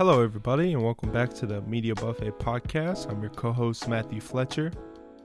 [0.00, 3.10] Hello, everybody, and welcome back to the Media Buffet podcast.
[3.10, 4.72] I'm your co host, Matthew Fletcher,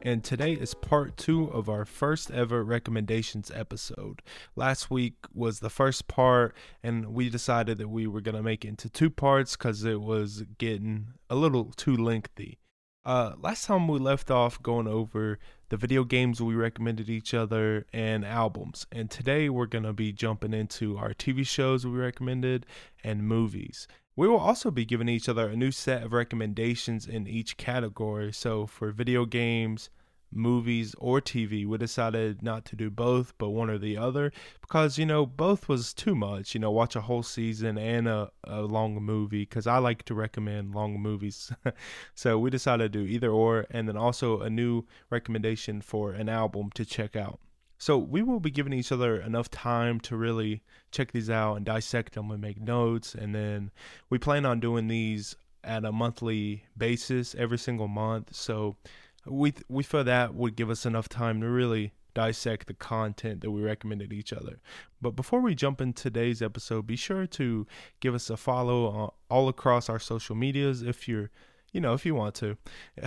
[0.02, 4.22] and today is part two of our first ever recommendations episode.
[4.58, 6.54] Last week was the first part,
[6.84, 10.02] and we decided that we were going to make it into two parts because it
[10.02, 12.60] was getting a little too lengthy.
[13.06, 15.38] Uh, last time we left off going over
[15.70, 20.12] the video games we recommended each other and albums, and today we're going to be
[20.12, 22.66] jumping into our TV shows we recommended
[23.04, 23.88] and movies.
[24.16, 28.34] We will also be giving each other a new set of recommendations in each category.
[28.34, 29.92] So, for video games,
[30.36, 34.98] movies, or TV, we decided not to do both, but one or the other because,
[34.98, 36.54] you know, both was too much.
[36.54, 40.14] You know, watch a whole season and a, a long movie because I like to
[40.14, 41.52] recommend long movies.
[42.16, 46.30] so, we decided to do either or, and then also a new recommendation for an
[46.30, 47.40] album to check out.
[47.78, 51.66] So we will be giving each other enough time to really check these out and
[51.66, 53.14] dissect them and make notes.
[53.14, 53.72] And then
[54.10, 58.34] we plan on doing these at a monthly basis every single month.
[58.34, 58.78] So
[59.26, 63.52] we we feel that would give us enough time to really dissect the content that
[63.52, 64.60] we recommended each other.
[65.02, 67.68] But before we jump into today's episode, be sure to
[68.00, 71.30] give us a follow all across our social medias if you're
[71.74, 72.58] you know, if you want to.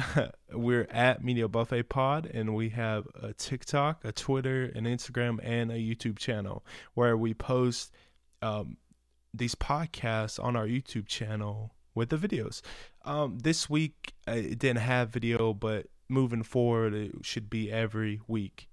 [0.53, 5.73] We're at Media Buffet Pod, and we have a TikTok, a Twitter, an Instagram, and
[5.73, 7.91] a YouTube channel where we post
[8.43, 8.77] um,
[9.33, 12.61] these podcasts on our YouTube channel with the videos.
[13.07, 18.69] Um, this week it didn't have video, but moving forward, it should be every week.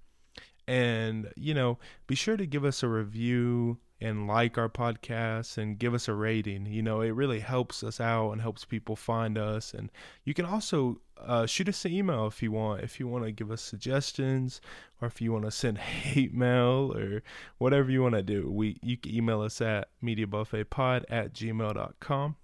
[0.67, 5.79] And you know, be sure to give us a review and like our podcast and
[5.79, 6.65] give us a rating.
[6.65, 9.73] You know, it really helps us out and helps people find us.
[9.73, 9.91] And
[10.23, 12.83] you can also uh, shoot us an email if you want.
[12.83, 14.59] If you want to give us suggestions
[15.01, 17.23] or if you want to send hate mail or
[17.57, 22.35] whatever you want to do, we you can email us at mediabuffetpod at gmail.com.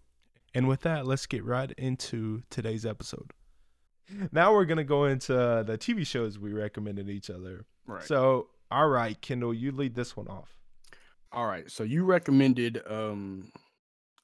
[0.53, 3.31] And with that, let's get right into today's episode.
[4.32, 7.66] Now we're gonna go into the TV shows we recommended each other.
[7.86, 8.04] Right.
[8.04, 10.50] So, all right, Kendall, you lead this one off.
[11.32, 11.70] All right.
[11.70, 13.52] So you recommended um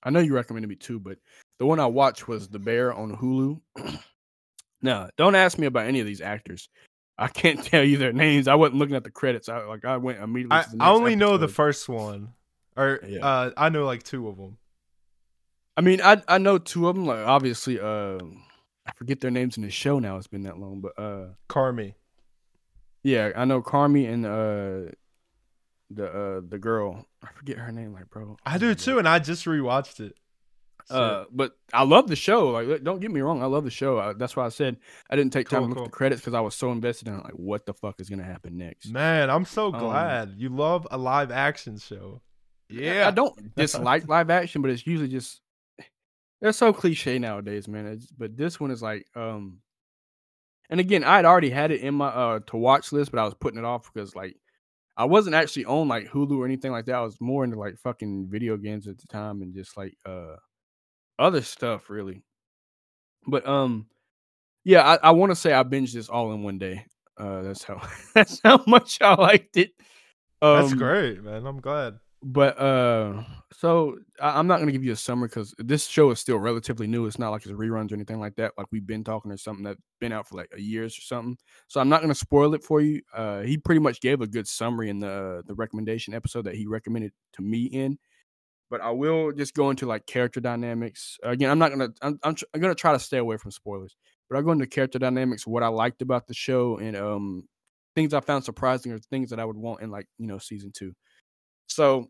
[0.03, 1.17] I know you recommended me too, but
[1.59, 3.59] the one I watched was The Bear on Hulu.
[4.81, 6.69] now, don't ask me about any of these actors.
[7.17, 8.47] I can't tell you their names.
[8.47, 9.49] I wasn't looking at the credits.
[9.49, 10.57] I like I went immediately.
[10.57, 11.19] I, I only episode.
[11.25, 12.33] know the first one,
[12.75, 13.25] or yeah.
[13.25, 14.57] uh, I know like two of them.
[15.75, 17.05] I mean, I I know two of them.
[17.05, 18.19] Like obviously, uh,
[18.87, 20.17] I forget their names in the show now.
[20.17, 21.95] It's been that long, but uh, Carmy.
[23.03, 24.91] Yeah, I know Carmy and uh
[25.89, 27.05] the uh the girl.
[27.23, 28.37] I forget her name, like bro.
[28.45, 30.15] I do too, and I just rewatched it.
[30.85, 30.95] So.
[30.95, 32.47] Uh, but I love the show.
[32.49, 33.99] Like, don't get me wrong, I love the show.
[33.99, 34.77] I, that's why I said
[35.09, 37.09] I didn't take time cool, to look at the credits because I was so invested
[37.09, 38.89] in like what the fuck is gonna happen next.
[38.89, 42.21] Man, I'm so um, glad um, you love a live action show.
[42.69, 45.41] Yeah, I don't dislike live action, but it's usually just
[46.41, 47.87] they're so cliche nowadays, man.
[47.87, 49.59] It's, but this one is like, um,
[50.69, 53.25] and again, I had already had it in my uh to watch list, but I
[53.25, 54.35] was putting it off because like
[54.97, 56.95] I wasn't actually on like Hulu or anything like that.
[56.95, 60.35] I was more into like fucking video games at the time and just like uh
[61.17, 62.23] other stuff really.
[63.25, 63.87] But um
[64.63, 66.85] yeah, I, I want to say I binged this all in one day.
[67.17, 67.81] Uh that's how
[68.13, 69.71] that's how much I liked it.
[70.41, 71.45] Um, that's great, man.
[71.45, 71.99] I'm glad.
[72.23, 73.23] But uh,
[73.53, 76.87] so I, am not gonna give you a summary because this show is still relatively
[76.87, 77.05] new.
[77.05, 78.53] It's not like it's reruns or anything like that.
[78.57, 81.37] Like we've been talking or something that's been out for like a years or something.
[81.67, 83.01] So I'm not gonna spoil it for you.
[83.13, 86.65] Uh, he pretty much gave a good summary in the the recommendation episode that he
[86.65, 87.99] recommended to me in.
[88.71, 91.17] But I will just go into like character dynamics.
[91.21, 93.95] Again, I'm not gonna I'm I'm, tr- I'm gonna try to stay away from spoilers.
[94.27, 97.43] But I'll go into character dynamics, what I liked about the show, and um
[97.95, 100.71] things I found surprising or things that I would want in like you know season
[100.71, 100.93] two.
[101.67, 102.09] So,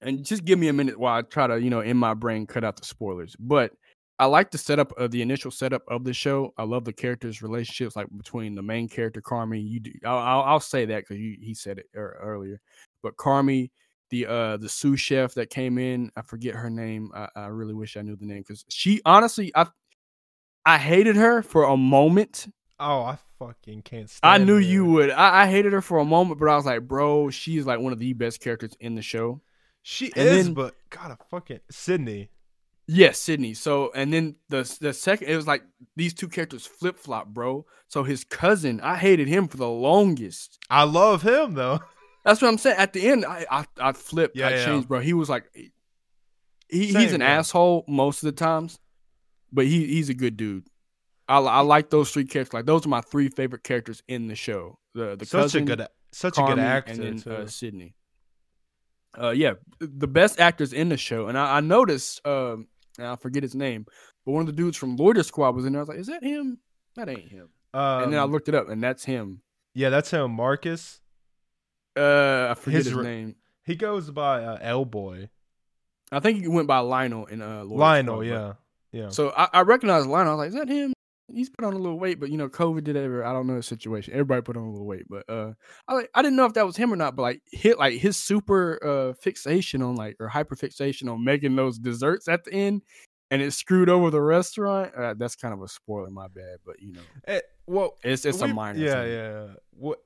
[0.00, 2.46] and just give me a minute while I try to, you know, in my brain
[2.46, 3.36] cut out the spoilers.
[3.38, 3.72] But
[4.18, 6.52] I like the setup of the initial setup of the show.
[6.58, 9.66] I love the characters' relationships, like between the main character Carmy.
[9.66, 12.60] You, do, I'll, I'll, say that because he said it earlier.
[13.02, 13.70] But Carmy,
[14.10, 17.10] the uh the sous chef that came in, I forget her name.
[17.14, 19.66] I, I really wish I knew the name because she honestly, I
[20.66, 22.46] I hated her for a moment
[22.80, 24.60] Oh, I fucking can't I knew her.
[24.60, 25.10] you would.
[25.10, 27.92] I, I, hated her for a moment, but I was like, bro, she's like one
[27.92, 29.40] of the best characters in the show.
[29.82, 32.30] She and is, then, but God, I fucking Sydney.
[32.86, 33.54] Yes, Sydney.
[33.54, 35.62] So and then the the second it was like
[35.96, 37.64] these two characters flip flop, bro.
[37.88, 40.58] So his cousin, I hated him for the longest.
[40.68, 41.80] I love him though.
[42.24, 42.76] That's what I'm saying.
[42.76, 44.36] At the end, I I, I flipped.
[44.36, 44.64] Yeah, I yeah.
[44.66, 45.00] changed, bro.
[45.00, 45.44] He was like,
[46.68, 47.28] he, Same, he's an bro.
[47.28, 48.78] asshole most of the times,
[49.50, 50.66] but he he's a good dude.
[51.30, 52.52] I, I like those three characters.
[52.52, 54.78] Like those are my three favorite characters in the show.
[54.94, 57.94] The the such cousin, a good such Carmy, a good actor and then uh, Sydney.
[59.16, 62.66] Uh, yeah, the best actors in the show, and I, I noticed um,
[62.98, 63.86] and I forget his name,
[64.26, 65.80] but one of the dudes from Loiter Squad was in there.
[65.80, 66.58] I was like, "Is that him?
[66.96, 69.42] That ain't him." Um, and then I looked it up, and that's him.
[69.74, 71.00] yeah, that's him, Marcus.
[71.96, 73.36] Uh, I forget His his, name.
[73.64, 75.28] He goes by uh, L Boy.
[76.10, 78.52] I think he went by Lionel in uh Lionel, Squad, yeah,
[78.90, 79.08] yeah.
[79.10, 80.32] So I, I recognized Lionel.
[80.32, 80.92] I was like, "Is that him?"
[81.34, 83.24] He's put on a little weight, but you know, COVID did ever.
[83.24, 84.12] I don't know the situation.
[84.14, 85.52] Everybody put on a little weight, but uh,
[85.88, 87.16] I like I didn't know if that was him or not.
[87.16, 91.56] But like hit like his super uh fixation on like or hyper fixation on making
[91.56, 92.82] those desserts at the end,
[93.30, 94.94] and it screwed over the restaurant.
[94.94, 96.58] Uh, that's kind of a spoiler, my bad.
[96.64, 98.78] But you know, Eh, well, it's it's a minor.
[98.78, 99.12] Yeah, thing.
[99.12, 99.46] yeah.
[99.72, 99.98] What?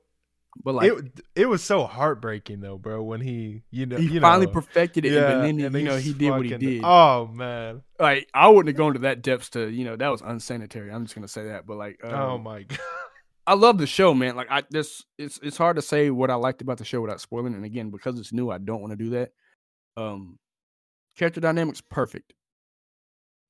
[0.63, 3.03] But like it it was so heartbreaking though, bro.
[3.03, 5.75] When he, you know, he you finally know, perfected it, yeah, and then he, and
[5.75, 6.81] you know he did what he did.
[6.83, 7.83] Oh man.
[7.99, 10.91] Like I wouldn't have gone to that depths to you know that was unsanitary.
[10.91, 11.67] I'm just gonna say that.
[11.67, 12.79] But like, oh um, my god.
[13.47, 14.35] I love the show, man.
[14.35, 17.21] Like I this it's it's hard to say what I liked about the show without
[17.21, 17.53] spoiling.
[17.53, 19.31] And again, because it's new, I don't want to do that.
[19.97, 20.39] Um
[21.15, 22.33] character dynamics perfect.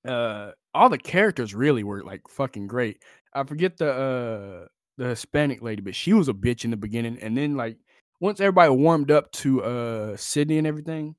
[0.06, 3.02] Uh all the characters really were like fucking great.
[3.34, 7.18] I forget the uh the Hispanic lady, but she was a bitch in the beginning.
[7.22, 7.78] And then like
[8.20, 11.16] once everybody warmed up to uh Sydney and everything,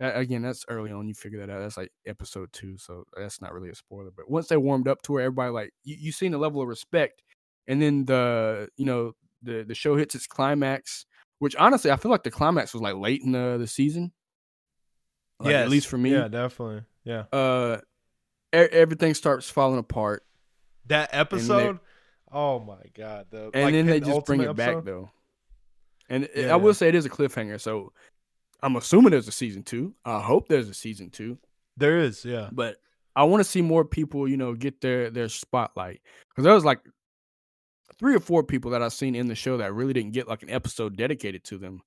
[0.00, 1.06] a- again, that's early on.
[1.08, 1.60] You figure that out.
[1.60, 4.10] That's like episode two, so that's not really a spoiler.
[4.16, 6.68] But once they warmed up to her, everybody like you, you seen the level of
[6.68, 7.22] respect,
[7.66, 9.12] and then the you know
[9.42, 11.04] the the show hits its climax.
[11.38, 14.12] Which honestly, I feel like the climax was like late in the the season.
[15.38, 16.12] Like, Yes, at least for me.
[16.12, 16.84] Yeah, definitely.
[17.04, 17.24] Yeah.
[17.30, 17.78] Uh,
[18.52, 20.24] everything starts falling apart,
[20.86, 21.78] That episode.
[22.32, 23.26] Oh my god.
[23.30, 25.10] The and like, then they just bring it ultimate back though.
[26.08, 27.92] And Yeah, I will say it is a cliffhanger, so
[28.62, 29.94] I'm assuming there's a season two.
[30.04, 31.38] I hope there's a season two.
[31.76, 32.48] There is, yeah.
[32.52, 32.76] but
[33.14, 36.00] I want to see more people, you know, get their their spotlight
[36.30, 36.80] because there was like
[37.98, 40.42] three or four people that I've seen in the show that really didn't get like
[40.42, 41.80] an episode dedicated to them.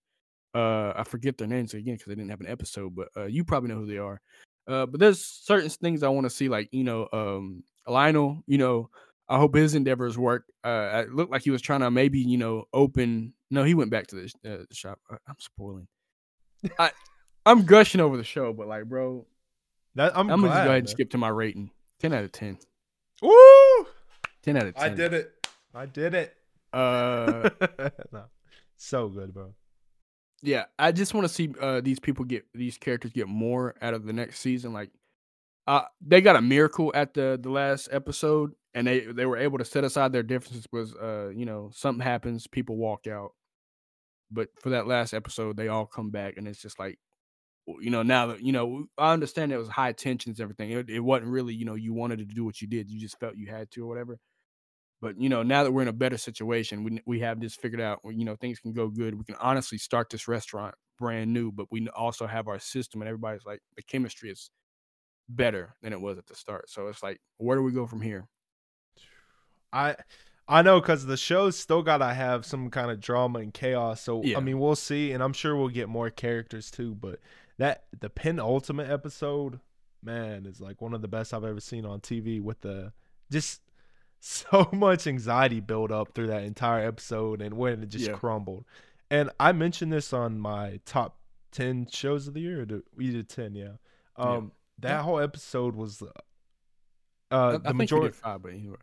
[0.55, 3.43] Uh, I forget their names again because they didn't have an episode, but uh, you
[3.43, 4.19] probably know who they are.
[4.67, 8.43] Uh, but there's certain things I want to see, like you know, um, Lionel.
[8.47, 8.89] You know,
[9.29, 10.45] I hope his endeavors work.
[10.63, 13.33] Uh, it looked like he was trying to maybe you know open.
[13.51, 14.99] No, he went back to the uh, shop.
[15.09, 15.87] I- I'm spoiling.
[16.77, 16.91] I
[17.45, 19.25] I'm gushing over the show, but like, bro,
[19.95, 20.87] That, I'm, I'm, gonna just go ahead and man.
[20.87, 21.71] skip to my rating.
[21.99, 22.57] Ten out of ten.
[23.21, 23.87] Woo!
[24.43, 24.91] Ten out of ten.
[24.91, 25.47] I did it.
[25.73, 26.35] I did it.
[26.73, 27.49] Uh,
[28.11, 28.23] no.
[28.77, 29.53] So good, bro.
[30.41, 33.93] yeah, I just want to see uh these people get these characters get more out
[33.93, 34.73] of the next season.
[34.73, 34.89] Like,
[35.67, 39.57] uh, they got a miracle at the the last episode, and they they were able
[39.57, 40.65] to set aside their differences.
[40.71, 43.31] Was uh, you know, something happens, people walk out,
[44.31, 46.99] but for that last episode, they all come back, and it's just like.
[47.81, 50.71] You know, now that you know, I understand it was high tensions, everything.
[50.71, 52.89] It, it wasn't really, you know, you wanted to do what you did.
[52.89, 54.17] You just felt you had to, or whatever.
[55.01, 57.81] But you know, now that we're in a better situation, we we have this figured
[57.81, 57.99] out.
[58.05, 59.15] You know, things can go good.
[59.15, 63.07] We can honestly start this restaurant brand new, but we also have our system, and
[63.07, 64.49] everybody's like the chemistry is
[65.29, 66.69] better than it was at the start.
[66.69, 68.27] So it's like, where do we go from here?
[69.73, 69.95] I
[70.47, 74.01] I know because the show's still gotta have some kind of drama and chaos.
[74.01, 74.37] So Yeah.
[74.37, 76.95] I mean, we'll see, and I'm sure we'll get more characters too.
[76.95, 77.19] But
[77.57, 79.59] that the penultimate episode,
[80.03, 82.41] man, is like one of the best I've ever seen on TV.
[82.41, 82.93] With the
[83.31, 83.61] just
[84.19, 88.13] so much anxiety built up through that entire episode, and when it just Yeah.
[88.13, 88.65] crumbled.
[89.11, 91.19] And I mentioned this on my top
[91.51, 92.67] ten shows of the year.
[92.95, 93.73] We did ten, yeah.
[94.17, 94.23] Yeah.
[94.23, 95.01] Um, that Yeah.
[95.03, 96.01] whole episode was.
[96.01, 96.07] Uh,
[97.31, 98.75] I, uh, I the we majority five, but anyway.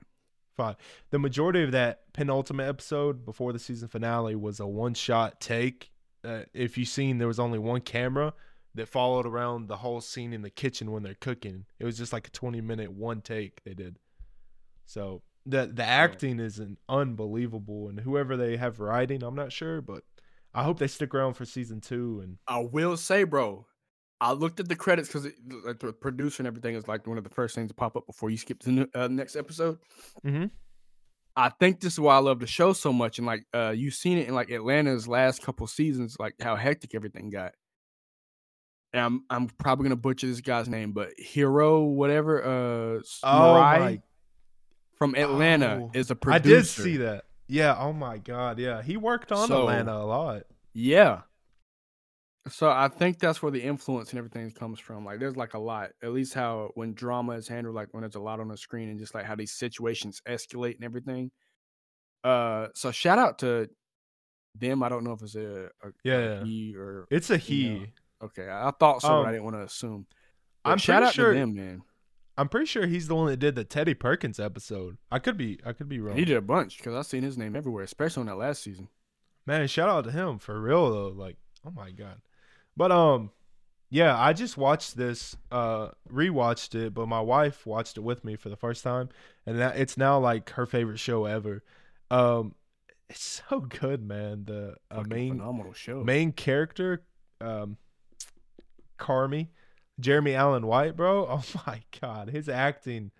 [0.56, 0.76] Fine.
[1.10, 5.90] The majority of that penultimate episode before the season finale was a one shot take.
[6.24, 8.32] Uh, if you've seen, there was only one camera
[8.74, 11.66] that followed around the whole scene in the kitchen when they're cooking.
[11.78, 13.98] It was just like a 20 minute one take they did.
[14.86, 19.80] So the the acting is an unbelievable, and whoever they have writing, I'm not sure,
[19.80, 20.04] but
[20.54, 22.20] I hope they stick around for season two.
[22.22, 23.66] And I will say, bro,
[24.20, 25.26] I looked at the credits because
[25.64, 28.06] like the producer and everything is like one of the first things to pop up
[28.06, 29.78] before you skip to the uh, next episode.
[30.24, 30.50] Mhm.
[31.38, 33.92] I think this is why I love the show so much, and like uh, you've
[33.92, 37.52] seen it in like Atlanta's last couple seasons, like how hectic everything got.
[38.94, 44.00] And I'm I'm probably gonna butcher this guy's name, but Hiro whatever uh Oh Murai
[44.98, 46.54] from Atlanta Oh, is a producer.
[46.54, 47.24] I did see that.
[47.48, 47.76] Yeah.
[47.78, 48.58] Oh my God.
[48.58, 48.80] Yeah.
[48.80, 50.44] He worked on So- Atlanta a lot.
[50.72, 51.20] Yeah.
[52.48, 55.04] So I think that's where the influence and everything comes from.
[55.04, 55.90] Like there's like a lot.
[56.02, 58.88] At least how when drama is handled, like when there's a lot on the screen
[58.88, 61.30] and just like how these situations escalate and everything.
[62.24, 63.68] Uh so shout out to
[64.54, 64.82] them.
[64.82, 66.44] I don't know if it's a, a, a Yeah.
[66.44, 67.92] he or It's a You know, he.
[68.24, 68.48] okay.
[68.48, 70.06] I I thought so, but I Um, didn't want to assume.
[70.64, 71.32] But I'm shout pretty out sure.
[71.32, 71.82] to them, man.
[72.38, 74.98] I'm pretty sure he's the one that did the Teddy Perkins episode.
[75.10, 76.16] I could be I could be wrong.
[76.16, 78.88] He did a bunch because I've seen his name everywhere, especially on that last season.
[79.46, 81.08] Man, shout out to him for real though.
[81.08, 81.36] Like,
[81.66, 82.20] oh my god.
[82.76, 83.30] But um
[83.88, 88.34] yeah, I just watched this, uh, rewatched it, but my wife watched it with me
[88.34, 89.10] for the first time,
[89.46, 91.62] and that it's now like her favorite show ever.
[92.10, 92.56] Um,
[93.08, 94.44] it's so good, man.
[94.46, 96.02] The uh, main phenomenal show.
[96.02, 97.04] main character,
[97.40, 97.76] um,
[98.98, 99.48] Carmy,
[100.00, 101.26] Jeremy Allen White, bro.
[101.30, 103.12] Oh my god, his acting.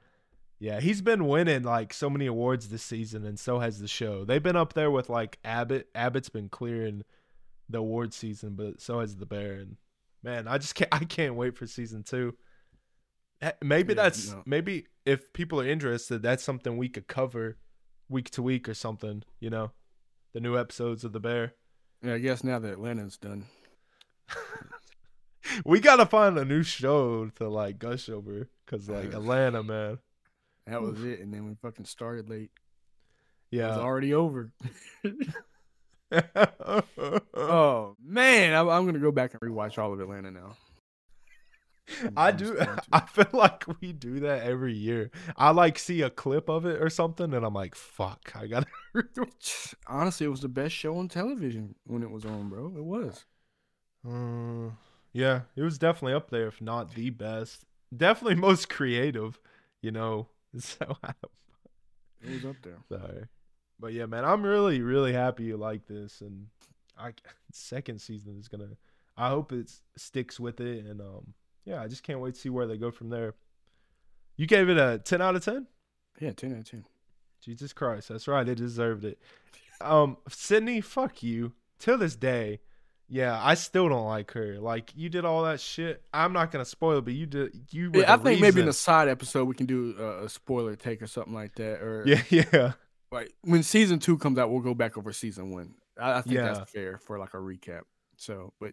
[0.58, 4.24] Yeah, he's been winning like so many awards this season, and so has the show.
[4.24, 5.88] They've been up there with like Abbott.
[5.94, 7.04] Abbott's been clearing
[7.68, 9.54] the award season, but so has the Bear.
[9.54, 9.76] And
[10.22, 10.92] man, I just can't.
[10.94, 12.36] I can't wait for season two.
[13.42, 14.42] Eh, Maybe Yeah, that's no.
[14.46, 17.58] maybe if people are interested, that's something we could cover
[18.08, 19.22] week to week or something.
[19.40, 19.72] You know,
[20.32, 21.54] the new episodes of the Bear.
[22.02, 23.44] yeah, I guess now that Atlanta's done.
[25.64, 29.98] we gotta find a new show to like gush over because like Atlanta, man.
[30.66, 32.50] That was it, and then we fucking started late.
[33.52, 34.50] It was already over.
[37.34, 40.56] Oh man, I'm, I'm gonna go back and rewatch all of Atlanta now.
[42.02, 42.44] I'm- I I'm do.
[42.46, 42.82] just going to.
[42.92, 45.10] I feel like we do that every year.
[45.36, 48.66] I like see a clip of it or something, and I'm like, "Fuck, I gotta."
[49.86, 52.72] Honestly, it was the best show on television when it was on, bro.
[52.76, 53.24] It was.
[54.08, 54.70] Uh,
[55.12, 57.64] yeah, it was definitely up there, if not the best.
[57.96, 59.38] Definitely most creative.
[59.82, 60.28] You know.
[60.58, 60.96] So
[62.22, 62.78] It was up there.
[62.90, 63.26] sorry,
[63.78, 66.46] but yeah, man, I'm really, really happy you like this, and
[66.98, 67.12] I
[67.52, 68.76] second season is gonna.
[69.16, 72.48] I hope it sticks with it, and um, yeah, I just can't wait to see
[72.48, 73.34] where they go from there.
[74.36, 75.66] You gave it a ten out of ten.
[76.20, 76.84] Yeah, ten out of ten.
[77.42, 78.48] Jesus Christ, that's right.
[78.48, 79.18] It deserved it.
[79.80, 81.52] Um, Sydney, fuck you.
[81.78, 82.60] Till this day,
[83.08, 84.58] yeah, I still don't like her.
[84.58, 86.02] Like you did all that shit.
[86.12, 87.52] I'm not gonna spoil, it, but you did.
[87.70, 90.74] You Yeah, I think maybe in a side episode we can do a, a spoiler
[90.74, 91.82] take or something like that.
[91.82, 92.72] Or Yeah, yeah,
[93.16, 95.74] like when season two comes out, we'll go back over season one.
[95.98, 96.52] I, I think Yeah.
[96.52, 97.82] that's fair for like a recap.
[98.16, 98.72] So, but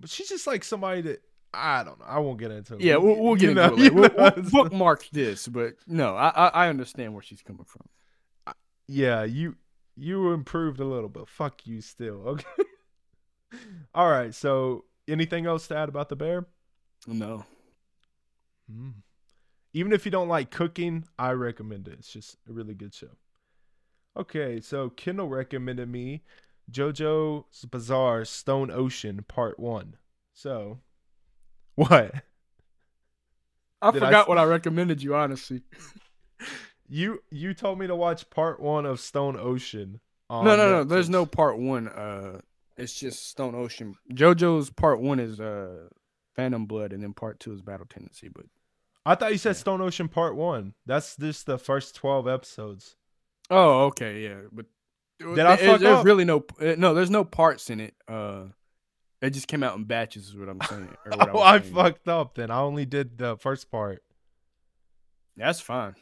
[0.00, 2.04] but she's just like somebody that I don't know.
[2.06, 2.74] I won't get into.
[2.76, 2.80] it.
[2.82, 3.94] yeah, we'll, we'll You get know- into it.
[3.94, 4.14] Later.
[4.16, 8.54] We'll, we'll bookmark this, but no, I, I I understand where she's coming from.
[8.86, 9.56] yeah, you
[9.96, 12.38] you improved a little, but fuck you still.
[13.52, 13.58] Okay.
[13.96, 14.32] all right.
[14.32, 16.46] So, anything else to add about the bear?
[17.06, 17.44] No,
[18.72, 18.92] Mm.
[19.72, 21.94] Even if you don't like cooking, I recommend it.
[21.98, 23.10] It's just a really good show.
[24.16, 26.22] Okay, so Kendall recommended me
[26.70, 29.96] JoJo's Bizarre Stone Ocean Part 1.
[30.34, 30.78] So,
[31.76, 32.14] what?
[33.82, 35.14] I Did forgot s- what I recommended you.
[35.14, 35.62] Honestly,
[36.92, 40.00] You you told me to watch Part 1 of Stone Ocean.
[40.28, 40.84] on no, no, no.
[40.84, 41.86] There's no part one.
[41.86, 42.40] Uh,
[42.76, 43.94] it's just Stone Ocean.
[44.12, 45.88] JoJo's part one is uh
[46.34, 48.28] Phantom Blood, and then part two is Battle Tendency.
[48.28, 48.46] But
[49.06, 49.60] I thought you said Yeah.
[49.60, 50.74] Stone Ocean Part 1.
[50.84, 52.96] That's just the first 12 episodes.
[53.50, 54.40] Oh, okay, yeah.
[54.52, 54.66] But
[55.18, 56.04] Did I fuck There's up?
[56.04, 56.94] really no uh, no.
[56.94, 57.94] There's no parts in it.
[58.08, 58.44] Uh,
[59.20, 60.28] it just came out in batches.
[60.28, 60.88] Is what I'm saying.
[61.06, 61.74] or what Oh, I saying.
[61.74, 62.50] fucked up then.
[62.50, 64.02] I only did the first part.
[65.36, 65.94] That's fine.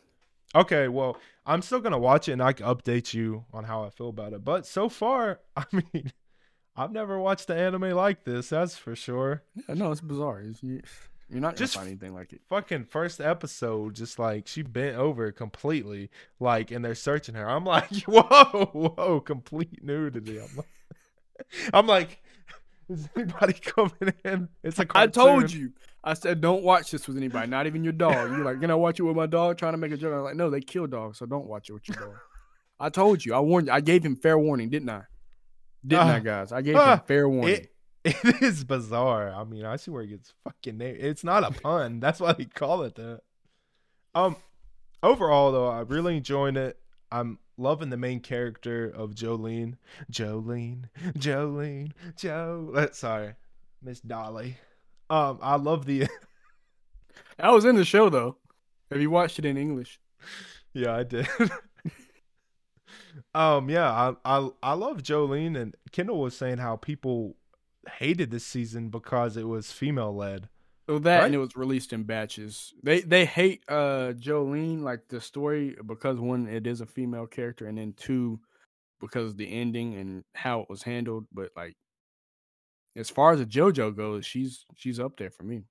[0.54, 3.90] Okay, well, I'm still gonna watch it and I can update you on how I
[3.90, 4.44] feel about it.
[4.44, 6.12] But so far, I mean,
[6.76, 8.48] I've never watched an anime like this.
[8.50, 9.42] That's for sure.
[9.68, 10.40] Yeah, no, it's bizarre.
[10.40, 10.62] It's,
[11.30, 12.40] you're not gonna Just find anything like it.
[12.48, 17.48] Fucking first episode, just like she bent over completely, like, and they're searching her.
[17.48, 20.38] I'm like, whoa, whoa, complete nudity.
[20.40, 20.66] I'm like,
[21.74, 22.22] I'm like,
[22.88, 24.48] is anybody coming in?
[24.62, 25.72] It's a I told you.
[26.02, 28.30] I said don't watch this with anybody, not even your dog.
[28.30, 29.58] You're like, can I watch it with my dog?
[29.58, 30.14] Trying to make a joke.
[30.14, 32.14] I'm like, no, they kill dogs, so don't watch it with your dog.
[32.80, 33.34] I told you.
[33.34, 33.72] I warned you.
[33.72, 35.02] I gave him fair warning, didn't I?
[35.86, 36.20] Didn't I, Ah.
[36.20, 36.52] guys?
[36.52, 36.94] I gave Ah.
[36.94, 37.56] him fair warning.
[37.56, 37.72] It,
[38.24, 39.30] it is bizarre.
[39.34, 40.98] I mean, I see where it gets fucking named.
[41.00, 42.00] It's not a pun.
[42.00, 43.20] That's why they call it that.
[44.14, 44.36] Um,
[45.02, 46.78] overall though, I'm really enjoying it.
[47.10, 49.74] I'm loving the main character of Jolene.
[50.10, 50.84] Jolene,
[51.18, 52.72] Jolene, Joe.
[52.74, 53.34] uh, Sorry,
[53.82, 54.56] Miss Dolly.
[55.10, 56.06] Um, I love the.
[57.38, 58.36] I was in the show though.
[58.90, 60.00] Have you watched it in English?
[60.72, 61.28] yeah, I did.
[63.34, 67.36] um, yeah, I I I love Jolyne and Kendall was saying how people
[67.88, 70.48] hated this season because it was female led.
[70.88, 71.26] So that Right.
[71.26, 72.72] and it was released in batches.
[72.82, 77.66] They they hate uh Jolyne like the story because one it is a female character
[77.66, 78.40] and then two
[79.00, 81.26] because of the ending and how it was handled.
[81.32, 81.76] But like
[82.96, 85.64] as far as the JoJo goes, she's she's up there for me.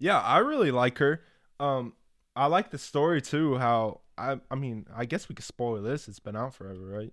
[0.00, 1.22] Yeah, I really like her.
[1.60, 1.94] Um,
[2.36, 3.58] I like the story too.
[3.58, 6.08] How I, I mean, I guess we could spoil this.
[6.08, 7.12] It's been out forever, right?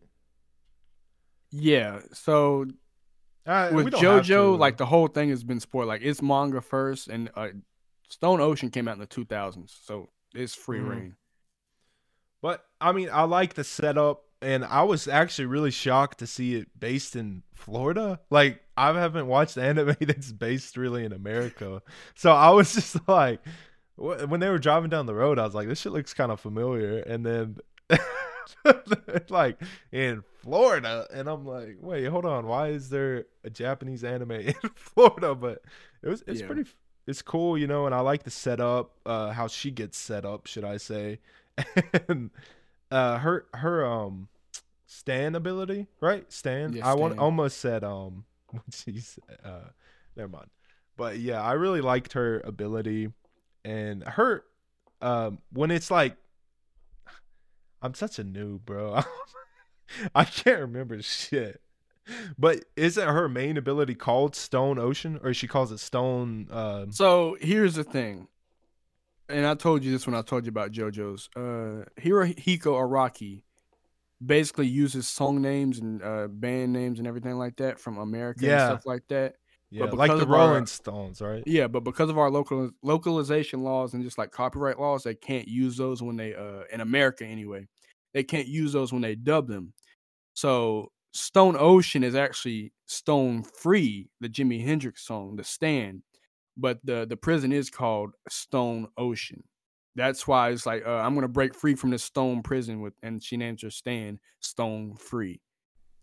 [1.51, 2.01] Yeah.
[2.13, 2.65] So
[3.45, 5.87] Uh, with JoJo, like the whole thing has been spoiled.
[5.87, 7.49] Like it's manga first, and uh,
[8.09, 10.89] Stone Ocean came out in the 2000s, so it's free Mhm.
[10.89, 11.15] reign.
[12.41, 16.55] but I mean, I like the setup and I was actually really shocked to see
[16.55, 18.19] it based in Florida.
[18.29, 21.81] Like I haven't watched anime that's based really in America,
[22.15, 23.41] so I was just like,
[23.95, 26.39] when they were driving down the road, I was like, this shit looks kind of
[26.39, 27.57] familiar, and then.
[28.65, 29.59] It's like
[29.91, 34.53] in Florida, and I'm like, wait, hold on, why is there a Japanese anime in
[34.75, 35.33] Florida?
[35.33, 35.63] But
[36.03, 36.47] it was, it's Yeah.
[36.47, 36.65] pretty,
[37.07, 40.45] it's cool, you know, and I like the setup, uh, how she gets set up,
[40.45, 41.19] should I say,
[42.07, 42.29] and
[42.91, 44.27] uh, her her um
[44.85, 46.31] stand ability, right?
[46.31, 46.75] Stand.
[46.75, 49.69] Yeah, I want almost said um, what she said, uh,
[50.15, 50.49] never mind.
[50.95, 53.09] But yeah, I really liked her ability,
[53.63, 54.43] and her
[55.01, 56.15] um when it's like
[57.81, 59.01] I'm such a noob, bro.
[60.15, 61.61] I can't remember shit.
[62.37, 66.47] But isn't her main ability called Stone Ocean, or she calls it Stone?
[66.51, 68.27] Um, So here's the thing,
[69.27, 71.29] and I told you this when I told you about JoJo's.
[71.35, 73.41] Uh, Hirohiko Araki
[74.23, 78.69] basically uses song names and uh, band names and everything like that from America Yeah.
[78.69, 79.35] and stuff like that.
[79.71, 81.43] yeah, but like the of our- Rolling Stones, right?
[81.47, 85.47] Yeah, but because of our local localization laws and just like copyright laws, they can't
[85.47, 87.67] use those when they uh in America anyway.
[88.15, 89.73] They can't use those when they dub them.
[90.33, 96.01] So Stone Ocean is actually Stone Free, the Jimi Hendrix song, the stand.
[96.57, 99.43] But the the prison is called Stone Ocean.
[99.97, 103.21] That's why it's like uh, I'm gonna break free from this stone prison with, and
[103.21, 105.41] she names her stand Stone Free.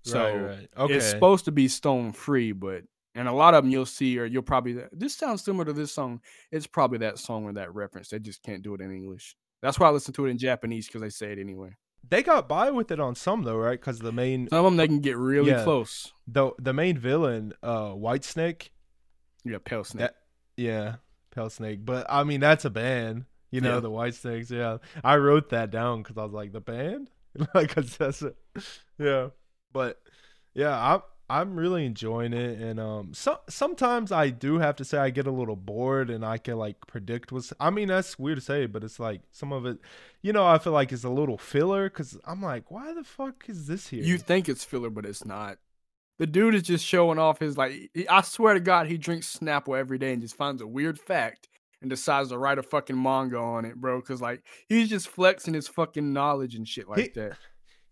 [0.04, 0.68] So right, right.
[0.76, 0.94] Okay.
[0.94, 2.82] it's supposed to be stone free, but
[3.14, 5.92] and a lot of them you'll see or you'll probably this sounds similar to this
[5.92, 6.20] song.
[6.50, 8.10] It's probably that song or that reference.
[8.10, 9.34] They just can't do it in English.
[9.62, 11.74] That's why I listen to it in Japanese because they say it anyway.
[12.08, 13.78] They got by with it on some though, right?
[13.80, 15.64] Because the main Some of them they can get really Yeah.
[15.64, 16.12] close.
[16.26, 18.72] the the main villain, uh, White Snake.
[19.44, 20.00] Yeah, pale snake.
[20.00, 20.16] That
[20.56, 20.96] yeah,
[21.34, 21.84] Pale Snake.
[21.84, 23.24] But I mean, that's a band.
[23.50, 23.80] You know, Yeah.
[23.80, 24.50] the White Snakes.
[24.50, 27.10] Yeah, I wrote that down because I was like, the band,
[27.54, 28.36] like, cause that's it.
[28.98, 29.28] Yeah,
[29.72, 30.00] but
[30.54, 31.00] yeah, I'm
[31.40, 35.26] I'm really enjoying it, and um, so, sometimes I do have to say I get
[35.26, 37.52] a little bored, and I can like predict what's.
[37.58, 39.78] I mean, that's weird to say, but it's like some of it,
[40.20, 43.44] you know, I feel like it's a little filler because I'm like, why the fuck
[43.48, 44.02] is this here?
[44.04, 45.56] You think it's filler, but it's not.
[46.18, 47.90] The dude is just showing off his like.
[47.94, 50.98] he- I swear to God, he drinks Snapple every day and just finds a weird
[51.00, 51.48] fact
[51.80, 54.00] and decides to write a fucking manga on it, bro.
[54.00, 57.38] Because like he's just flexing his fucking knowledge and shit like He- that.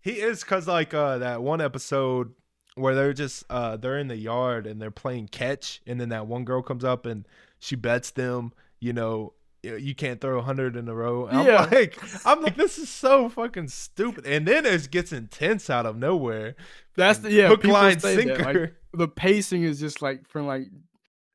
[0.03, 2.33] He is cause like uh that one episode
[2.75, 6.27] where they're just uh they're in the yard and they're playing catch and then that
[6.27, 7.27] one girl comes up and
[7.59, 11.29] she bets them, you know, you can't throw a hundred in a row.
[11.31, 11.63] Yeah.
[11.63, 14.25] I'm like I'm like this is so fucking stupid.
[14.25, 16.55] And then it gets intense out of nowhere.
[16.95, 17.47] That's the yeah.
[17.49, 20.67] Hook people line say like, the pacing is just like from like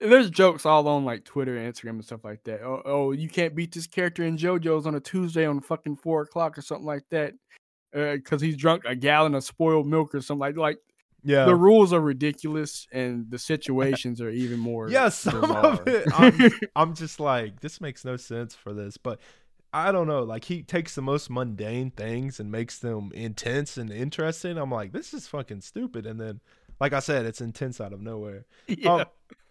[0.01, 2.63] there's jokes all on like Twitter and Instagram and stuff like that.
[2.63, 6.23] Oh, oh, you can't beat this character in JoJo's on a Tuesday on fucking four
[6.23, 7.35] o'clock or something like that.
[7.93, 10.79] Because he's drunk a gallon of spoiled milk or something like like
[11.27, 11.45] yeah.
[11.45, 14.89] the rules are ridiculous and the situations are even more.
[14.97, 15.67] Yeah, some bizarre.
[15.67, 16.07] of it.
[16.15, 18.97] I'm, I'm just like, this makes no sense for this.
[18.97, 19.19] But
[19.73, 20.23] I don't know.
[20.23, 24.57] Like, he takes the most mundane things and makes them intense and interesting.
[24.57, 26.07] I'm like, this is fucking stupid.
[26.07, 26.41] And then,
[26.79, 28.47] like I said, it's intense out of nowhere.
[28.69, 28.95] yeah.
[28.95, 29.05] Um,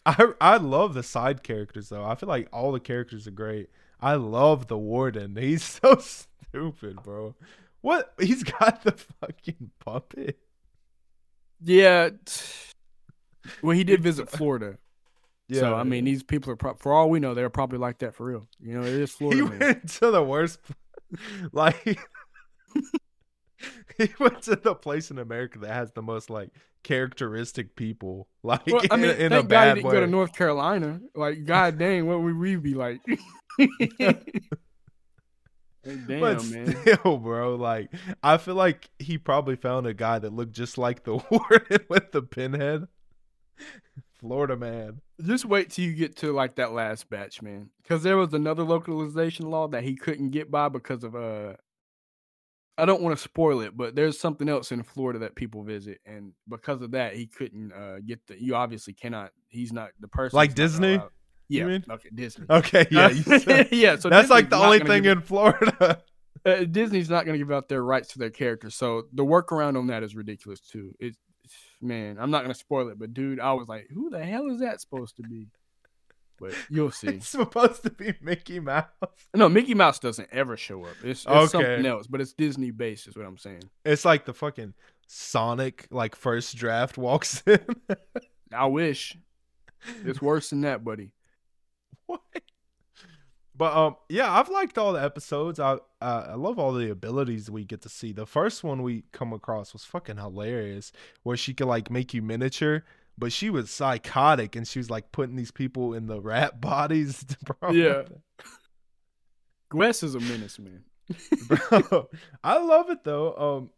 [0.06, 2.06] I I love the side characters though.
[2.06, 3.70] I feel like all the characters are great.
[4.00, 5.36] I love the warden.
[5.36, 7.36] He's so stupid, bro.
[7.82, 8.14] What?
[8.20, 10.40] He's got the fucking puppet.
[11.66, 12.10] Yeah.
[13.62, 14.78] Well, he did visit Florida,
[15.48, 15.60] Yeah.
[15.62, 18.16] so I mean, these people are pro- for all we know, they're probably like that
[18.16, 18.48] for real.
[18.60, 19.44] You know, it is Florida.
[19.44, 19.60] he man.
[19.60, 20.60] went to the worst
[21.52, 21.84] like
[23.98, 26.50] he went to the place in america that has the most like
[26.84, 30.00] characteristic people like Well, I mean, in a thank God bad he didn't way go
[30.02, 31.00] to North Carolina.
[31.16, 33.02] Like, god dang, what would we be like?
[35.86, 36.76] Damn, but man.
[36.82, 37.92] still bro like
[38.24, 42.12] i feel like he probably found a guy that looked just like the warden with
[42.12, 42.88] the pinhead
[44.20, 47.70] florida man Just wait till you get to like that last batch, man.
[47.82, 51.54] Because there was another localization law that he couldn't get by because of uh.
[52.78, 56.02] I don't want to spoil it, but there's something else in Florida that people visit,
[56.06, 58.42] and because of that, he couldn't uh, get the.
[58.42, 59.32] You obviously cannot.
[59.48, 60.36] He's not the person.
[60.36, 61.00] Like Disney?
[61.48, 61.62] Yeah.
[61.62, 61.86] You mean?
[61.90, 62.46] Okay, Disney.
[62.50, 63.96] okay yeah said- yeah.
[63.98, 66.02] So that's like the only thing give- in florida
[66.46, 68.76] uh, Disney's not going to give out their rights to their characters.
[68.76, 70.94] So the workaround on that is ridiculous too.
[71.00, 71.16] It,
[71.82, 74.48] man, I'm not going to spoil it, but dude, I was like, who the hell
[74.48, 75.48] is that supposed to be?
[76.38, 77.08] But you'll see.
[77.08, 78.86] it's supposed to be mickey mouse
[79.34, 80.96] No, Mickey Mouse doesn't ever show up.
[81.04, 81.48] It's, it's Okay.
[81.48, 83.64] something else, but it's Disney based, is what I'm saying.
[83.86, 84.74] It's like the fucking
[85.08, 87.60] Sonic like first draft walks in.
[88.54, 89.16] I wish
[90.04, 91.12] it's worse than that, buddy.
[92.08, 92.22] what?
[93.58, 95.60] But um, yeah, I've liked all the episodes.
[95.60, 98.12] I uh, I love all the abilities we get to see.
[98.12, 100.92] The first one we come across was fucking hilarious,
[101.24, 102.84] where she could like make you miniature,
[103.18, 107.24] but she was psychotic and she was like putting these people in the rat bodies.
[107.62, 107.72] Bro.
[107.72, 108.04] Yeah.
[109.74, 110.84] Wes is a menace, man.
[111.48, 112.10] Bro,
[112.44, 113.36] I love it though.
[113.36, 113.70] Um,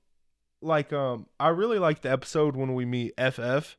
[0.61, 3.77] like um, I really like the episode when we meet FF.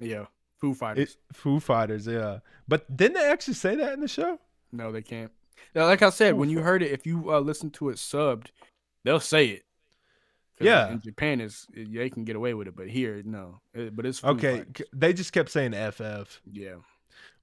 [0.00, 0.26] Yeah,
[0.64, 1.10] Foo Fighters.
[1.10, 2.38] It, Foo Fighters, yeah.
[2.66, 4.38] But didn't they actually say that in the show?
[4.72, 5.30] No, they can't.
[5.74, 8.46] Now, like I said, when you heard it, if you uh, listen to it subbed,
[9.04, 9.64] they'll say it.
[10.60, 13.60] Yeah, in Japan is they can get away with it, but here no.
[13.74, 14.58] It, but it's Foo okay.
[14.58, 14.86] Fighters.
[14.92, 16.40] They just kept saying FF.
[16.50, 16.76] Yeah,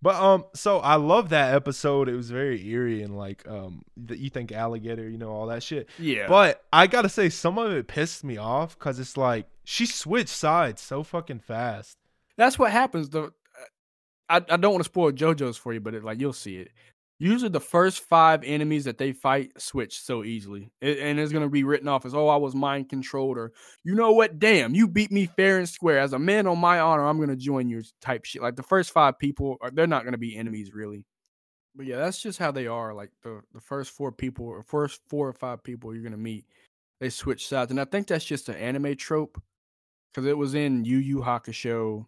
[0.01, 2.09] But um, so I love that episode.
[2.09, 5.61] It was very eerie and like um, the, you think alligator, you know, all that
[5.61, 5.89] shit.
[5.99, 6.27] yeah.
[6.27, 10.29] But I gotta say, some of it pissed me off because it's like she switched
[10.29, 11.97] sides so fucking fast.
[12.41, 13.07] That's what happens.
[13.09, 13.31] The
[14.27, 16.69] I, I don't want to spoil JoJo's for you, but it, like you'll see it.
[17.19, 21.49] Usually, the first five enemies that they fight switch so easily, It- and it's gonna
[21.49, 23.51] be written off as "Oh, I was mind controlled," or
[23.83, 24.39] "You know what?
[24.39, 25.99] Damn, you beat me fair and square.
[25.99, 28.41] As a man on my honor, I'm gonna join you." Type shit.
[28.41, 31.05] Like the first five people, are, they're not gonna be enemies really.
[31.75, 32.91] But yeah, that's just how they are.
[32.95, 36.45] Like the the first four people, or first four or five people you're gonna meet,
[37.01, 39.39] they switch sides, and I think that's just an anime trope
[40.11, 42.07] because it was in Yu Yu Hakusho,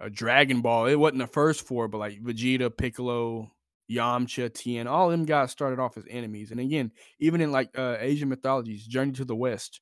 [0.00, 0.86] uh, Dragon Ball.
[0.86, 3.50] It wasn't the first four, but like Vegeta, Piccolo,
[3.90, 6.50] Yamcha, Tien, all them guys started off as enemies.
[6.50, 9.80] And again, even in like uh, Asian mythologies, Journey to the West,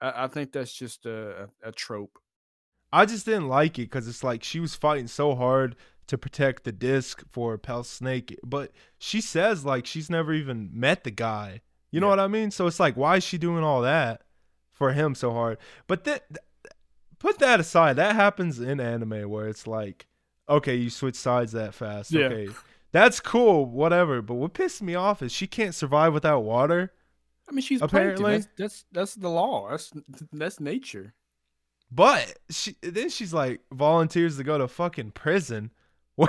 [0.00, 2.18] I, I think that's just a, a, a trope.
[2.92, 5.76] I just didn't like it because it's like she was fighting so hard
[6.08, 11.04] to protect the disc for Pale Snake, but she says like she's never even met
[11.04, 11.62] the guy.
[11.90, 12.10] You know Yeah.
[12.16, 12.50] what I mean?
[12.50, 14.22] So it's like, why is she doing all that
[14.72, 15.58] for him so hard?
[15.86, 16.44] But then th-
[17.22, 17.96] put that aside.
[17.96, 20.06] That happens in anime where it's like,
[20.48, 22.10] okay, you switch sides that fast.
[22.12, 22.26] Yeah.
[22.26, 22.48] Okay,
[22.90, 24.20] that's cool, whatever.
[24.20, 26.92] But what pissed me off is she can't survive without water.
[27.48, 29.70] I mean, she's Apparently- that's, that's that's the law.
[29.70, 29.92] That's
[30.32, 31.14] that's nature.
[31.90, 35.70] But she then she's like volunteers to go to fucking prison.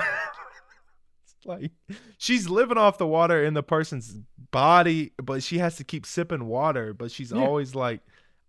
[1.46, 1.72] Like
[2.16, 4.16] she's living off the water in the person's
[4.50, 6.94] body, but she has to keep sipping water.
[6.94, 7.42] But she's Yeah.
[7.44, 8.00] always like,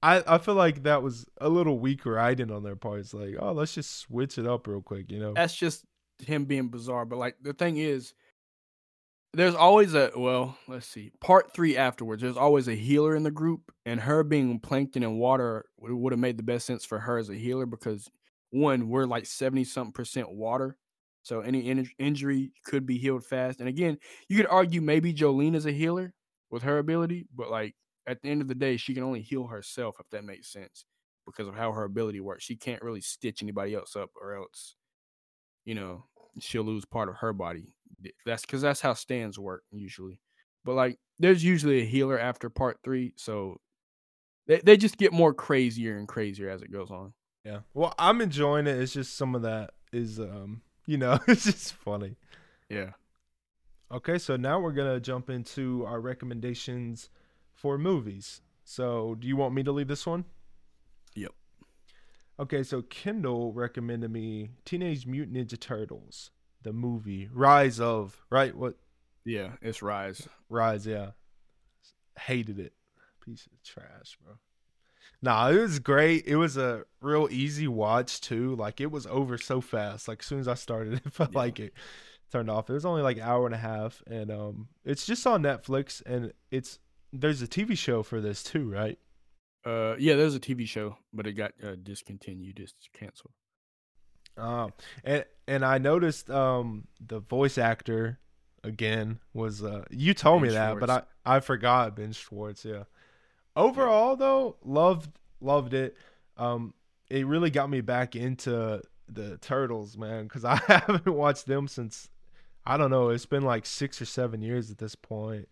[0.05, 2.99] I I feel like that was a little weak writing on their part.
[2.99, 5.33] It's like, oh, let's just switch it up real quick, you know?
[5.33, 5.83] That's just
[6.19, 7.05] him being bizarre.
[7.05, 8.13] But like the thing is,
[9.33, 12.21] there's always a well, let's see, part three afterwards.
[12.21, 16.19] There's always a healer in the group, and her being plankton and water would have
[16.19, 18.09] made the best sense for her as a healer because
[18.51, 20.77] one, we're like seventy something percent water,
[21.23, 23.59] so any in- injury could be healed fast.
[23.59, 23.97] And again,
[24.29, 26.13] you could argue maybe Jolyne is a healer
[26.51, 27.75] with her ability, but like
[28.07, 30.85] at the end of the day, she can only heal herself if that makes sense
[31.25, 32.43] because of how her ability works.
[32.43, 34.75] She can't really stitch anybody else up, or else
[35.65, 36.05] you know,
[36.39, 37.73] she'll lose part of her body.
[38.25, 40.19] That's because that's how stands work usually.
[40.63, 43.59] But like, there's usually a healer after part three, so
[44.47, 47.13] they they just get more crazier and crazier as it goes on.
[47.43, 47.59] Yeah.
[47.73, 48.79] Well, I'm enjoying it.
[48.79, 52.15] It's just some of that is, um, you know, it's just funny.
[52.69, 52.91] Yeah.
[53.91, 57.09] Okay, so now we're gonna jump into our recommendations
[57.55, 58.41] for movies.
[58.63, 60.25] So, do you want me to lead this one?
[61.15, 61.31] Yep.
[62.39, 66.31] Okay, so Kendall recommended me Teenage Mutant Ninja Turtles,
[66.63, 68.55] the movie Rise of, right?
[68.55, 68.75] What
[69.23, 70.27] Yeah, it's Rise.
[70.49, 70.85] Rise?
[70.85, 71.11] Yeah,
[72.19, 72.73] hated it.
[73.23, 74.33] Piece of trash, bro.
[75.21, 76.25] Nah, it was great.
[76.27, 78.55] It was a real easy watch too.
[78.55, 80.07] Like it was over so fast.
[80.07, 81.37] Like as soon as I started, it felt Yeah.
[81.39, 81.73] like it
[82.31, 82.69] turned off.
[82.69, 86.01] It was only like an hour and a half, and um, it's just on Netflix,
[86.05, 86.79] and it's
[87.11, 88.97] there's a TV show for this too, right?
[89.65, 93.33] Uh, yeah, there's a TV show, but it got uh, discontinued, it's canceled.
[94.37, 98.19] Um, and and I noticed um the voice actor
[98.63, 102.65] again was uh you told me Ben that, but I I forgot Ben Schwartz.
[102.65, 102.83] Yeah.
[103.55, 105.95] Overall though, loved loved it.
[106.37, 106.73] Um,
[107.09, 112.09] it really got me back into the turtles, man, because I haven't watched them since
[112.65, 113.09] I don't know.
[113.09, 115.47] It's been like six or seven years at this point.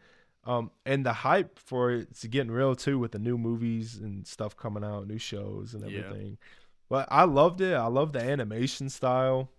[0.46, 4.58] Um, and the hype for it's getting real too with the new movies and stuff
[4.58, 6.00] coming out, new shows and Yeah.
[6.00, 6.38] everything.
[6.90, 7.74] But I loved it.
[7.74, 9.50] I love the animation style.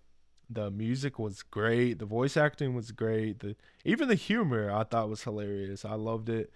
[0.51, 1.99] The music was great.
[1.99, 3.41] The voice acting was great.
[3.41, 5.85] The even the humor I thought was hilarious.
[5.87, 6.53] I loved it.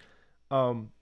[0.50, 0.92] Um,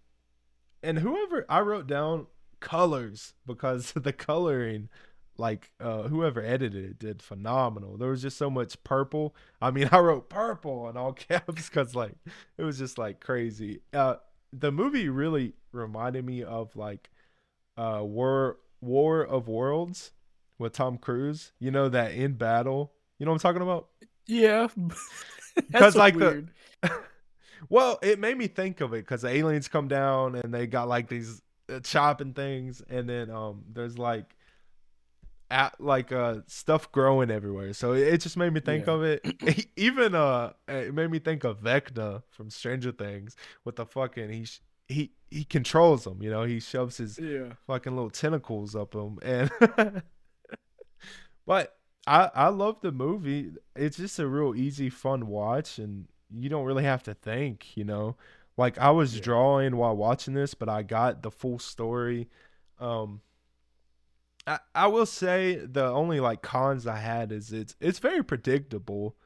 [0.83, 2.29] and whoever I wrote down
[2.61, 4.89] colors because the coloring,
[5.38, 7.96] like uh, whoever edited it did phenomenal.
[7.96, 9.35] There was just so much purple.
[9.61, 12.14] I mean, I wrote purple in all caps because like
[12.59, 13.81] it was just like crazy.
[13.92, 14.16] Uh,
[14.53, 17.11] the movie really reminded me of like
[17.77, 20.12] uh War War of Worlds
[20.59, 21.53] with Tom Cruise.
[21.59, 22.92] You know that in battle.
[23.18, 23.88] You know what I'm talking about?
[24.27, 24.68] Yeah,
[25.55, 26.51] because like weird.
[26.83, 26.90] the
[27.68, 30.88] well, it made me think of it because the aliens come down and they got
[30.88, 34.36] like these uh, chopping things, and then um, there's like
[35.51, 37.73] at like uh stuff growing everywhere.
[37.73, 38.93] So it, it just made me think yeah.
[38.93, 39.69] of it.
[39.77, 44.47] Even uh, it made me think of Vecna from Stranger Things with the fucking he
[44.89, 46.23] he he controls them.
[46.23, 47.53] You know, he shoves his yeah.
[47.67, 49.51] fucking little tentacles up them, and
[51.47, 53.53] but I I love the movie.
[53.75, 57.77] It's just a real easy, fun watch, and you don't really have to think.
[57.77, 58.17] You know,
[58.57, 59.23] like I was yeah.
[59.23, 62.29] drawing while watching this, but I got the full story.
[62.79, 63.21] Um,
[64.47, 69.17] I, I will say the only like cons I had is it's it's very predictable,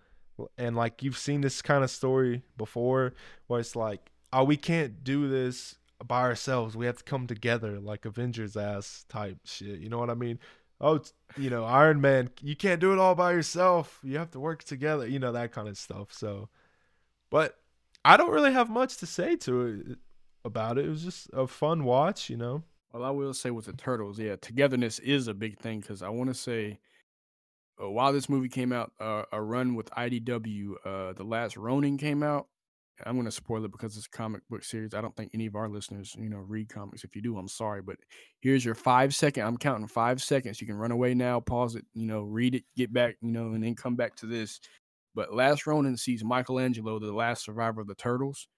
[0.57, 3.15] and like you've seen this kind of story before,
[3.47, 6.77] where it's like, oh, we can't do this by ourselves.
[6.77, 9.81] We have to come together, like Avengers ass type shit.
[9.81, 10.39] You know what I mean?
[10.81, 11.01] Oh,
[11.37, 14.01] you know, Iron Man, you can't do it all by yourself.
[14.03, 15.07] You have to work together.
[15.07, 16.13] You know that kind of stuff.
[16.13, 16.49] So,
[17.31, 17.59] but
[18.05, 19.99] I don't really have much to say to it
[20.45, 20.87] about it.
[20.87, 22.31] It was just a fun watch.
[22.31, 22.63] You know.
[22.93, 26.09] Well, I will say with the turtles, yeah, togetherness is a big thing because I
[26.09, 26.79] want to say,
[27.81, 31.99] uh, while this movie came out, uh, a run with IDW, uh, the last Ronin
[31.99, 32.49] came out.
[33.07, 34.93] I'm going to spoil it because it's a comic book series.
[34.93, 37.05] I don't think any of our listeners, you know, read comics.
[37.05, 37.97] If you do, I'm sorry, but
[38.41, 39.45] here's your five second.
[39.45, 40.61] I'm counting five seconds.
[40.61, 43.53] You can run away now, pause it, you know, read it, get back, you know,
[43.53, 44.61] and then come back to this.
[45.15, 48.49] But Last Ronin sees Michelangelo, the last survivor of the turtles,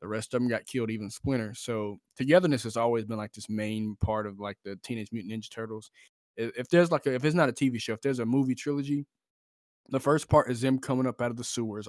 [0.00, 1.54] the rest of them got killed, even Splinter.
[1.54, 5.50] So togetherness has always been like this main part of like the Teenage Mutant Ninja
[5.50, 5.90] Turtles.
[6.36, 9.06] If there's like a, if it's not a TV show, if there's a movie trilogy,
[9.90, 11.88] the first part is them coming up out of the sewers.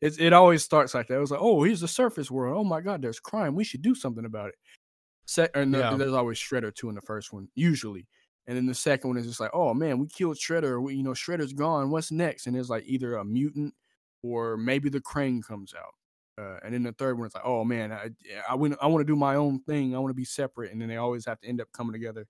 [0.00, 1.16] It, it always starts like that.
[1.16, 2.56] It was like, oh, here's the surface world.
[2.58, 3.54] Oh my God, there's crime.
[3.54, 5.50] We should do something about it.
[5.54, 5.96] Or no, yeah.
[5.96, 8.06] there's always Shredder too in the first one, usually.
[8.46, 10.82] And then the second one is just like, oh man, we killed Shredder.
[10.82, 11.90] We, you know, Shredder's gone.
[11.90, 12.46] What's next?
[12.46, 13.74] And it's like either a mutant
[14.22, 15.94] or maybe the Krang comes out.
[16.38, 18.10] Uh, and then the third one is like, oh man, I
[18.48, 19.94] I, I want to do my own thing.
[19.94, 22.26] I want to be separate, and then they always have to end up coming together.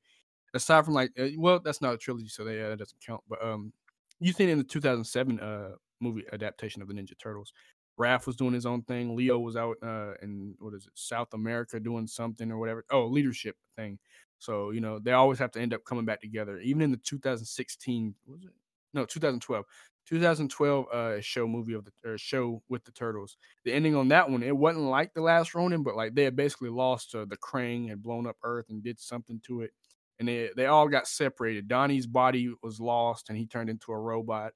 [0.54, 3.22] Aside from like, uh, well, that's not a trilogy, so they, uh, that doesn't count.
[3.28, 3.72] But um,
[4.20, 7.52] you think in the 2007 uh movie adaptation of the Ninja Turtles,
[7.98, 9.16] Raph was doing his own thing.
[9.16, 12.84] Leo was out uh in what is it, South America doing something or whatever.
[12.90, 13.98] Oh, leadership thing.
[14.38, 16.58] So you know they always have to end up coming back together.
[16.58, 18.52] Even in the 2016, was it?
[18.92, 19.64] No, 2012.
[20.06, 23.36] 2012 uh show movie of the show with the turtles.
[23.64, 26.36] The ending on that one, it wasn't like the last Ronin, but like they had
[26.36, 29.72] basically lost uh, the Krang had blown up Earth and did something to it,
[30.18, 31.68] and they they all got separated.
[31.68, 34.52] Donnie's body was lost and he turned into a robot.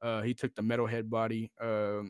[0.00, 1.50] Uh, he took the metalhead body.
[1.60, 2.02] Uh,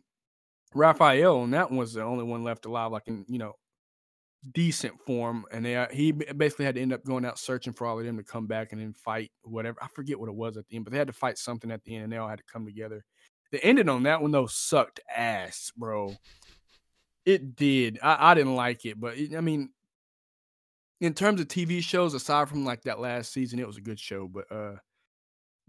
[0.75, 3.55] Raphael, and that was the only one left alive, like in you know
[4.53, 7.87] decent form, and they uh, he basically had to end up going out searching for
[7.87, 9.79] all of them to come back and then fight whatever.
[9.83, 11.83] I forget what it was at the end, but they had to fight something at
[11.85, 13.05] the end, and they all had to come together.
[13.51, 16.15] The ending on that one though sucked ass, bro.
[17.25, 17.99] It did.
[18.03, 19.71] I, I didn't like it, but it, I mean,
[21.01, 24.01] in terms of TV shows, aside from like that last season, it was a good
[24.01, 24.29] show.
[24.29, 24.77] But uh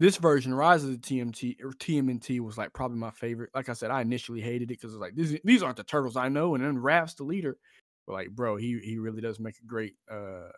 [0.00, 3.50] this version, Rise of the TMT or TMNT, was like probably my favorite.
[3.54, 6.16] Like I said, I initially hated it because it's like these these aren't the turtles
[6.16, 7.58] I know, and then Raph's the leader.
[8.06, 10.48] But like, bro, he he really does make a great uh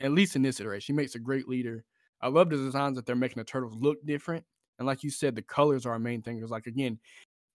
[0.00, 1.84] at least in this iteration, he makes a great leader.
[2.20, 4.44] I love the designs that they're making the turtles look different.
[4.78, 6.36] And like you said, the colors are our main thing.
[6.36, 6.98] Because like again,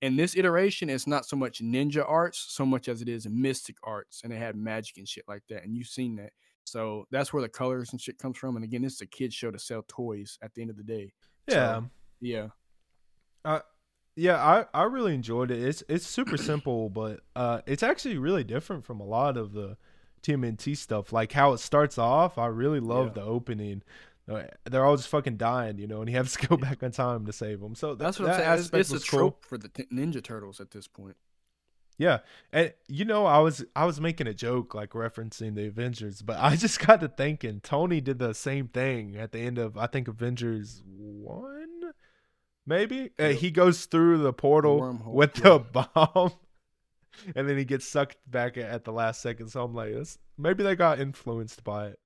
[0.02, 3.78] in this iteration, it's not so much ninja arts so much as it is mystic
[3.84, 5.63] arts, and they had magic and shit like that.
[5.63, 6.32] And you've seen that.
[6.65, 8.56] So that's where the colors and shit comes from.
[8.56, 11.13] And again, it's a kid show to sell toys at the end of the day.
[11.48, 11.56] Yeah.
[11.56, 11.89] So,
[12.22, 12.48] yeah.
[13.46, 13.60] Uh,
[14.15, 15.62] yeah, I, I really enjoyed it.
[15.62, 19.78] It's it's super simple, but uh, it's actually really different from a lot of the
[20.21, 21.12] TMNT stuff.
[21.12, 23.13] Like how it starts off, I really love yeah.
[23.13, 23.84] the opening.
[24.30, 26.91] Uh, they're all just fucking dying, you know, and he has to go back in
[26.91, 27.76] time to save them.
[27.76, 28.80] So that's what that I'm saying.
[28.80, 29.49] It's, it's a trope cool.
[29.49, 31.17] for the Ninja Turtles at this point.
[31.97, 32.19] Yeah,
[32.52, 36.38] and you know, I was I was making a joke like referencing the Avengers, but
[36.39, 39.88] I just got to thinking Tony did the same thing at the end of I
[39.88, 41.72] think Avengers one,
[42.65, 43.12] maybe.
[43.17, 45.43] Uh, he goes through the portal the with yeah.
[45.43, 45.60] the
[45.95, 46.34] bomb,
[47.36, 49.49] and then he gets sucked back at the last second.
[49.49, 49.93] So I'm like,
[50.38, 51.99] maybe they got influenced by it.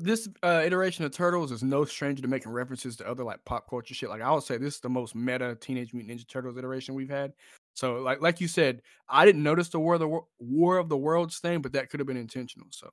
[0.00, 3.70] This uh, iteration of Turtles is no stranger to making references to other like pop
[3.70, 4.08] culture shit.
[4.08, 7.08] Like I would say, this is the most meta Teenage Mutant Ninja Turtles iteration we've
[7.08, 7.32] had.
[7.74, 10.96] So like like you said, I didn't notice the War of the War of the
[10.96, 12.66] Worlds thing, but that could have been intentional.
[12.70, 12.90] So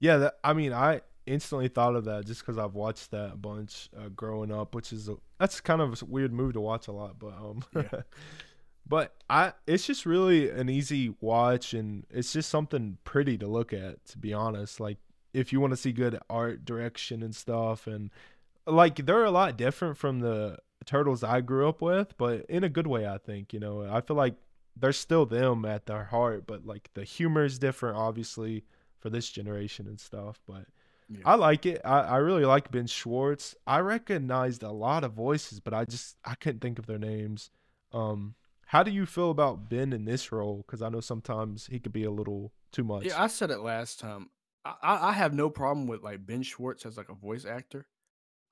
[0.00, 3.36] yeah, that, I mean, I instantly thought of that just because I've watched that a
[3.36, 6.88] bunch uh, growing up, which is a, that's kind of a weird movie to watch
[6.88, 8.02] a lot, but um, yeah.
[8.86, 13.72] but I it's just really an easy watch, and it's just something pretty to look
[13.72, 14.04] at.
[14.06, 14.98] To be honest, like
[15.32, 18.10] if you want to see good art direction and stuff, and
[18.66, 22.68] like they're a lot different from the turtles I grew up with, but in a
[22.68, 23.06] good way.
[23.06, 23.82] I think you know.
[23.88, 24.34] I feel like
[24.76, 28.64] they're still them at their heart, but like the humor is different, obviously,
[28.98, 30.40] for this generation and stuff.
[30.46, 30.66] But
[31.10, 31.20] yeah.
[31.24, 31.80] I like it.
[31.84, 33.56] I, I really like Ben Schwartz.
[33.66, 37.50] I recognized a lot of voices, but I just I couldn't think of their names.
[37.92, 40.64] Um, how do you feel about Ben in this role?
[40.64, 43.04] Because I know sometimes he could be a little too much.
[43.04, 44.30] Yeah, I said it last time.
[44.64, 47.86] I, I have no problem with like Ben Schwartz as like a voice actor.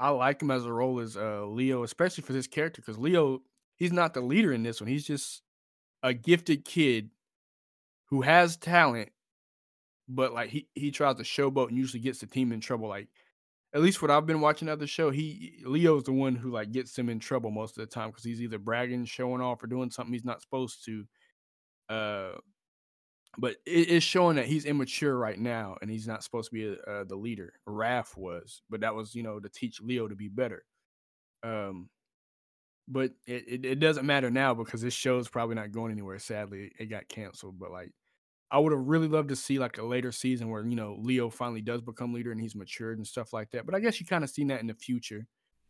[0.01, 3.43] I like him as a role as uh, Leo, especially for this character, because Leo
[3.77, 4.89] he's not the leader in this one.
[4.89, 5.43] He's just
[6.03, 7.11] a gifted kid
[8.07, 9.11] who has talent,
[10.09, 12.89] but like he he tries to showboat and usually gets the team in trouble.
[12.89, 13.09] Like
[13.75, 16.73] at least what I've been watching of the show, he Leo's the one who like
[16.73, 19.67] gets him in trouble most of the time because he's either bragging, showing off, or
[19.67, 21.05] doing something he's not supposed to.
[21.89, 22.33] Uh,
[23.37, 26.67] but it, it's showing that he's immature right now, and he's not supposed to be
[26.67, 27.53] a, uh, the leader.
[27.69, 30.65] Raph was, but that was you know to teach Leo to be better.
[31.43, 31.91] Um,
[32.89, 36.19] but it, it, it doesn't matter now because this show's probably not going anywhere.
[36.19, 37.59] Sadly, it got canceled.
[37.59, 37.93] But like,
[38.51, 41.31] I would have really loved to see like a later season where you know Leo
[41.31, 43.67] finally does become leader and he's matured and stuff like that.
[43.67, 45.27] But I guess you kind of seen that in the future.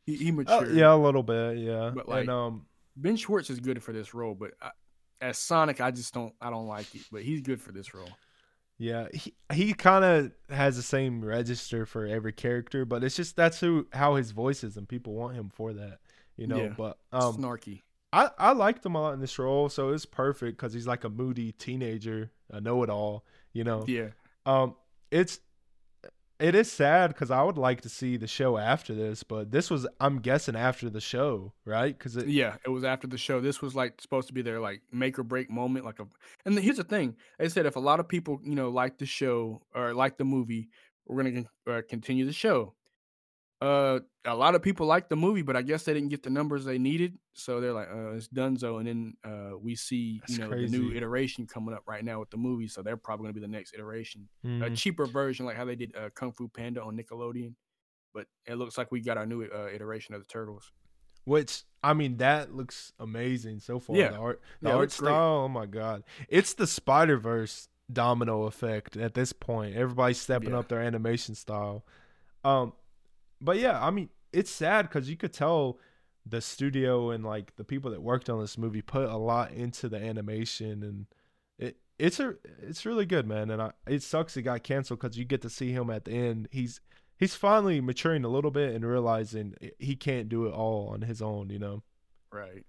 [0.06, 0.68] He, he uh, matured.
[0.68, 1.58] Uh, yeah, a little bit.
[1.58, 4.70] Yeah, but like, and, um, Ben Schwartz is good for this role, but I,
[5.20, 7.02] as Sonic, I just don't I don't like it.
[7.10, 8.10] But he's good for this role.
[8.78, 13.34] Yeah, he he kind of has the same register for every character, but it's just
[13.34, 15.98] that's who how his voice is, and people want him for that,
[16.36, 16.62] you know.
[16.62, 16.74] Yeah.
[16.76, 17.82] But um, snarky.
[18.12, 21.04] I I liked him a lot in this role, so it's perfect because he's like
[21.04, 23.84] a moody teenager, a know-it-all, you know.
[23.86, 24.08] Yeah.
[24.46, 24.76] Um,
[25.10, 25.40] it's
[26.40, 29.70] it is sad because I would like to see the show after this, but this
[29.70, 31.96] was I'm guessing after the show, right?
[31.96, 33.40] Because it, yeah, it was after the show.
[33.40, 36.06] This was like supposed to be their like make or break moment, like a.
[36.44, 39.06] And here's the thing: they said if a lot of people you know like the
[39.06, 40.70] show or like the movie,
[41.06, 42.74] we're gonna uh, continue the show.
[43.60, 46.30] Uh, a lot of people liked the movie, but I guess they didn't get the
[46.30, 50.34] numbers they needed, so they're like, uh, "It's donezo." And then uh, we see, That's
[50.34, 50.66] you know, crazy.
[50.66, 53.40] the new iteration coming up right now with the movie, so they're probably gonna be
[53.40, 54.60] the next iteration, mm.
[54.60, 54.74] a mm-hmm.
[54.74, 57.54] cheaper version, like how they did uh, Kung Fu Panda on Nickelodeon.
[58.14, 60.70] But it looks like we got our new uh, iteration of the Turtles.
[61.24, 63.96] Which I mean, that looks amazing so far.
[63.96, 65.08] Yeah, the art, the yeah, art style.
[65.08, 65.14] Great.
[65.14, 69.74] Oh my god, it's the Spider Verse domino effect at this point.
[69.74, 70.58] Everybody's stepping yeah.
[70.58, 71.84] up their animation style.
[72.44, 72.72] Um,
[73.40, 75.78] but yeah, I mean, it's sad because you could tell
[76.26, 79.88] the studio and like the people that worked on this movie put a lot into
[79.88, 81.06] the animation and
[81.58, 85.16] it it's a it's really good man and I, it sucks it got canceled because
[85.16, 86.48] you get to see him at the end.
[86.50, 86.80] He's
[87.16, 91.22] he's finally maturing a little bit and realizing he can't do it all on his
[91.22, 91.82] own you know?
[92.32, 92.64] Right.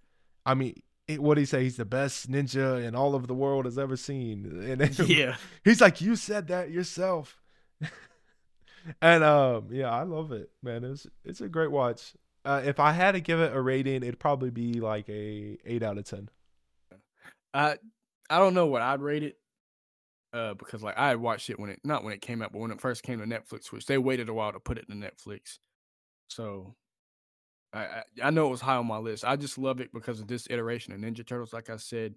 [0.46, 0.82] I mean
[1.18, 3.98] what do he say he's the best ninja in all of the world has ever
[3.98, 5.36] seen and yeah.
[5.64, 7.42] he's like you said that yourself
[9.02, 10.84] and um, yeah, I love it, man.
[10.84, 12.14] It's it's a great watch.
[12.46, 15.84] Uh, if I had to give it a rating, it'd probably be like a eight
[15.84, 16.30] out of ten.
[17.54, 17.78] I
[18.30, 19.36] I don't know what I'd rate it.
[20.32, 22.60] Uh, because like I had watched it when it not when it came out, but
[22.60, 24.94] when it first came to Netflix, which they waited a while to put it to
[24.94, 25.58] Netflix.
[26.28, 26.76] So
[27.74, 29.26] I, I, I know it was high on my list.
[29.26, 31.52] I just love it because of this iteration of Ninja Turtles.
[31.52, 32.14] Like I said,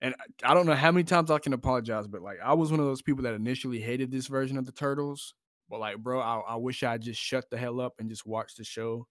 [0.00, 2.80] and I don't know how many times I can apologize, but like I was one
[2.80, 5.34] of those people that initially hated this version of the Turtles
[5.70, 8.58] but like, bro, I, I wish I just shut the hell up and just watched
[8.58, 9.06] the show,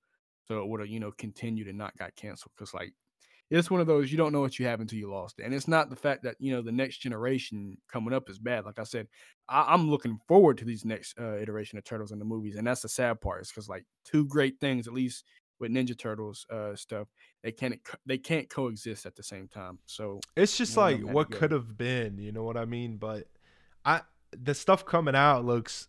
[0.48, 2.52] so it would have you know continued and not got canceled.
[2.56, 2.93] Because like,
[3.50, 5.45] it's one of those you don't know what you have until you lost it.
[5.45, 8.65] And it's not the fact that you know the next generation coming up is bad.
[8.65, 9.08] Like I said,
[9.48, 12.67] I, am looking forward to these next uh, iteration of Turtles in the movies, and
[12.67, 13.41] that's the sad part.
[13.41, 15.24] Is because like two great things, at least
[15.60, 17.08] with Ninja Turtles uh, stuff,
[17.41, 19.80] they can't they can't coexist at the same time.
[19.86, 22.98] So it's just like what could have been, you know what I mean?
[22.98, 23.28] But
[23.86, 25.88] I the stuff coming out looks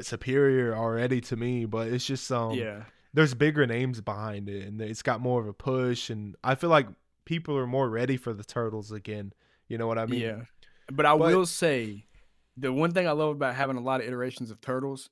[0.00, 2.84] superior already to me, but it's just um yeah.
[3.12, 6.70] There's bigger names behind it, and it's got more of a push, and I feel
[6.70, 6.88] like
[7.24, 9.32] people are more ready for the turtles again.
[9.68, 10.20] You know what I mean?
[10.20, 10.40] Yeah.
[10.90, 12.06] But I but, will say,
[12.56, 15.10] the one thing I love about having a lot of iterations of turtles,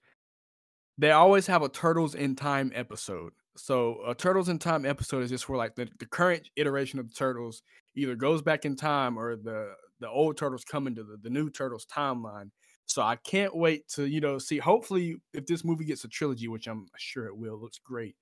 [0.99, 3.33] they always have a turtles in time episode.
[3.57, 7.09] So a turtles in time episode is just where like the, the current iteration of
[7.09, 7.63] the turtles
[7.95, 11.49] either goes back in time or the the old turtles come into the, the new
[11.49, 12.51] turtles timeline
[12.93, 14.59] so I can't wait to, you know, see.
[14.59, 18.17] Hopefully, if this movie gets a trilogy, which I'm sure it will, looks great.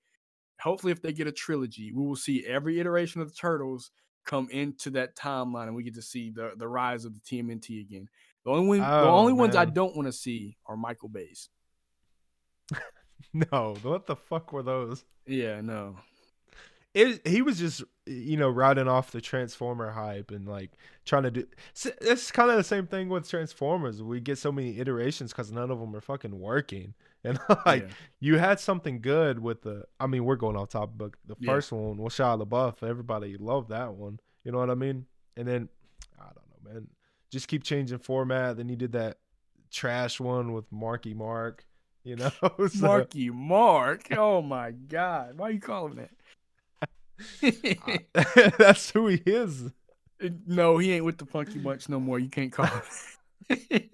[0.61, 3.91] Hopefully, if they get a trilogy, we will see every iteration of the Turtles
[4.25, 7.81] come into that timeline, and we get to see the the rise of the TMNT
[7.81, 8.09] again.
[8.45, 9.41] The only oh, the only man.
[9.41, 11.49] ones I don't want to see are Michael Bay's.
[13.33, 15.05] no, what the fuck were those?
[15.27, 15.97] Yeah, no.
[16.95, 20.73] It, he was just you know riding off the Transformer hype and like
[21.05, 21.47] trying to do.
[22.01, 24.03] It's kind of the same thing with Transformers.
[24.03, 26.95] We get so many iterations because none of them are fucking working.
[27.23, 27.89] And like yeah.
[28.19, 29.85] you had something good with the.
[30.01, 31.53] I mean, we're going off topic, but the yeah.
[31.53, 34.19] first one, was Shia LaBeouf, everybody loved that one.
[34.43, 35.05] You know what I mean?
[35.37, 35.69] And then
[36.19, 36.89] I don't know, man.
[37.31, 38.57] Just keep changing format.
[38.57, 39.19] Then you did that
[39.71, 41.67] trash one with Marky Mark.
[42.05, 42.87] You know, so.
[42.87, 44.07] Marky Mark.
[44.17, 46.13] Oh my God, why are you calling that?
[48.59, 49.71] That's who he is.
[50.47, 52.19] No, he ain't with the Funky Bunch no more.
[52.19, 52.83] You can't call him.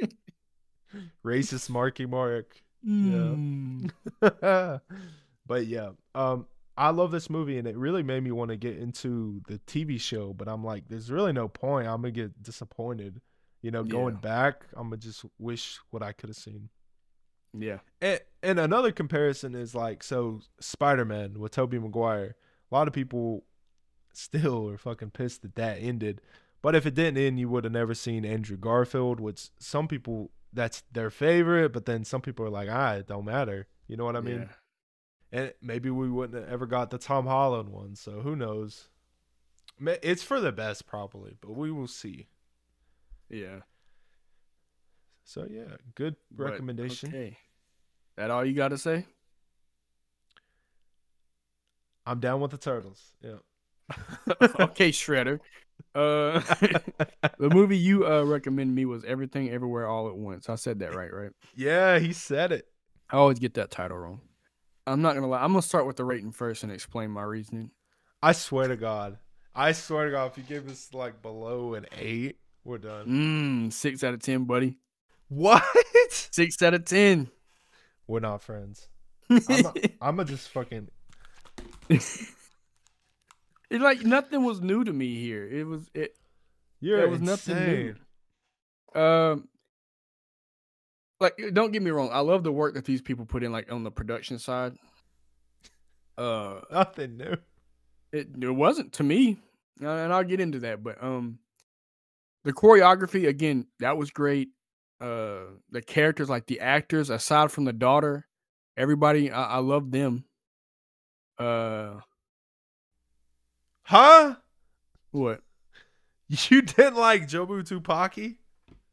[1.25, 2.57] Racist Marky Mark.
[2.87, 3.91] Mm.
[4.21, 4.79] Yeah.
[5.47, 6.47] but yeah, um,
[6.77, 10.01] I love this movie, and it really made me want to get into the TV
[10.01, 10.33] show.
[10.33, 11.87] But I'm like, there's really no point.
[11.87, 13.21] I'm gonna get disappointed.
[13.63, 14.21] You know, going yeah.
[14.21, 16.69] back, I'm gonna just wish what I could have seen.
[17.59, 17.79] Yeah.
[18.01, 22.37] And, and another comparison is like, so Spider Man with Tobey Maguire
[22.71, 23.45] a lot of people
[24.13, 26.21] still are fucking pissed that that ended.
[26.63, 30.31] But if it didn't end, you would have never seen Andrew Garfield, which some people
[30.53, 33.67] that's their favorite, but then some people are like, ah, it don't matter.
[33.87, 34.49] You know what I mean?
[35.33, 35.41] Yeah.
[35.41, 38.89] And maybe we wouldn't have ever got the Tom Holland one, so who knows?
[39.79, 42.29] It's for the best, probably, but we will see.
[43.29, 43.61] Yeah.
[45.25, 47.11] So yeah, good recommendation.
[47.11, 47.37] But, okay.
[48.17, 49.05] That all you got to say?
[52.07, 53.03] I'm down with the turtles.
[53.21, 53.39] Yeah.
[54.61, 55.41] okay, Shredder.
[55.95, 56.41] Uh,
[57.39, 60.49] the movie you uh recommended me was Everything Everywhere All at Once.
[60.49, 61.33] I said that right, right?
[61.55, 62.67] Yeah, he said it.
[63.11, 64.21] I always get that title wrong.
[64.87, 65.43] I'm not gonna lie.
[65.43, 67.71] I'm gonna start with the rating first and explain my reasoning.
[68.23, 69.19] I swear to God.
[69.55, 73.07] I swear to God, if you give us like below an eight, we're done.
[73.69, 74.79] Mm, six out of ten, buddy.
[75.29, 75.65] What?
[76.11, 77.31] Six out of ten.
[78.07, 78.89] We're not friends.
[79.31, 79.41] I'm
[80.01, 80.89] gonna just fucking
[81.91, 82.35] it's
[83.71, 85.47] like nothing was new to me here.
[85.47, 86.17] It was it.
[86.81, 87.55] Yeah, it was insane.
[87.55, 87.97] nothing
[88.95, 89.01] new.
[89.01, 89.49] Um,
[91.21, 93.71] like don't get me wrong, I love the work that these people put in, like
[93.73, 94.75] on the production side.
[96.19, 97.37] Uh, nothing new.
[98.13, 99.39] It it wasn't to me,
[99.81, 100.83] and I'll get into that.
[100.83, 101.39] But um,
[102.45, 104.51] the choreography again, that was great.
[105.01, 108.27] Uh, the characters, like the actors, aside from the daughter,
[108.77, 110.25] everybody, I, I love them.
[111.39, 112.01] Uh,
[113.83, 114.37] huh?
[115.11, 115.43] What?
[116.29, 118.37] You didn't like Jobu Tupaki?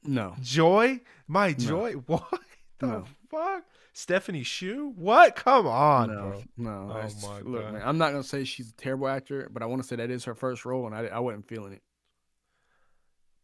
[0.04, 0.36] No.
[0.42, 1.02] Joy?
[1.28, 1.94] My joy?
[1.94, 2.04] No.
[2.30, 2.42] What
[2.80, 3.06] the no.
[3.30, 3.64] fuck?
[3.94, 4.94] Stephanie Hsu?
[4.96, 5.36] What?
[5.36, 6.44] Come on, no, bro.
[6.58, 6.72] No.
[6.92, 7.74] Oh my look, God.
[7.74, 7.82] man.
[7.86, 10.26] I'm not gonna say she's a terrible actor, but I want to say that is
[10.26, 11.82] her first role, and I I wasn't feeling it.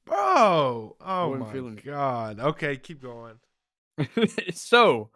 [0.06, 2.40] Bro, oh my God.
[2.40, 2.44] It.
[2.44, 3.36] Okay, keep going.
[4.54, 5.12] so,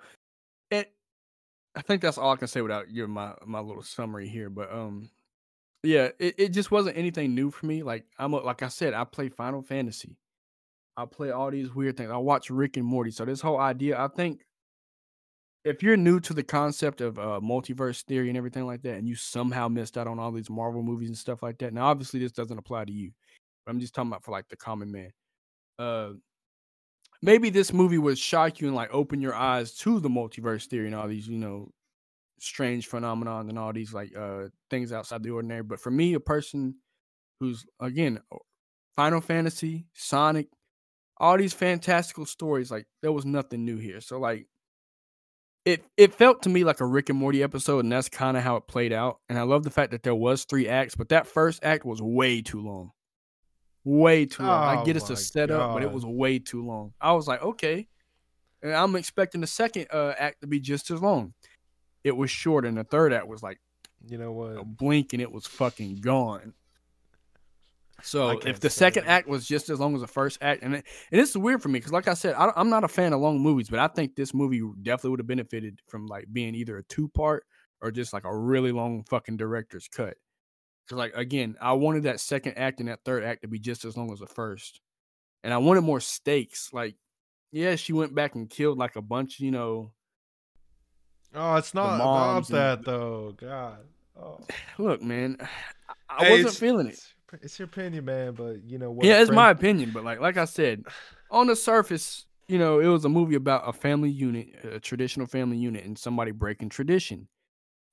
[1.75, 4.49] I think that's all I can say without your my my little summary here.
[4.49, 5.09] But um,
[5.83, 7.83] yeah, it, it just wasn't anything new for me.
[7.83, 10.17] Like I'm a, like I said, I play Final Fantasy.
[10.95, 12.11] I play all these weird things.
[12.11, 13.11] I watch Rick and Morty.
[13.11, 14.41] So this whole idea, I think,
[15.65, 19.07] if you're new to the concept of uh, multiverse theory and everything like that, and
[19.07, 22.19] you somehow missed out on all these Marvel movies and stuff like that, now obviously
[22.19, 23.11] this doesn't apply to you.
[23.65, 25.11] But I'm just talking about for like the common man.
[25.79, 26.09] Uh,
[27.23, 30.87] maybe this movie would shock you and like open your eyes to the multiverse theory
[30.87, 31.69] and all these, you know,
[32.39, 35.63] strange phenomenon and all these like uh things outside the ordinary.
[35.63, 36.75] But for me, a person
[37.39, 38.19] who's again
[38.97, 40.47] Final Fantasy, Sonic,
[41.17, 44.01] all these fantastical stories, like there was nothing new here.
[44.01, 44.47] So like
[45.63, 48.43] it it felt to me like a Rick and Morty episode, and that's kind of
[48.43, 49.19] how it played out.
[49.29, 52.01] And I love the fact that there was three acts, but that first act was
[52.01, 52.91] way too long
[53.83, 54.77] way too long.
[54.77, 55.73] Oh I get it's a setup, God.
[55.73, 56.93] but it was way too long.
[56.99, 57.87] I was like, okay.
[58.61, 61.33] And I'm expecting the second uh, act to be just as long.
[62.03, 63.59] It was short, and the third act was like,
[64.07, 66.53] you know what, a blink, and it was fucking gone.
[68.01, 70.85] So if the second act was just as long as the first act, and it,
[71.11, 73.21] and it's weird for me because, like I said, I, am not a fan of
[73.21, 76.77] long movies, but I think this movie definitely would have benefited from like being either
[76.77, 77.45] a two part
[77.81, 80.17] or just like a really long fucking director's cut.
[80.85, 83.85] Because like again, I wanted that second act and that third act to be just
[83.85, 84.81] as long as the first,
[85.43, 86.71] and I wanted more stakes.
[86.73, 86.95] Like,
[87.51, 89.91] yeah, she went back and killed like a bunch, you know.
[91.35, 93.33] Oh, it's not about that and, though.
[93.37, 93.77] God.
[94.19, 94.39] Oh.
[94.77, 95.37] Look, man,
[96.09, 96.99] I, hey, wasn't feeling it.
[97.41, 99.05] It's your opinion, man, but you know what?
[99.05, 99.35] Yeah, it's friend...
[99.35, 100.83] my opinion, but like, like I said,
[101.31, 105.25] on the surface, you know, it was a movie about a family unit, a traditional
[105.25, 107.27] family unit, and somebody breaking tradition.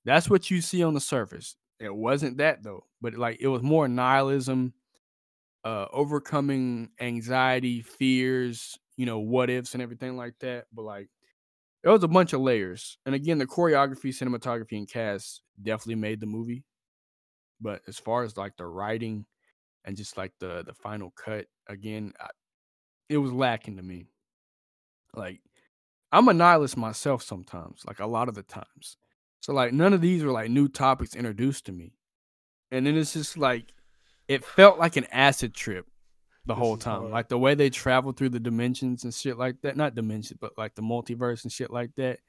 [0.05, 1.55] That's what you see on the surface.
[1.81, 4.73] It wasn't that though, but like it was more nihilism,
[5.65, 10.67] uh, overcoming anxiety, fears, you know, what ifs and everything like that.
[10.73, 11.09] But like,
[11.83, 12.97] it was a bunch of layers.
[13.05, 16.65] And again, the choreography, cinematography, and cast definitely made the movie.
[17.61, 19.25] But as far as like the writing
[19.85, 22.29] and just like the the final cut, again, I,
[23.09, 24.07] it was lacking to me.
[25.13, 25.41] Like
[26.11, 28.97] I'm a nihilist myself sometimes, like a lot of the times.
[29.41, 31.93] So like none of these were like new topics introduced to me.
[32.71, 33.73] And then it's just like
[34.27, 35.85] it felt like an acid trip
[36.45, 37.01] the This whole time.
[37.01, 37.11] hard.
[37.11, 39.75] Like the way they travel through the dimensions and shit like that.
[39.75, 42.19] Not dimensions, but like the multiverse and shit like that.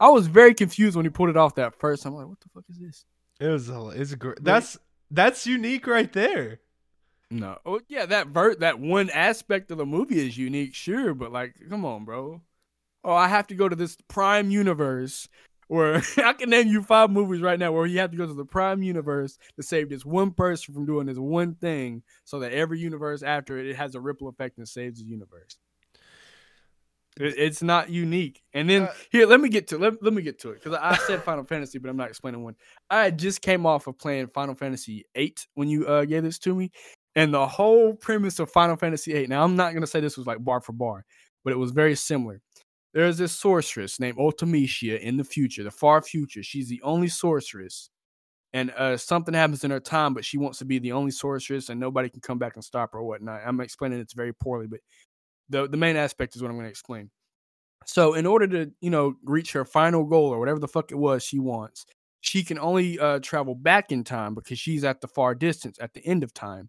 [0.00, 2.04] I was very confused when he pulled it off that first.
[2.04, 3.04] I'm like, what the fuck is this?
[3.38, 4.42] It was a, it's a great.
[4.42, 4.76] That's
[5.10, 6.58] that's unique right there.
[7.30, 7.58] No.
[7.64, 11.54] Oh yeah, that vert that one aspect of the movie is unique, sure, but like,
[11.70, 12.40] come on, bro.
[13.04, 15.28] Oh, I have to go to this prime universe
[15.72, 18.34] where I can name you five movies right now where you have to go to
[18.34, 22.52] the prime universe to save this one person from doing this one thing so that
[22.52, 25.56] every universe after it, it has a ripple effect and saves the universe.
[27.20, 28.42] It- it's not unique.
[28.54, 30.78] And then Uh, here, let me get to let, let me get to it because
[30.80, 32.56] I said Final Fantasy, but I'm not explaining one.
[32.88, 36.54] I just came off of playing Final Fantasy VIII when you uh, gave this to
[36.54, 36.70] me,
[37.14, 39.26] and the whole premise of Final Fantasy VIII.
[39.28, 41.04] Now, I'm not gonna say this was like bar for bar,
[41.44, 42.40] but it was very similar.
[42.94, 46.42] There's this sorceress named Ultimecia in the future, the far future.
[46.42, 47.90] She's the only sorceress,
[48.52, 51.70] and uh, something happens in her time, but she wants to be the only sorceress,
[51.70, 53.40] and nobody can come back and stop her or whatnot.
[53.46, 54.80] I'm explaining it very poorly, but
[55.48, 57.10] the the main aspect is what I'm going to explain.
[57.86, 60.96] So, in order to you know reach her final goal or whatever the fuck it
[60.96, 61.86] was she wants,
[62.20, 65.94] she can only uh, travel back in time because she's at the far distance at
[65.94, 66.68] the end of time.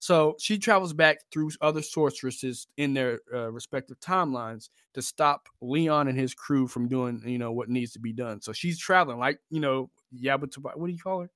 [0.00, 6.08] So she travels back through other sorceresses in their uh, respective timelines to stop Leon
[6.08, 8.40] and his crew from doing you know what needs to be done.
[8.40, 11.30] So she's traveling like you know Yabba What do you call her?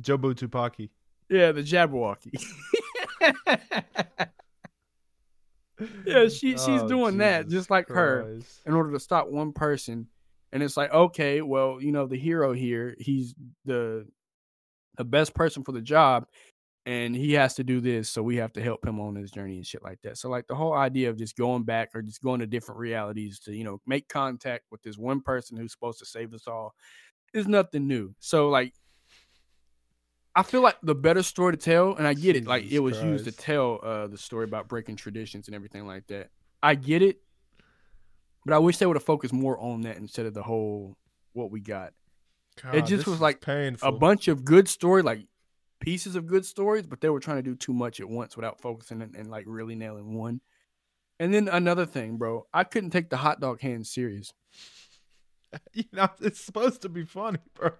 [0.00, 0.90] Jobu Tupaki.
[1.28, 2.34] Yeah, the Jabberwocky.
[6.06, 8.40] Yeah, she- she's Oh, doing that just like her.
[8.64, 10.08] In order to stop one person.
[10.52, 14.06] And it's like, okay, well, you know, the hero here, he's the
[14.96, 16.26] the best person for the job,
[16.86, 19.56] and he has to do this, so we have to help him on his journey
[19.56, 20.16] and shit like that.
[20.16, 23.40] So like the whole idea of just going back or just going to different realities
[23.40, 26.74] to, you know, make contact with this one person who's supposed to save us all
[27.34, 28.14] is nothing new.
[28.20, 28.72] So like
[30.36, 33.02] I feel like the better story to tell, and I get it, like it was
[33.02, 36.30] used to tell uh the story about breaking traditions and everything like that.
[36.62, 37.18] I get it,
[38.44, 40.96] but I wish they would have focused more on that instead of the whole
[41.32, 41.94] what we got.
[42.62, 43.88] God, just was like painful.
[43.88, 45.26] A bunch of good story, like
[45.80, 48.60] pieces of good stories, but they were trying to do too much at once without
[48.60, 50.40] focusing and, and like really nailing one.
[51.18, 54.32] And then another thing, bro, I couldn't take the hot dog hand serious.
[55.72, 57.70] you know, it's supposed to be funny, bro.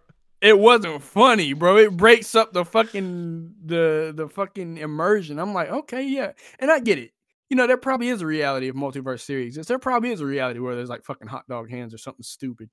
[0.41, 1.79] It wasn't funny, bro.
[1.79, 5.39] It breaks up the fucking the the fucking immersion.
[5.39, 7.13] I'm like, okay, yeah, and I get it.
[7.49, 9.55] You know, there probably is a reality of multiverse series.
[9.55, 12.71] There probably is a reality where there's like fucking hot dog hands or something stupid.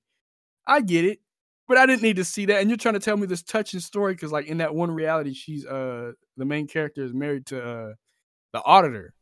[0.66, 1.20] I get it,
[1.68, 2.60] but I didn't need to see that.
[2.60, 5.34] And you're trying to tell me this touching story because, like, in that one reality,
[5.34, 7.92] she's uh the main character is married to uh
[8.52, 9.14] the auditor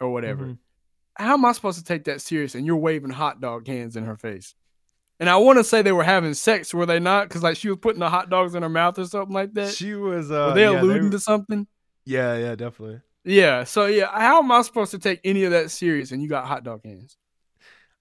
[0.00, 0.46] or whatever.
[0.46, 0.58] Mhm.
[1.16, 2.54] How am I supposed to take that serious?
[2.54, 4.54] And you're waving hot dog hands in her face.
[5.20, 7.28] And I want to say they were having sex, were they not?
[7.28, 9.72] Because like she was putting the hot dogs in her mouth or something like that.
[9.74, 10.30] She was.
[10.30, 11.66] Uh, were they yeah, alluding were- to something?
[12.04, 13.02] Yeah, yeah, definitely.
[13.24, 13.62] Yeah.
[13.64, 16.10] So yeah, how am I supposed to take any of that serious?
[16.10, 17.16] And you got hot dog hands.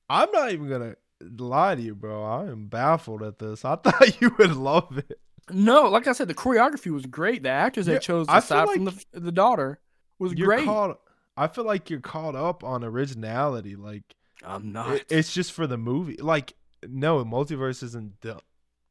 [0.09, 0.95] I'm not even gonna
[1.37, 2.23] lie to you, bro.
[2.23, 3.63] I am baffled at this.
[3.65, 5.19] I thought you would love it.
[5.49, 7.43] No, like I said, the choreography was great.
[7.43, 9.79] The actors Yeah, that chose aside from the the daughter
[10.19, 10.65] was great.
[10.65, 10.99] caught.
[11.35, 13.75] I feel like you're caught up on originality.
[13.75, 14.03] Like
[14.43, 14.91] I'm not.
[14.95, 16.17] it- it's just for the movie.
[16.17, 16.53] Like
[16.87, 18.39] no, multiverse isn't the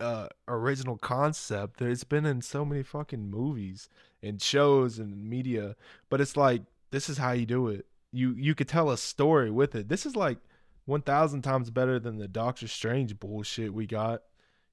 [0.01, 1.81] uh, original concept.
[1.83, 3.89] It's been in so many fucking movies
[4.23, 5.77] and shows and media,
[6.09, 7.87] but it's like this is how you do it.
[8.13, 9.89] You you could tell a story with it.
[9.89, 10.39] This is like
[10.87, 14.23] one thousand times better than the Doctor Strange bullshit we got.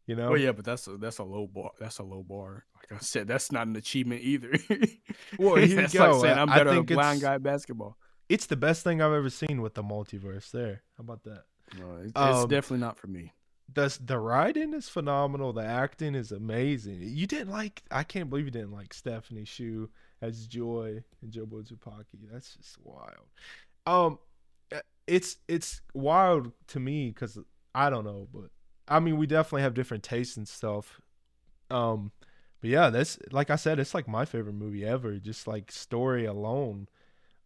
[0.06, 0.30] You know?
[0.30, 1.72] Oh yeah, but that's a that's a low bar.
[1.80, 2.64] That's a low bar.
[2.76, 4.52] Like I said, that's not an achievement either.
[5.38, 6.12] Well, here you go.
[6.12, 7.98] like saying I'm better at blind guy basketball.
[8.30, 10.52] It's the best thing I've ever seen with the multiverse.
[10.52, 11.44] There, how about that?
[11.78, 13.34] No, it's, it's Um, definitely not for me.
[13.74, 15.52] the the writing is phenomenal.
[15.54, 17.00] The acting is amazing.
[17.02, 17.84] You didn't like.
[17.92, 19.90] I can't believe you didn't like Stephanie Hsu
[20.22, 22.30] as Joy and Jobu Tupaki.
[22.32, 23.28] That's just wild.
[23.86, 24.20] Um,
[25.08, 27.38] it's it's wild to me because
[27.74, 28.50] I don't know, but
[28.88, 31.00] I mean we definitely have different tastes and stuff.
[31.70, 32.12] Um,
[32.62, 35.18] but yeah, that's like I said, it's like my favorite movie ever.
[35.18, 36.88] Just like story alone.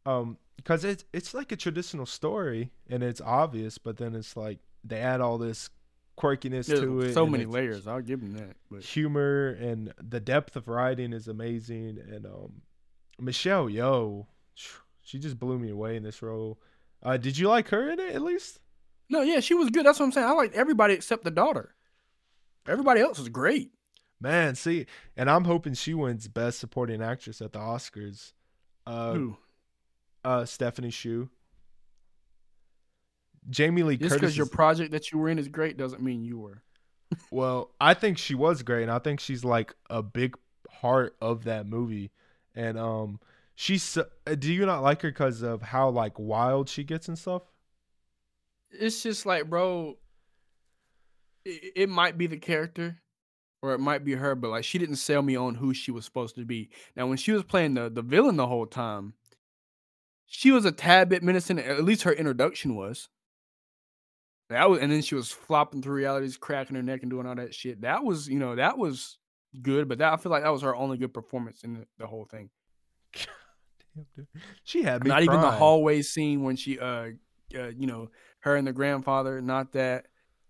[0.06, 4.60] Um, because it's it's like a traditional story and it's obvious, but then it's like
[4.84, 5.70] they add all this
[6.18, 7.14] quirkiness There's to it.
[7.14, 7.88] so many layers.
[7.88, 8.56] I'll give them that.
[8.70, 12.00] But Humor and the depth of writing is amazing.
[12.12, 12.62] And um,
[13.20, 14.28] Michelle Yeoh,
[15.02, 16.60] she just blew me away in this role.
[17.04, 18.60] Uh, did you like her in it at least?
[19.10, 19.86] no, yeah, she was good.
[19.86, 20.28] That's what I'm saying.
[20.28, 21.76] I liked everybody except the daughter.
[22.68, 23.72] Everybody else was great.
[24.22, 24.86] Man, see,
[25.18, 28.34] and I'm hoping she wins Best Supporting Actress at the Oscars.
[28.86, 29.38] Uh, Who?
[30.24, 31.30] uh, Stephanie Hsu.
[33.50, 36.38] Jamie Lee Just because your project that you were in is great doesn't mean you
[36.38, 36.62] were.
[37.32, 40.38] well, I think she was great, and I think she's like a big
[40.70, 42.12] part of that movie.
[42.56, 43.20] And um,
[43.56, 43.98] she's.
[43.98, 44.06] uh,
[44.38, 47.44] Do you not like her because of how like wild she gets and stuff?
[48.72, 49.98] It's just like, bro,
[51.46, 53.02] it, it might be the character
[53.62, 56.06] or it might be her, but like she didn't sell me on who she was
[56.06, 56.70] supposed to be.
[56.96, 59.14] Now, when she was playing the, the villain the whole time,
[60.26, 61.60] she was a tad bit menacing.
[61.60, 63.10] At least her introduction was.
[64.50, 67.36] That was, and then she was flopping through realities, cracking her neck, and doing all
[67.36, 67.82] that shit.
[67.82, 69.18] That was, you know, that was
[69.62, 69.88] good.
[69.88, 72.26] But that I feel like that was her only good performance in the, the whole
[72.26, 72.50] thing.
[74.64, 75.10] She had me.
[75.10, 77.10] not even the hallway scene when she uh,
[77.56, 78.10] uh you know
[78.42, 80.08] her and the grandfather not that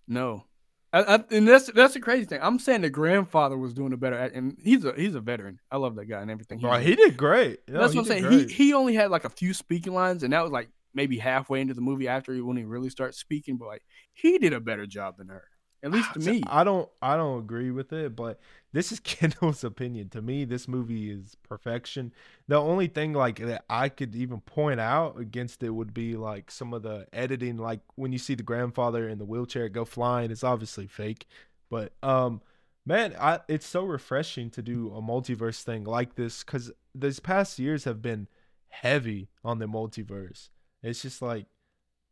[0.07, 0.45] no
[0.93, 3.97] I, I, and that's that's the crazy thing i'm saying the grandfather was doing a
[3.97, 6.77] better act and he's a he's a veteran i love that guy and everything Bro,
[6.79, 6.87] did.
[6.87, 7.59] he did great.
[7.67, 8.51] That's what i'm saying he great.
[8.51, 11.73] he only had like a few speaking lines and that was like maybe halfway into
[11.73, 13.81] the movie after he when he really starts speaking but like
[14.13, 15.43] he did a better job than her
[15.83, 18.39] at least to me I don't I don't agree with it, but
[18.73, 20.09] this is Kendall's opinion.
[20.09, 22.13] To me, this movie is perfection.
[22.47, 26.51] The only thing like that I could even point out against it would be like
[26.51, 30.31] some of the editing, like when you see the grandfather in the wheelchair go flying,
[30.31, 31.27] it's obviously fake.
[31.69, 32.41] But um
[32.85, 37.59] man, I it's so refreshing to do a multiverse thing like this cuz these past
[37.59, 38.27] years have been
[38.69, 40.49] heavy on the multiverse.
[40.83, 41.45] It's just like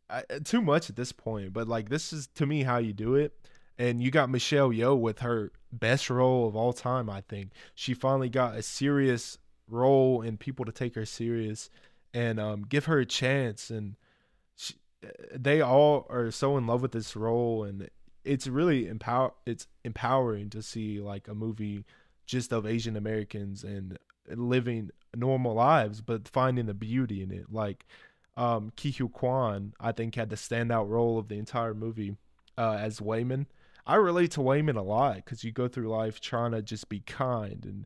[0.09, 3.15] I, too much at this point, but like this is to me how you do
[3.15, 3.34] it
[3.80, 7.10] and you got Michelle Yeoh with her best role of all time.
[7.10, 9.38] I think she finally got a serious
[9.70, 11.70] role and people to take her serious
[12.14, 13.70] and um, give her a chance.
[13.70, 13.96] And
[14.58, 14.76] she,
[15.34, 17.90] they all are so in love with this role, and
[18.26, 19.32] it's really empower.
[19.46, 21.86] It's empowering to see like a movie
[22.26, 27.46] just of Asian Americans and living normal lives, but finding the beauty in it.
[27.50, 27.86] Like
[28.36, 32.18] um, Ke Quan, I think had the standout role of the entire movie
[32.58, 33.46] uh, as Waymond.
[33.90, 37.00] I relate to Waymond a lot because you go through life trying to just be
[37.00, 37.86] kind and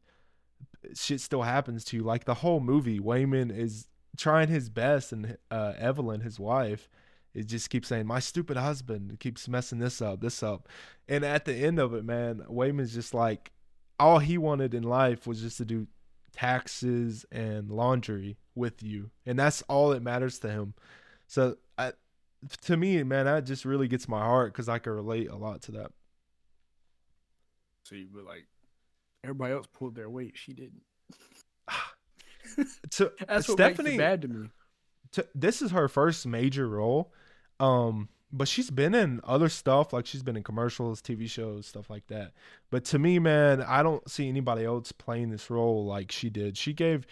[0.97, 2.03] shit still happens to you.
[2.03, 3.87] Like the whole movie, Waymond is
[4.17, 6.89] trying his best, and uh, Evelyn, his wife,
[7.33, 10.67] it just keeps saying, "My stupid husband keeps messing this up, this up,"
[11.07, 13.53] and at the end of it, man, Waymond's just like,
[13.97, 15.87] all he wanted in life was just to do
[16.33, 20.73] taxes and laundry with you, and that's all that matters to him.
[21.27, 21.93] So, I,
[22.61, 25.61] to me, man, that just really gets my heart because I can relate a lot
[25.63, 25.91] to that.
[27.83, 28.47] see but like
[29.23, 30.81] everybody else pulled their weight she didn't
[32.91, 34.49] To that's what Stephanie, makes it bad to me
[35.13, 37.11] to, this is her first major role.
[37.59, 41.89] Um, but she's been in other stuff, like she's been in commercials, TV shows, stuff
[41.89, 42.31] like that.
[42.71, 46.57] But to me, man, I don't see anybody else playing this role like she did.
[46.57, 47.05] She gave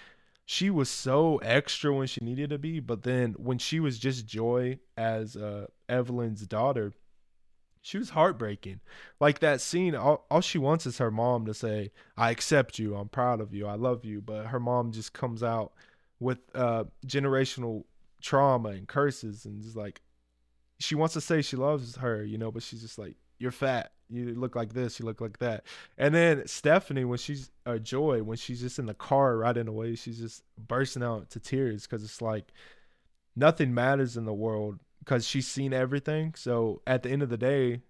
[0.51, 4.25] she was so extra when she needed to be, but then when she was just
[4.25, 6.91] Joy as uh, Evelyn's daughter,
[7.81, 8.81] she was heartbreaking.
[9.17, 12.97] Like that scene, all, all she wants is her mom to say, "I accept you.
[12.97, 13.65] I'm proud of you.
[13.65, 15.71] I love you." But her mom just comes out
[16.19, 17.85] with uh, generational
[18.21, 20.01] trauma and curses, and just like
[20.79, 23.93] she wants to say she loves her, you know, but she's just like, "You're fat.
[24.11, 24.99] You look like this.
[24.99, 25.63] You look like that."
[25.97, 29.95] And then Stephanie, when she's a Joy, when she's just in the car riding away,
[29.95, 32.51] she's just bursting out to tears because it's like
[33.35, 36.33] nothing matters in the world because she's seen everything.
[36.35, 37.81] So at the end of the day,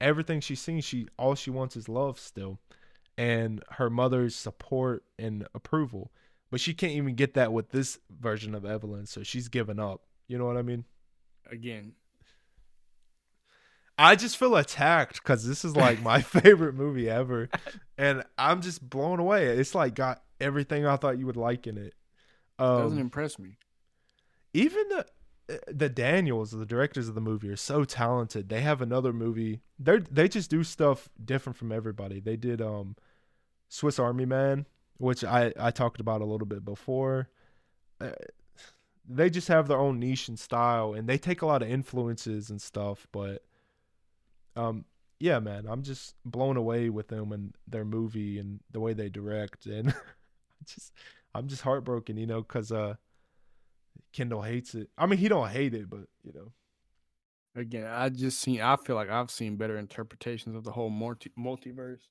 [0.00, 2.58] everything she's seen, she all she wants is love still,
[3.18, 6.10] and her mother's support and approval.
[6.50, 10.02] But she can't even get that with this version of Evelyn, so she's given up.
[10.28, 10.84] You know what I mean?
[11.50, 11.92] again
[13.98, 17.48] I just feel attacked because this is like my favorite movie ever,
[17.96, 19.46] and I'm just blown away.
[19.46, 21.94] It's like got everything I thought you would like in it.
[22.58, 23.56] doesn't Um, impress me
[24.56, 25.06] even the
[25.68, 28.48] the Daniels, the directors of the movie, are so talented.
[28.48, 29.60] They have another movie.
[29.78, 32.20] They they just do stuff different from everybody.
[32.20, 32.96] They did um
[33.68, 34.66] Swiss Army Man,
[34.96, 37.28] which I I talked about a little bit before.
[38.00, 38.10] Uh,
[39.08, 42.50] they just have their own niche and style, and they take a lot of influences
[42.50, 43.06] and stuff.
[43.12, 43.42] But
[44.56, 44.84] um
[45.18, 49.08] yeah, man, I'm just blown away with them and their movie and the way they
[49.08, 49.94] direct, and
[50.66, 50.92] just
[51.34, 52.94] I'm just heartbroken, you know, because uh.
[54.12, 54.88] Kendall hates it.
[54.96, 56.52] I mean, he don't hate it, but you know,
[57.56, 58.60] Again, I just seen.
[58.60, 62.02] I feel like I've seen better interpretations of the whole multi- multiverse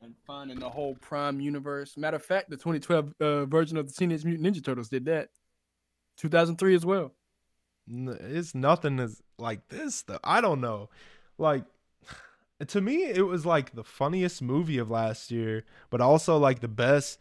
[0.00, 1.96] and finding the whole Prime universe.
[1.96, 5.30] Matter of fact, the 2012 uh, version of the Teenage Mutant Ninja Turtles did that.
[6.18, 7.12] 2003 as well.
[7.88, 10.20] it's nothing as like this though.
[10.22, 10.90] I don't know.
[11.38, 11.64] Like,
[12.66, 16.68] to me it was like the funniest movie of last year, but also like the
[16.68, 17.18] best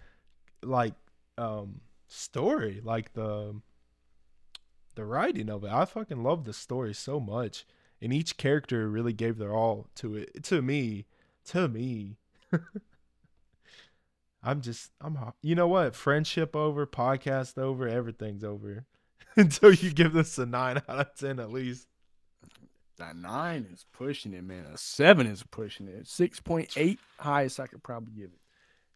[0.62, 0.94] like
[1.38, 3.56] um story, like the
[4.96, 5.72] the writing of it.
[5.72, 7.66] I fucking love the story so much.
[8.02, 10.44] And each character really gave their all to it.
[10.46, 11.06] To me,
[11.46, 12.18] to me.
[14.44, 15.96] I'm just I'm you know what?
[15.96, 18.86] Friendship over, podcast over, everything's over.
[19.36, 21.88] Until you give this a 9 out of 10 at least.
[23.12, 24.66] A 9 is pushing it, man.
[24.74, 26.06] A 7 is pushing it.
[26.06, 28.40] 6.8 highest I could probably give it.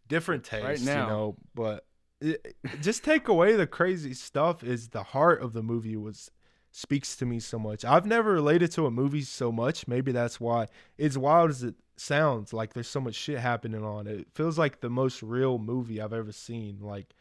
[0.07, 1.85] Different taste, right now, you know, but
[2.21, 6.31] it, just take away the crazy stuff is the heart of the movie was
[6.71, 7.83] speaks to me so much.
[7.83, 9.87] I've never related to a movie so much.
[9.87, 12.53] Maybe that's why it's wild as it sounds.
[12.53, 14.19] Like there's so much shit happening on it.
[14.19, 16.79] It feels like the most real movie I've ever seen.
[16.79, 17.15] Like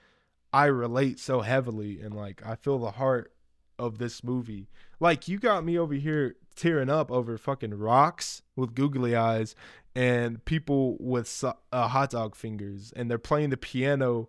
[0.53, 3.33] I relate so heavily and like I feel the heart
[3.79, 4.69] of this movie.
[5.01, 9.55] Like you got me over here tearing up over fucking rocks with googly eyes
[9.95, 14.29] and people with uh, hot dog fingers and they're playing the piano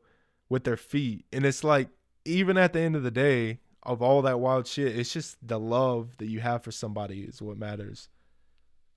[0.49, 1.25] with their feet.
[1.33, 1.89] And it's like,
[2.25, 5.59] even at the end of the day, of all that wild shit, it's just the
[5.59, 8.09] love that you have for somebody is what matters.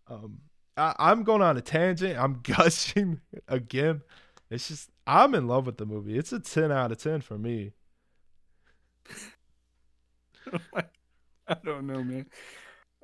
[0.09, 0.39] Um,
[0.77, 2.19] I, I'm going on a tangent.
[2.19, 4.03] I'm gushing again.
[4.51, 6.19] It's just I'm in love with the movie.
[6.19, 7.73] It's a ten out of ten for me.
[11.47, 12.27] I don't know, man.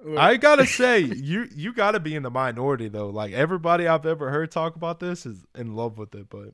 [0.05, 0.19] Look.
[0.19, 3.09] I gotta say, you you gotta be in the minority though.
[3.09, 6.53] Like everybody I've ever heard talk about this is in love with it, but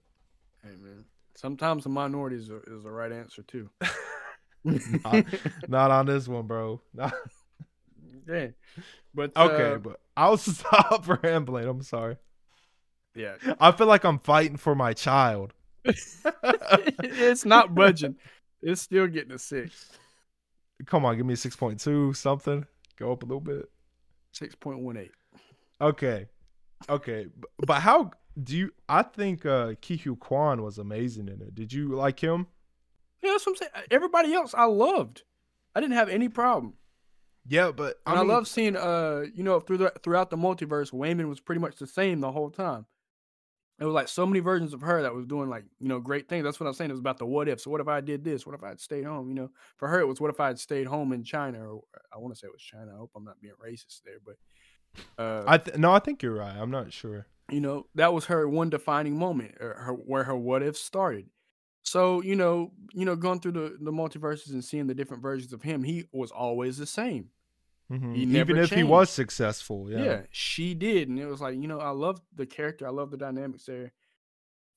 [0.62, 1.04] hey man,
[1.42, 3.68] Sometimes the minority is, is the right answer too.
[4.64, 5.24] not,
[5.68, 6.80] not, on this one, bro.
[8.28, 8.48] yeah,
[9.12, 11.66] but okay, uh, but I'll stop rambling.
[11.66, 12.16] I'm sorry.
[13.16, 15.52] Yeah, I feel like I'm fighting for my child.
[15.84, 18.14] it's not budging.
[18.62, 19.90] It's still getting a six.
[20.86, 22.66] Come on, give me a six point two something.
[23.02, 23.68] Go up a little bit.
[24.30, 25.10] Six point one eight.
[25.80, 26.28] Okay,
[26.88, 27.26] okay,
[27.58, 28.70] but how do you?
[28.88, 31.52] I think uh Huy Quan was amazing in it.
[31.52, 32.46] Did you like him?
[33.20, 33.86] Yeah, that's what I'm saying.
[33.90, 35.24] Everybody else I loved.
[35.74, 36.74] I didn't have any problem.
[37.44, 40.92] Yeah, but I, mean, I love seeing uh you know through the throughout the multiverse,
[40.92, 42.86] Waymond was pretty much the same the whole time.
[43.80, 46.28] It was like so many versions of her that was doing like you know great
[46.28, 46.44] things.
[46.44, 46.90] That's what I'm saying.
[46.90, 47.60] It was about the what if.
[47.60, 48.46] So what if I did this?
[48.46, 49.28] What if I had stayed home?
[49.28, 51.82] You know, for her it was what if I had stayed home in China or
[52.14, 52.92] I want to say it was China.
[52.94, 54.36] I hope I'm not being racist there, but
[55.18, 56.54] uh, I th- no, I think you're right.
[56.54, 60.36] I'm not sure you know that was her one defining moment uh, her, where her
[60.36, 61.26] what if started
[61.82, 65.52] so you know you know going through the the multiverses and seeing the different versions
[65.52, 67.28] of him he was always the same
[67.90, 68.14] mm-hmm.
[68.16, 68.74] even if changed.
[68.74, 70.02] he was successful yeah.
[70.02, 73.10] yeah she did and it was like you know i love the character i love
[73.10, 73.92] the dynamics there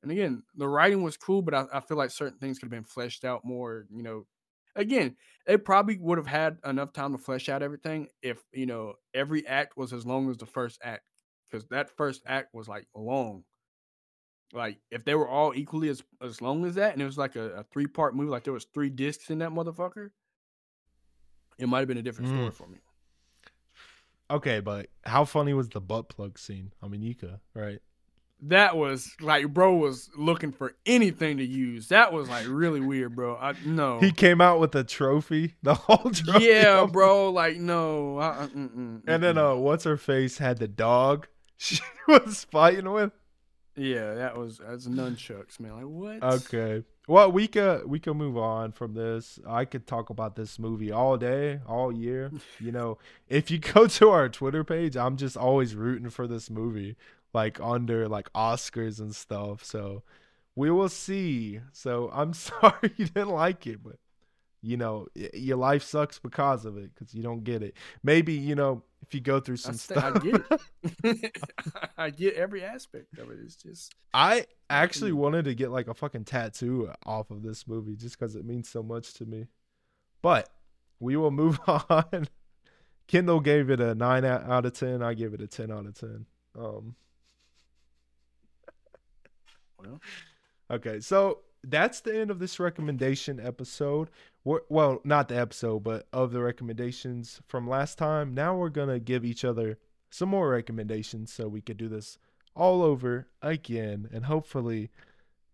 [0.04, 2.72] and again the writing was cool but I, I feel like certain things could have
[2.72, 4.26] been fleshed out more you know
[4.76, 5.16] again
[5.48, 9.46] it probably would have had enough time to flesh out everything if you know every
[9.48, 11.04] act was as long as the first act
[11.50, 13.44] because that first act was like long.
[14.54, 17.36] Like if they were all equally as as long as that, and it was like
[17.36, 20.12] a, a three part movie, like there was three discs in that motherfucker,
[21.58, 22.36] it might have been a different mm.
[22.36, 22.80] story for me.
[24.30, 27.80] Okay, but how funny was the butt plug scene on Monica, right?
[28.42, 31.88] That was like bro was looking for anything to use.
[31.88, 33.36] That was like really weird, bro.
[33.38, 34.00] I no.
[34.00, 36.46] He came out with a trophy, the whole trophy.
[36.46, 37.32] Yeah, bro.
[37.32, 38.18] Like no.
[38.18, 42.92] Uh, mm, mm, and then uh, what's her face had the dog she was fighting
[42.92, 43.12] with.
[43.76, 45.76] Yeah, that was that's nunchucks, man.
[45.76, 46.24] Like what?
[46.36, 46.84] Okay.
[47.08, 49.40] Well, we could we could move on from this.
[49.48, 52.32] I could talk about this movie all day, all year.
[52.60, 52.98] you know,
[53.28, 56.96] if you go to our Twitter page, I'm just always rooting for this movie,
[57.34, 59.64] like under like Oscars and stuff.
[59.64, 60.04] So
[60.56, 61.60] we will see.
[61.72, 63.98] So I'm sorry you didn't like it, but
[64.66, 67.76] you know, your life sucks because of it because you don't get it.
[68.04, 70.16] Maybe you know if you go through some I stuff.
[70.16, 70.42] I get
[71.04, 71.38] it.
[71.98, 73.38] I get every aspect of it.
[73.44, 77.96] It's just I actually wanted to get like a fucking tattoo off of this movie
[77.96, 79.46] just because it means so much to me.
[80.24, 80.50] But
[81.00, 82.28] we will move on.
[83.08, 85.04] Kendall gave it a nine out of ten.
[85.04, 86.26] I give it a ten out of ten.
[86.58, 86.96] Um.
[89.80, 90.02] Well.
[90.72, 94.10] Okay, so that's the end of this recommendation episode.
[94.46, 98.36] Well, not the episode, but of the recommendations from last time.
[98.36, 99.80] Now we're going to give each other
[100.12, 102.20] some more recommendations so we could do this
[102.56, 104.08] all over again.
[104.14, 104.92] And hopefully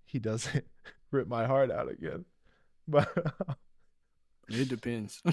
[0.03, 0.65] he doesn't
[1.11, 2.25] rip my heart out again.
[2.87, 3.09] But
[4.49, 5.21] it depends.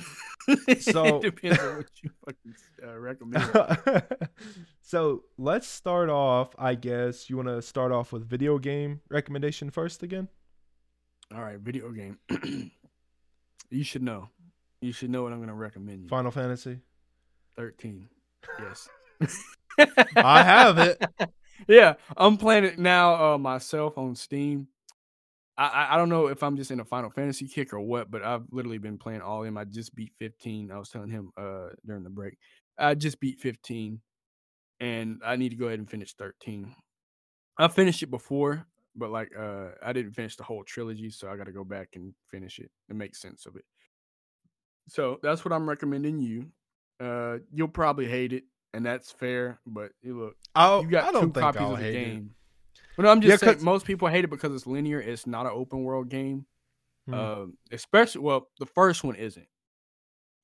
[0.80, 2.54] So it depends on what you fucking
[2.86, 4.04] uh, recommend.
[4.82, 6.54] so let's start off.
[6.56, 10.28] I guess you want to start off with video game recommendation first again.
[11.34, 12.18] All right, video game.
[13.70, 14.28] you should know.
[14.80, 16.08] You should know what I'm going to recommend you.
[16.08, 16.78] Final Fantasy
[17.56, 18.08] 13.
[18.60, 18.88] Yes.
[20.16, 21.04] I have it.
[21.68, 24.68] yeah, I'm playing it now uh, myself on Steam.
[25.56, 28.22] I, I, don't know if I'm just in a Final Fantasy kick or what, but
[28.22, 29.58] I've literally been playing all of them.
[29.58, 30.70] I just beat 15.
[30.70, 32.38] I was telling him uh during the break.
[32.78, 34.00] I just beat 15,
[34.78, 36.72] and I need to go ahead and finish 13.
[37.58, 38.66] I finished it before,
[38.96, 41.90] but like uh I didn't finish the whole trilogy, so I got to go back
[41.94, 43.64] and finish it and make sense of it.
[44.88, 46.46] So that's what I'm recommending you.
[47.00, 49.60] Uh, you'll probably hate it, and that's fair.
[49.66, 51.92] But you look, I'll, you got I don't two copies I'll of the it.
[51.92, 52.34] game.
[52.96, 55.00] But no, I'm just Yeah, saying most people hate it because it's linear.
[55.00, 56.46] It's not an open world game.
[57.06, 57.14] Hmm.
[57.14, 59.46] Um, especially well, the first one isn't.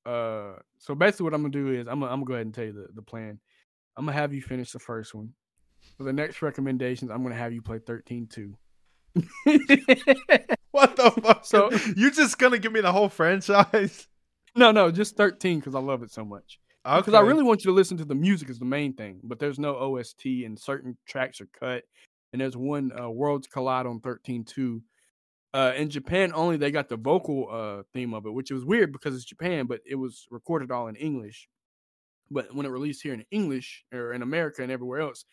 [0.05, 2.53] Uh, so basically, what I'm gonna do is I'm gonna, I'm gonna go ahead and
[2.55, 3.39] tell you the, the plan.
[3.97, 5.33] I'm gonna have you finish the first one.
[5.97, 8.55] For the next recommendations, I'm gonna have you play 13 2.
[10.71, 11.45] What the fuck?
[11.45, 14.07] So- you're just gonna give me the whole franchise?
[14.55, 16.59] no, no, just 13 because I love it so much.
[16.83, 19.39] Because I really want you to listen to the music is the main thing, but
[19.39, 21.83] there's no OST and certain tracks are cut.
[22.31, 24.81] And there's one uh, Worlds Collide on 13.2.
[25.53, 28.91] Uh, in Japan only, they got the vocal uh, theme of it, which was weird
[28.91, 31.47] because it's Japan, but it was recorded all in English.
[32.29, 35.23] But when it released here in English or in America and everywhere else,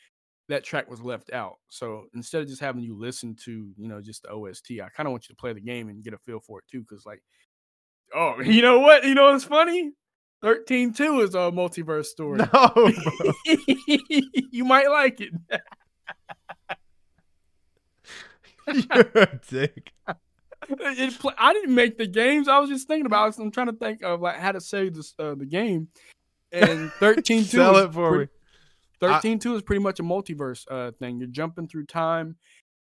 [0.52, 1.56] that track was left out.
[1.70, 5.06] So instead of just having you listen to, you know, just the OST, I kind
[5.06, 6.84] of want you to play the game and get a feel for it too.
[6.84, 7.22] Cause like,
[8.14, 9.04] oh, you know what?
[9.04, 9.92] You know what's funny?
[10.42, 12.40] 13 2 is a multiverse story.
[12.52, 12.92] No,
[14.50, 15.32] you might like it.
[18.66, 19.92] You're a dick.
[20.68, 22.46] It I didn't make the games.
[22.46, 23.40] I was just thinking about it.
[23.40, 25.88] I'm trying to think of like how to save this uh, the game.
[26.52, 28.26] And 13 2 Sell it for pre- me.
[29.02, 31.18] I- 13 2 is pretty much a multiverse uh thing.
[31.18, 32.36] You're jumping through time.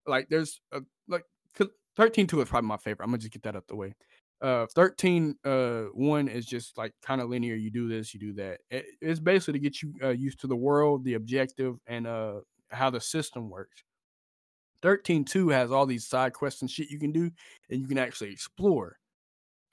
[0.08, 3.06] Like there's a, like 'cause 13 2 is probably my favorite.
[3.06, 3.96] I'm gonna just get that out the way.
[4.42, 7.56] Uh 13 uh 1 is just like kind of linear.
[7.56, 8.62] You do this, you do that.
[8.72, 12.42] It- it's basically to get you uh, used to the world, the objective, and uh
[12.72, 13.84] how the system works.
[14.82, 17.32] 13 2 has all these side quests and shit you can do,
[17.70, 18.98] and you can actually explore.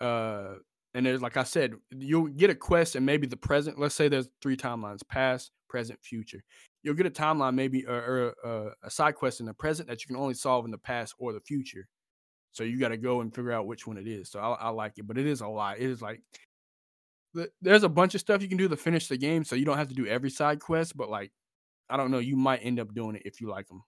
[0.01, 0.57] Uh
[0.95, 3.79] and there's like I said, you'll get a quest and maybe the present.
[3.79, 6.43] Let's say there's three timelines: past, present, future.
[6.83, 10.03] You'll get a timeline, maybe or, or uh, a side quest in the present that
[10.03, 11.87] you can only solve in the past or the future.
[12.53, 14.31] So you got to go and figure out which one it is.
[14.31, 15.79] So I, I like it, but it is a lot.
[15.79, 16.21] It is like
[17.63, 19.79] there's a bunch of stuff you can do to finish the game, so you don't
[19.79, 20.97] have to do every side quest.
[20.97, 21.33] But like,
[21.89, 23.83] I don't know, you might end up doing it if you like them.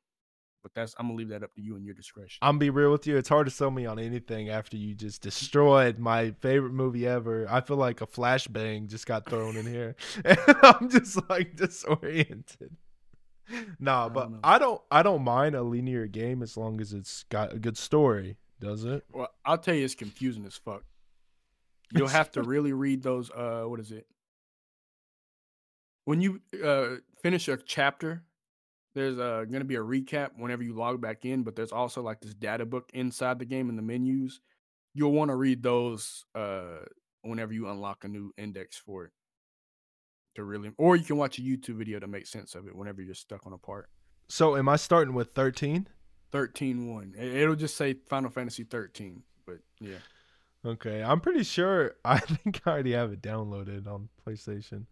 [0.64, 2.38] But that's I'm gonna leave that up to you and your discretion.
[2.40, 3.18] I'm be real with you.
[3.18, 7.46] It's hard to sell me on anything after you just destroyed my favorite movie ever.
[7.50, 9.94] I feel like a flashbang just got thrown in here,
[10.24, 12.76] and I'm just like disoriented.
[13.78, 14.40] Nah, I but don't.
[14.42, 14.82] I don't.
[14.90, 18.38] I don't mind a linear game as long as it's got a good story.
[18.58, 19.04] Does it?
[19.12, 20.82] Well, I'll tell you, it's confusing as fuck.
[21.94, 23.30] You'll have to really read those.
[23.30, 24.06] Uh, what is it?
[26.06, 28.22] When you uh finish a chapter,
[28.94, 32.20] there's uh gonna be a recap whenever you log back in, but there's also like
[32.20, 34.40] this data book inside the game in the menus.
[34.94, 36.78] You'll want to read those uh
[37.22, 39.12] whenever you unlock a new index for it.
[40.36, 43.00] To really, or you can watch a YouTube video to make sense of it whenever
[43.02, 43.88] you're stuck on a part.
[44.28, 45.86] So am I starting with 13?
[46.32, 47.14] 13 1.
[47.16, 49.98] It- It'll just say Final Fantasy 13, but yeah.
[50.66, 51.94] Okay, I'm pretty sure.
[52.04, 54.86] I think I already have it downloaded on PlayStation.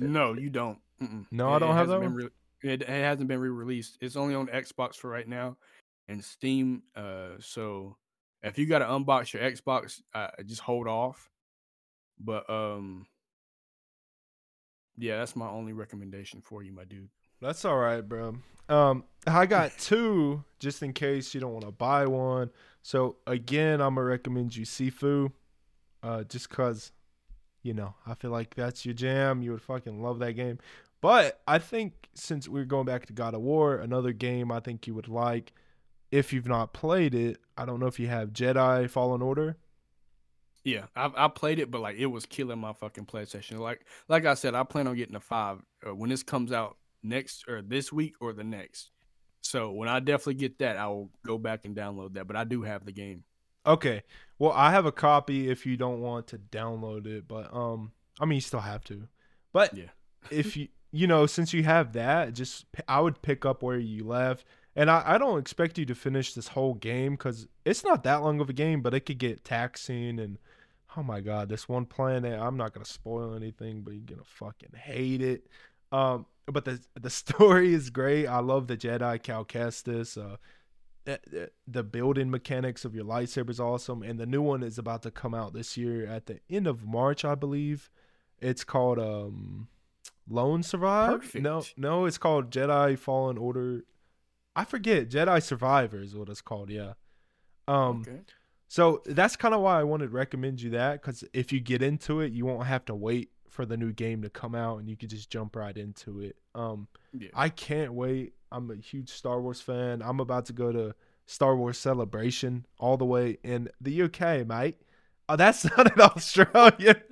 [0.00, 0.78] No, you don't.
[1.00, 1.26] Mm-mm.
[1.30, 2.28] No, I don't have that re-
[2.62, 3.98] it, it hasn't been re-released.
[4.00, 5.56] It's only on Xbox for right now
[6.08, 6.82] and Steam.
[6.96, 7.96] Uh, so
[8.42, 11.30] if you got to unbox your Xbox, uh, just hold off.
[12.20, 13.06] But um,
[14.96, 17.08] yeah, that's my only recommendation for you, my dude.
[17.40, 18.36] That's all right, bro.
[18.68, 22.50] Um, I got two just in case you don't want to buy one.
[22.82, 25.30] So again, I'm gonna recommend you Sifu,
[26.02, 26.92] uh, just cause,
[27.62, 29.42] you know, I feel like that's your jam.
[29.42, 30.58] You would fucking love that game.
[31.00, 34.86] But I think since we're going back to God of War, another game I think
[34.86, 35.52] you would like,
[36.10, 39.56] if you've not played it, I don't know if you have Jedi Fallen Order.
[40.64, 43.58] Yeah, I I played it, but like it was killing my fucking PlayStation.
[43.58, 46.76] Like like I said, I plan on getting a five uh, when this comes out
[47.02, 48.90] next or this week or the next.
[49.40, 52.26] So when I definitely get that, I will go back and download that.
[52.26, 53.22] But I do have the game.
[53.64, 54.02] Okay.
[54.38, 58.24] Well, I have a copy if you don't want to download it, but um, I
[58.24, 59.08] mean, you still have to.
[59.52, 59.84] But Yeah.
[60.30, 64.04] if you you know, since you have that, just I would pick up where you
[64.04, 64.44] left.
[64.76, 68.22] And I, I don't expect you to finish this whole game because it's not that
[68.22, 70.20] long of a game, but it could get taxing.
[70.20, 70.38] And
[70.96, 74.72] oh my god, this one planet, I'm not gonna spoil anything, but you're gonna fucking
[74.76, 75.46] hate it.
[75.90, 78.26] Um, but the the story is great.
[78.26, 80.16] I love the Jedi Cal Kestis.
[80.16, 80.36] Uh,
[81.04, 84.78] the- the- the building mechanics of your lightsaber is awesome and the new one is
[84.78, 87.88] about to come out this year at the end of march i believe
[88.40, 89.68] it's called um
[90.28, 91.20] Lone Survivor.
[91.34, 91.78] No, Perfect.
[91.78, 93.84] no, it's called Jedi Fallen Order.
[94.54, 95.08] I forget.
[95.08, 96.70] Jedi Survivor is what it's called.
[96.70, 96.94] Yeah.
[97.66, 98.04] Um.
[98.06, 98.20] okay.
[98.70, 101.80] So that's kind of why I wanted to recommend you that because if you get
[101.82, 104.88] into it, you won't have to wait for the new game to come out, and
[104.90, 106.36] you could just jump right into it.
[106.54, 106.88] Um.
[107.12, 107.30] Yeah.
[107.34, 108.34] I can't wait.
[108.52, 110.02] I'm a huge Star Wars fan.
[110.02, 110.94] I'm about to go to
[111.26, 114.76] Star Wars Celebration all the way in the UK, mate.
[115.28, 117.02] Oh, that sounded Australian.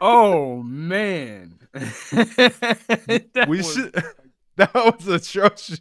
[0.00, 1.58] oh man.
[1.72, 3.94] That we was- should.
[4.56, 5.80] That was atrocious.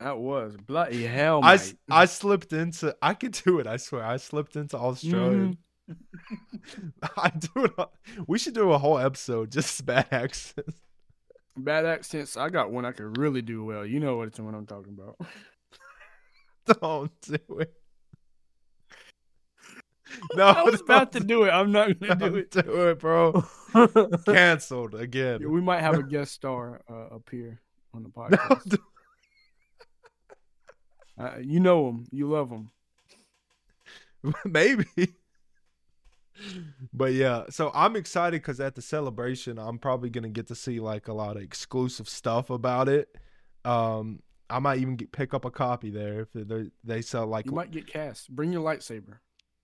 [0.00, 1.74] That was bloody hell, I, mate.
[1.88, 2.96] I slipped into.
[3.00, 3.66] I could do it.
[3.68, 4.04] I swear.
[4.04, 5.56] I slipped into Australian.
[5.88, 7.06] Mm-hmm.
[7.16, 7.72] I do it.
[8.26, 10.76] We should do a whole episode just bad accents.
[11.56, 12.36] Bad accents.
[12.36, 13.86] I got one I could really do well.
[13.86, 15.16] You know what, it's what I'm talking about.
[16.80, 17.72] Don't do it.
[20.34, 21.50] No, I was about to don't- it.
[21.50, 22.50] I'm not gonna do it.
[22.50, 23.44] do it, bro.
[24.26, 25.50] Cancelled again.
[25.50, 27.60] we might have a guest star uh, here
[27.94, 28.78] on the podcast.
[31.18, 32.06] Uh, you know him.
[32.12, 32.70] You love him.
[34.44, 34.86] maybe.
[36.92, 40.78] But yeah, so I'm excited because at the celebration, I'm probably gonna get to see
[40.78, 43.08] like a lot of exclusive stuff about it.
[43.64, 47.46] Um, I might even get, pick up a copy there if they they sell like
[47.46, 48.30] You might get cast.
[48.30, 49.18] Bring your lightsaber.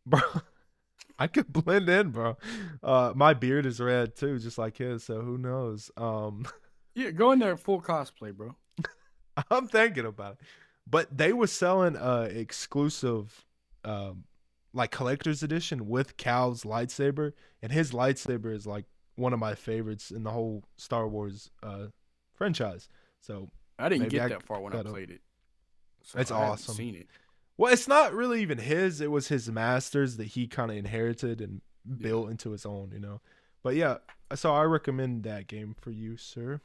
[0.06, 0.20] Bro.
[1.18, 2.36] I could blend in, bro.
[2.82, 5.04] Uh, my beard is red too, just like his.
[5.04, 5.90] So who knows?
[5.96, 6.46] Um,
[6.96, 8.54] Yeah, go in there full cosplay, bro.
[9.50, 10.38] I'm thinking about it.
[10.88, 13.44] But they were selling uh exclusive
[13.84, 14.22] um
[14.72, 17.32] like collector's edition with Cal's lightsaber
[17.62, 18.84] and his lightsaber is like
[19.16, 21.86] one of my favorites in the whole Star Wars uh
[22.32, 22.88] franchise.
[23.20, 25.22] So, I didn't get I that far when I played it.
[26.02, 26.74] So It's I awesome.
[26.76, 27.08] Seen it.
[27.56, 31.40] Well, it's not really even his, it was his master's that he kind of inherited
[31.40, 32.08] and Yeah.
[32.08, 33.20] built into his own, you know.
[33.62, 33.98] But yeah,
[34.34, 36.60] so I recommend that game for you, sir.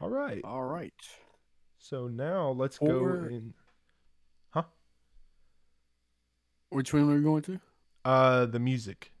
[0.00, 0.42] All right.
[0.44, 0.92] All right.
[1.78, 3.54] So now let's go Or- in
[6.70, 7.60] Which one are we going to?
[8.04, 9.12] uh the music.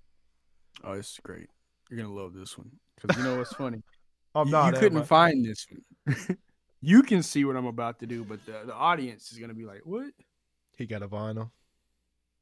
[0.82, 1.50] Oh, this is great.
[1.90, 3.82] You're gonna love this one because you know what's funny.
[4.34, 5.04] I'm you, not you couldn't I?
[5.04, 6.38] find this one.
[6.82, 9.64] you can see what I'm about to do, but the, the audience is gonna be
[9.64, 10.12] like, "What?"
[10.76, 11.50] He got a vinyl.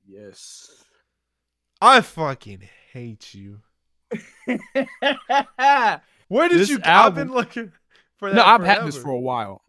[0.06, 0.84] Yes.
[1.80, 2.62] I fucking
[2.92, 3.60] hate you.
[6.28, 6.78] Where did This you?
[6.84, 7.72] I've been looking
[8.18, 8.36] for that.
[8.36, 9.62] no, I've had this for a while,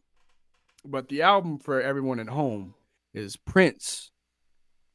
[0.86, 2.76] but the album for everyone at home
[3.14, 4.12] is Prince.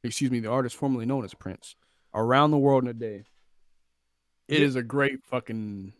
[0.04, 1.74] Excuse me, the artist formerly known as Prince.
[2.14, 3.24] Around the World in a Day.
[4.48, 4.66] It Yeah.
[4.66, 5.92] is a great fucking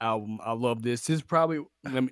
[0.00, 0.38] album.
[0.44, 1.06] I love this.
[1.06, 2.10] This is probably let me,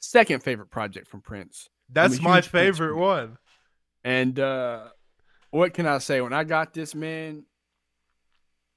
[0.00, 1.68] second favorite project from Prince.
[1.88, 3.38] That's my Prince favorite one.
[4.04, 4.88] And uh
[5.50, 6.20] what can I say?
[6.20, 7.44] When I got this, man,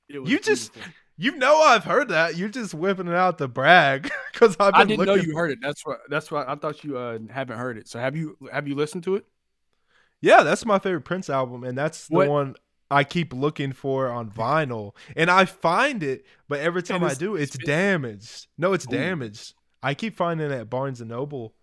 [0.09, 0.93] it was You just- beautiful.
[1.15, 2.37] You know I've heard that.
[2.37, 5.51] You're just whipping it out to brag because I've been I didn't know you heard
[5.51, 5.59] it.
[5.61, 5.99] That's what.
[6.09, 7.87] That's why I thought you uh, haven't heard it.
[7.87, 8.35] So have you?
[8.51, 9.25] Have you listened to it?
[10.21, 12.55] Yeah, that's my favorite Prince album, and that's the What- one
[12.89, 14.95] I keep looking for on vinyl.
[15.15, 18.47] And I find it, but every time I do, it's damaged.
[18.57, 19.53] No, it's damaged.
[19.83, 21.53] I keep finding it at Barnes and Noble.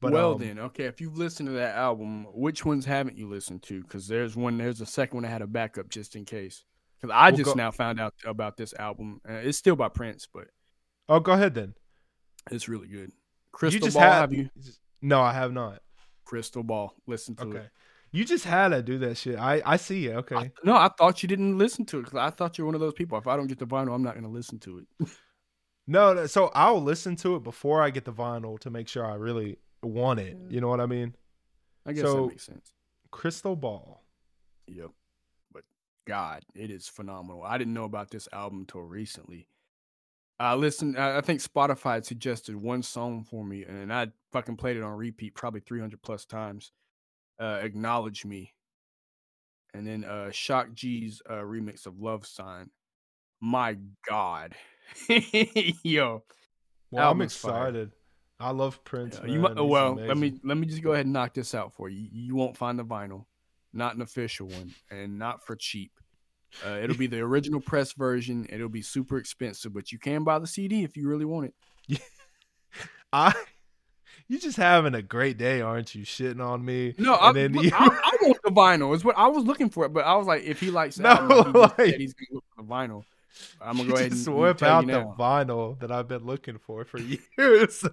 [0.00, 0.84] But well, um, then, okay.
[0.84, 3.82] If you've listened to that album, which ones haven't you listened to?
[3.82, 4.56] Because there's one.
[4.58, 6.64] There's a second one that had a backup just in case.
[7.00, 9.20] Because I Well, just go- now found out about this album.
[9.28, 10.48] Uh, it's still by Prince, but
[11.08, 11.74] oh, go ahead then.
[12.50, 13.12] it's really good.
[13.52, 14.04] Crystal you just Ball.
[14.04, 14.20] had.
[14.20, 14.48] have you?
[15.02, 15.80] No, I have not.
[16.24, 16.94] Crystal Ball.
[17.06, 17.58] Listen to Okay.
[17.58, 17.70] it.
[18.12, 19.38] You just had to do that shit.
[19.38, 20.16] I I see it.
[20.16, 20.34] Okay.
[20.36, 22.80] I- no, I thought you didn't listen to it because I thought you're one of
[22.80, 23.18] those people.
[23.18, 25.08] If I don't get the vinyl, I'm not going to listen to it.
[25.86, 29.04] No, no, so I'll listen to it before I get the vinyl to make sure
[29.04, 30.36] I really want it.
[30.48, 31.14] You know what I mean?
[31.86, 32.72] I guess So- that makes sense.
[33.10, 34.04] Crystal Ball.
[34.68, 34.90] Yep.
[35.52, 35.64] But
[36.06, 37.42] God, it is phenomenal.
[37.42, 39.48] I didn't know about this album until recently.
[40.38, 40.96] I listened.
[40.96, 44.96] I I think Spotify suggested one song for me, and I fucking played it on
[44.96, 46.70] repeat probably 300 plus times.
[47.38, 48.54] Uh, Acknowledge me,
[49.74, 52.70] and then uh, Shock G's uh, remix of Love Sign.
[53.40, 53.76] My
[54.08, 54.54] God,
[55.82, 56.22] yo,
[56.90, 57.68] Well, I'm Album's fire.
[57.68, 57.92] excited.
[58.38, 59.20] I love Prince.
[59.22, 61.54] Yeah, you might, He's well, let me let me just go ahead and knock this
[61.54, 62.08] out for you.
[62.10, 63.26] You won't find the vinyl,
[63.72, 65.92] not an official one, and not for cheap.
[66.66, 68.46] Uh, it'll be the original press version.
[68.50, 71.52] It'll be super expensive, but you can buy the CD if you really want
[71.88, 72.00] it.
[73.12, 73.34] I.
[74.28, 76.04] You just having a great day, aren't you?
[76.04, 76.94] Shitting on me.
[76.98, 78.94] No, I, then look, you- I, I want the vinyl.
[78.94, 81.52] Is what I was looking for, but I was like, if he likes, No, album,
[81.52, 83.02] he like- he's gonna look for the vinyl.
[83.60, 86.98] I'm gonna go ahead and, whip out the vinyl that I've been looking for for
[87.38, 87.84] years.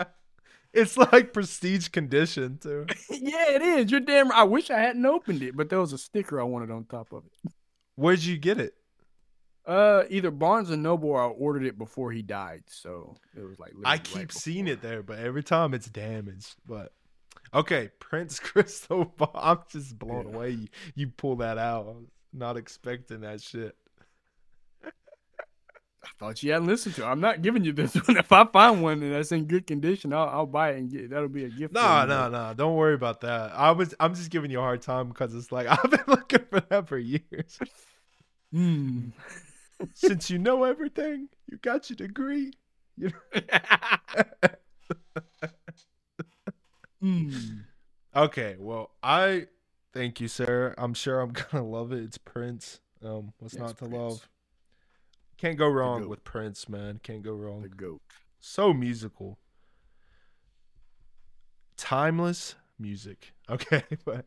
[0.72, 2.86] it's like prestige condition too.
[3.10, 3.90] yeah, it is.
[3.90, 4.30] You're damn.
[4.32, 7.12] I wish I hadn't opened it, but there was a sticker I wanted on top
[7.12, 7.52] of it.
[7.94, 8.74] Where'd you get it?
[9.66, 13.58] Uh, either Barnes and Noble or I ordered it before he died, so it was
[13.58, 13.72] like.
[13.84, 16.54] I keep right seeing it there, but every time it's damaged.
[16.68, 16.92] But
[17.52, 19.30] okay, Prince Crystal Ball.
[19.34, 20.34] I'm just blown Yeah.
[20.36, 20.50] away.
[20.50, 21.86] You, you pull that out.
[21.86, 23.74] I was not expecting that shit.
[26.06, 27.02] I thought you hadn't listened to.
[27.02, 27.06] it.
[27.06, 28.16] I'm not giving you this one.
[28.16, 31.10] If I find one and that's in good condition, I'll, I'll buy it and get.
[31.10, 31.74] That'll be a gift.
[31.74, 32.54] No, no, no.
[32.56, 33.52] Don't worry about that.
[33.54, 33.94] I was.
[34.00, 36.88] I'm just giving you a hard time because it's like I've been looking for that
[36.88, 37.58] for years.
[38.54, 39.12] Mm.
[39.94, 42.52] Since you know everything, you got your degree.
[42.96, 43.38] You know?
[47.02, 47.64] Mm.
[48.14, 49.46] Okay, well, I
[49.92, 50.74] thank you, sir.
[50.78, 52.02] I'm sure I'm gonna love it.
[52.02, 52.80] It's Prince.
[53.04, 53.94] Um, what's Yes, not to Prince.
[53.94, 54.28] love?
[55.38, 57.00] Can't go wrong with Prince, man.
[57.02, 57.72] Can't go The wrong.
[57.76, 58.00] goat.
[58.40, 59.38] So musical.
[61.76, 63.32] Timeless music.
[63.48, 64.26] Okay, but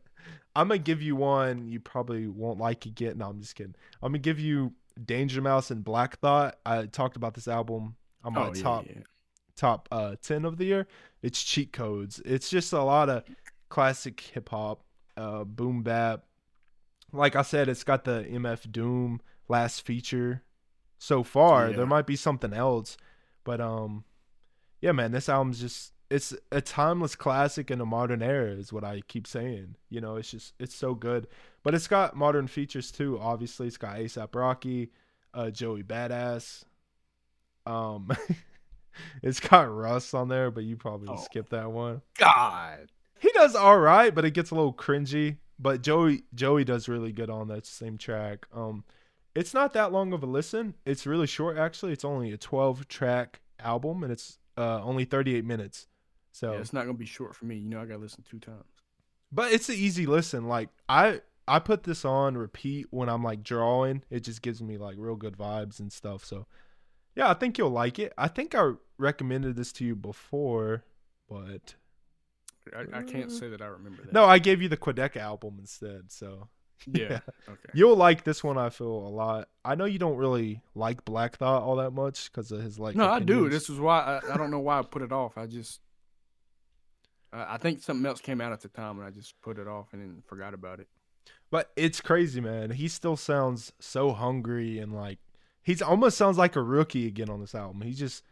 [0.56, 3.18] I'm gonna give you one you probably won't like again.
[3.18, 3.74] No, I'm just kidding.
[4.02, 4.72] I'm gonna give you
[5.04, 6.56] Danger Mouse and Black Thought.
[6.64, 9.02] I talked about this album on my Oh, yeah, top yeah.
[9.56, 10.86] top uh 10 of the year
[11.22, 13.24] it's cheat codes it's just a lot of
[13.68, 14.82] classic hip-hop
[15.18, 16.24] uh boom bap
[17.12, 20.42] like i said it's got the mf doom last feature
[21.02, 21.76] so far Yeah.
[21.78, 22.96] there might be something else
[23.42, 24.04] but um
[24.82, 28.84] yeah man this album's just it's a timeless classic in a modern era is what
[28.84, 31.26] i keep saying you know it's just it's so good
[31.62, 34.90] but it's got modern features too obviously it's got asap rocky
[35.34, 36.64] uh joey badass
[37.66, 38.10] um
[39.22, 41.16] it's got russ on there but you probably Oh.
[41.16, 42.90] skip that one God.
[43.20, 45.36] he does all right, but it gets a little cringy.
[45.58, 48.46] But Joey Joey does really good on that same track.
[48.54, 48.82] Um,
[49.34, 50.74] it's not that long of a listen.
[50.84, 51.92] It's really short actually.
[51.92, 55.86] It's only a 12 track album and it's uh only 38 minutes.
[56.32, 57.56] So, Yeah, it's not gonna be short for me.
[57.56, 58.64] You know, I gotta listen two times.
[59.32, 60.48] but it's an easy listen.
[60.48, 64.02] Like I I put this on repeat when I'm like drawing.
[64.10, 66.24] It just gives me like real good vibes and stuff.
[66.24, 66.46] So,
[67.16, 68.12] yeah, I think you'll like it.
[68.16, 70.84] I think I recommended this to you before,
[71.28, 71.74] but
[72.76, 74.12] I, I can't say that I remember that.
[74.12, 76.12] no, I gave you the Quebec album instead.
[76.12, 76.48] So.
[76.92, 77.20] Yeah.
[77.48, 77.70] Okay.
[77.74, 78.56] You'll like this one.
[78.58, 79.48] I feel a lot.
[79.64, 82.96] I know you don't really like Black Thought all that much because of his like.
[82.96, 83.48] no, I do.
[83.48, 85.36] This is why I, I don't know why I put it off.
[85.36, 85.80] I just.
[87.32, 89.68] I I think something else came out at the time, and I just put it
[89.68, 90.88] off and then forgot about it.
[91.50, 92.70] But it's crazy, man.
[92.70, 95.18] He still sounds so hungry and like
[95.62, 97.82] he's almost sounds like a rookie again on this album.
[97.82, 98.22] He just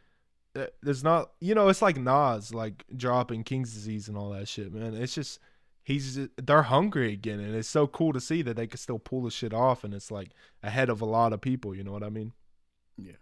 [0.57, 4.49] uh, there's not, you know, it's like Nas like dropping King's Disease and all that
[4.49, 4.95] shit, man.
[4.95, 5.41] It's just
[5.89, 9.23] he's they're hungry again, and it's so cool to see that they can still pull
[9.23, 10.33] the shit off, and it's like
[10.63, 11.75] ahead of a lot of people.
[11.75, 12.35] You know what I mean?
[12.99, 13.15] Yeah.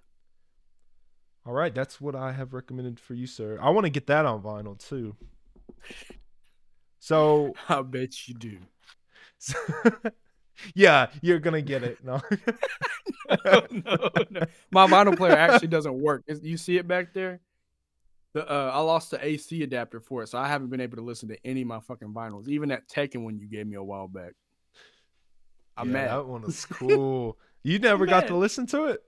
[1.46, 3.56] All right, that's what I have recommended for you, sir.
[3.62, 5.14] I want to get that on vinyl too.
[6.98, 8.58] So, I bet you do.
[10.74, 12.02] yeah, you're gonna get it.
[12.02, 12.20] No,
[13.44, 14.40] no, no, no.
[14.72, 16.24] My vinyl player actually doesn't work.
[16.42, 17.38] You see it back there?
[18.36, 21.02] The uh, I lost the AC adapter for it, so I haven't been able to
[21.02, 22.48] listen to any of my fucking vinyls.
[22.48, 24.34] Even that Tekken one you gave me a while back.
[25.74, 26.10] I'm yeah, mad.
[26.10, 27.38] That one was cool.
[27.62, 29.02] you never got to listen to it.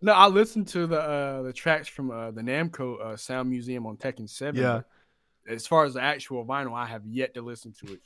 [0.00, 3.86] No, I listened to the uh, the tracks from uh, the Namco uh, Sound Museum
[3.86, 4.60] on Tekken Seven.
[4.60, 4.80] Yeah.
[5.46, 8.00] As far as the actual vinyl, I have yet to listen to it.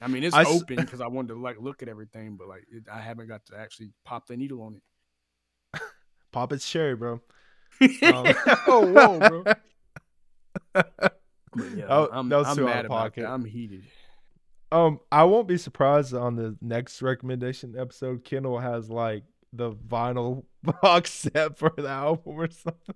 [0.00, 2.48] I mean, it's I s- open because I wanted to like look at everything, but
[2.48, 5.82] like it, I haven't got to actually pop the needle on it.
[6.32, 7.20] Pop it's cherry, bro.
[7.80, 8.34] Um,
[8.66, 9.44] oh, whoa, bro.
[10.74, 13.24] Yeah, Oh, I'm, that was I'm too out of pocket.
[13.24, 13.84] I'm heated.
[14.72, 18.24] Um, I won't be surprised on the next recommendation episode.
[18.24, 19.22] Kendall has like
[19.52, 20.44] the vinyl
[20.82, 22.94] box set for the album or something.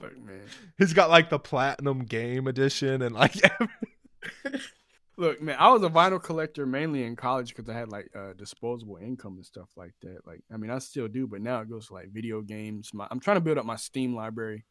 [0.00, 0.42] Look, man.
[0.78, 3.34] He's got like the platinum game edition and like
[5.16, 5.56] Look, man.
[5.58, 9.36] I was a vinyl collector mainly in college because I had like uh, disposable income
[9.36, 10.26] and stuff like that.
[10.26, 12.90] Like, I mean, I still do, but now it goes to like video games.
[12.94, 14.64] My, I'm trying to build up my Steam library.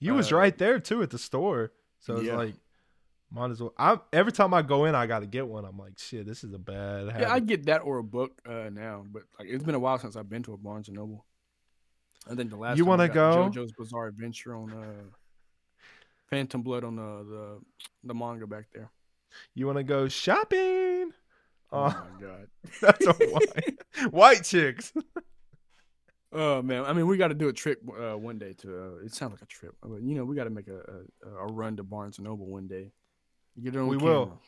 [0.00, 1.72] You was Uh, right there too at the store.
[2.00, 2.36] So it's yeah.
[2.36, 2.54] like
[3.30, 3.74] might as well.
[3.78, 5.64] I every time I go in, I got to get one.
[5.64, 7.20] I'm like, shit, this is a bad habit.
[7.28, 9.98] Yeah, I get that or a book uh, now, but like it's been a while
[9.98, 11.24] since I've been to a Barnes and Noble.
[12.30, 13.50] I think the last You time wanna go?
[13.52, 15.02] JoJo's Bizarre Adventure on uh,
[16.30, 17.60] Phantom Blood on the, the
[18.04, 18.90] the manga back there.
[19.54, 21.12] you want to go shopping?
[21.70, 22.48] Oh Oh, my god.
[22.80, 23.78] that's a white
[24.10, 24.92] white chicks.
[26.30, 28.68] Oh man, I mean, we got to do a trip uh, one day to.
[29.00, 30.78] Uh, it sounds like a trip, but you know, we got to make a,
[31.26, 32.92] a a run to Barnes and Noble one day.
[33.62, 34.30] Get it on We will.
[34.30, 34.38] camera.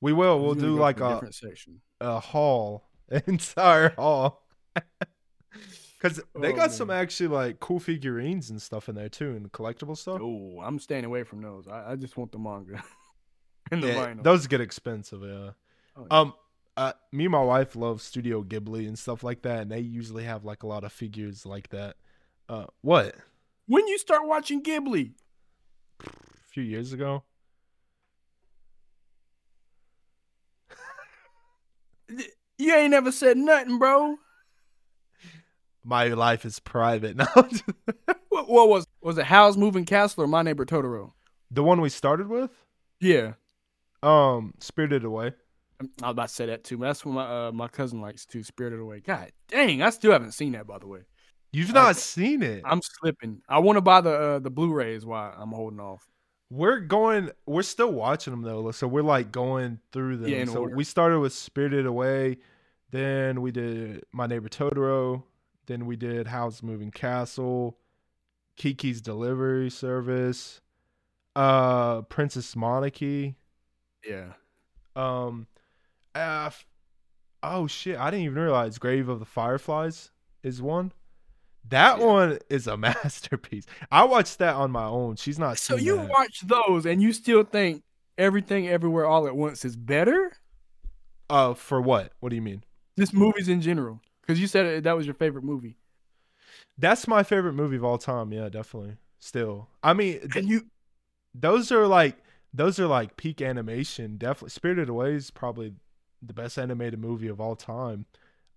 [0.00, 0.40] We will.
[0.40, 1.80] We'll do like a a different section.
[2.00, 2.88] a haul,
[3.26, 4.46] entire haul.
[5.96, 9.50] Because they Oh, got some actually like cool figurines and stuff in there too, and
[9.52, 10.22] collectible stuff.
[10.22, 11.66] Oh, I'm staying away from those.
[11.68, 12.82] I, I just want the manga
[13.70, 14.24] and the Yeah, vinyl.
[14.24, 15.22] those get expensive.
[15.22, 15.50] Yeah.
[15.96, 16.20] Oh, yeah.
[16.20, 16.34] Um,
[16.78, 20.24] uh, me and my wife love Studio Ghibli and stuff like that, and they usually
[20.24, 21.96] have like a lot of figures like that.
[22.48, 23.14] Uh, what?
[23.66, 25.12] When you start watching Ghibli?
[26.06, 26.10] A
[26.50, 27.24] few years ago.
[32.60, 34.16] You ain't never said nothing, bro.
[35.84, 37.26] My life is private now.
[38.30, 39.24] What, what was was it?
[39.24, 41.12] Howl's Moving Castle or My Neighbor Totoro?
[41.50, 42.50] the one we started with,
[43.00, 43.32] Yeah,
[44.02, 45.32] um, Spirited Away.
[45.80, 46.78] I'm- was about to say that too.
[46.78, 48.42] But that's what my uh, my cousin likes too.
[48.42, 49.00] Spirited Away.
[49.00, 50.66] God dang, I still haven't seen that.
[50.66, 51.00] By the way,
[51.52, 52.62] You've I- not seen it.
[52.64, 53.42] I'm slipping.
[53.48, 55.04] I want to buy the uh, the Blu-rays.
[55.06, 56.06] Why I'm holding off.
[56.50, 57.30] We're going.
[57.46, 60.30] We're still watching them though, so we're like going through them.
[60.30, 60.76] Yeah, so order.
[60.76, 62.38] we started with Spirited Away,
[62.90, 65.22] then we did My Neighbor Totoro,
[65.66, 67.76] then we did Howl's Moving Castle,
[68.56, 70.62] Kiki's Delivery Service,
[71.36, 73.34] uh, Princess Mononoke.
[74.08, 74.32] Yeah.
[74.96, 75.46] Um,
[76.18, 76.50] uh,
[77.42, 77.98] oh shit!
[77.98, 80.10] I didn't even realize Grave of the Fireflies
[80.42, 80.92] is one.
[81.68, 82.04] That Yeah.
[82.06, 83.66] one is a masterpiece.
[83.90, 85.16] I watched that on my own.
[85.16, 85.58] She's not.
[85.58, 86.08] So you that.
[86.10, 87.82] watch those and you still think
[88.16, 90.32] everything everywhere all at once is better?
[91.30, 92.12] Uh, for what?
[92.20, 92.64] What do you mean?
[92.98, 94.00] Just movies in general.
[94.22, 95.76] Because you said that was your favorite movie.
[96.78, 98.32] That's my favorite movie of all time.
[98.32, 98.96] Yeah, definitely.
[99.20, 100.66] Still, I mean, th- you
[101.34, 102.16] those are like
[102.54, 104.16] those are like peak animation.
[104.16, 105.74] Definitely, Spirited Away is probably
[106.22, 108.06] the best animated movie of all time.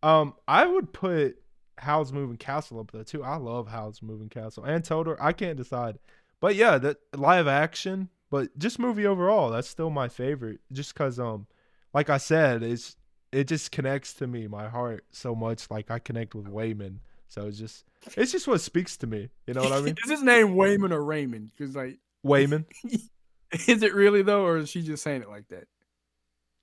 [0.03, 1.37] Um, I would put
[1.77, 3.23] Howl's Moving Castle up there too.
[3.23, 5.17] I love Howl's Moving Castle and Totoro.
[5.19, 5.99] I can't decide,
[6.39, 10.59] but yeah, that live action, but just movie overall, that's still my favorite.
[10.71, 11.47] Just cause um,
[11.93, 12.95] like I said, it's
[13.31, 15.69] it just connects to me, my heart so much.
[15.69, 16.97] Like I connect with Waymond,
[17.27, 17.85] so it's just
[18.15, 19.29] it's just what speaks to me.
[19.47, 19.95] You know what I mean?
[20.03, 21.51] is his name Waymond or Raymond?
[21.57, 22.65] Because like, Waymond.
[23.67, 25.67] is it really though, or is she just saying it like that?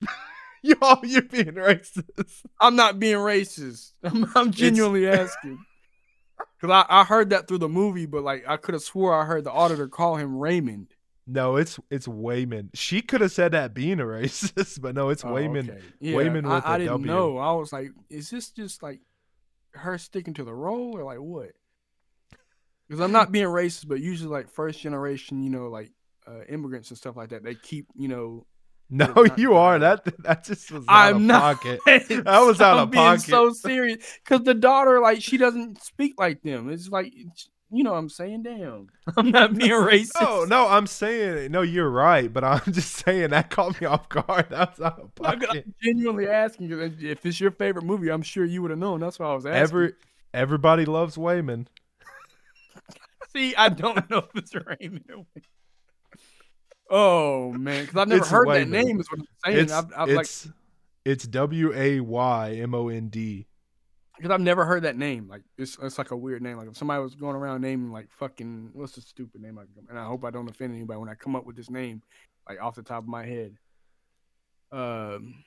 [0.63, 2.43] Yo, you're being racist.
[2.59, 3.93] I'm not being racist.
[4.03, 5.59] I'm, I'm genuinely asking.
[6.61, 9.23] Because I, I heard that through the movie, but like I could have swore I
[9.25, 10.93] heard the auditor call him Raymond.
[11.25, 12.69] No, it's it's Waymond.
[12.73, 15.69] She could have said that being a racist, but no, it's Oh, Waymond.
[15.69, 15.81] okay.
[16.01, 17.07] Yeah, Waymond I, with I a didn't W.
[17.07, 17.37] know.
[17.37, 18.99] I was like, is this just like
[19.73, 21.51] her sticking to the role or like what?
[22.87, 25.91] Because I'm not being racist, but usually like first generation, you know, like
[26.27, 28.45] uh, immigrants and stuff like that, they keep, you know.
[28.89, 29.77] No, you are.
[29.79, 31.41] That that just was out I'm of not.
[31.61, 31.79] pocket.
[32.09, 33.21] That was out I'm of being pocket.
[33.29, 36.69] so serious because the daughter, like, she doesn't speak like them.
[36.71, 37.13] It's like,
[37.71, 38.87] you know, what I'm saying, damn,
[39.17, 40.13] I'm not being racist.
[40.19, 41.61] Oh no, I'm saying no.
[41.61, 44.47] You're right, but I'm just saying that caught me off guard.
[44.49, 45.49] That was out of pocket.
[45.51, 48.99] I'm genuinely asking 'cause if it's your favorite movie, I'm sure you would have known.
[49.01, 49.61] That's why I was asking.
[49.61, 49.93] Every
[50.33, 51.67] everybody loves Waymond.
[53.35, 55.03] See, I don't know if it's Raymond.
[56.89, 58.59] Oh man, because I've never It's heard Waymond.
[58.59, 58.99] that name.
[58.99, 59.63] Is what I'm saying.
[59.65, 60.47] It's I've, I've like it's
[61.05, 63.47] it's W A Y M O N D.
[64.17, 65.27] because I've never heard that name.
[65.29, 66.57] Like it's it's like a weird name.
[66.57, 69.57] Like if somebody was going around naming like fucking what's the stupid name?
[69.57, 71.69] I can, and I hope I don't offend anybody when I come up with this
[71.69, 72.01] name,
[72.47, 73.53] like off the top of my head.
[74.71, 75.43] Um,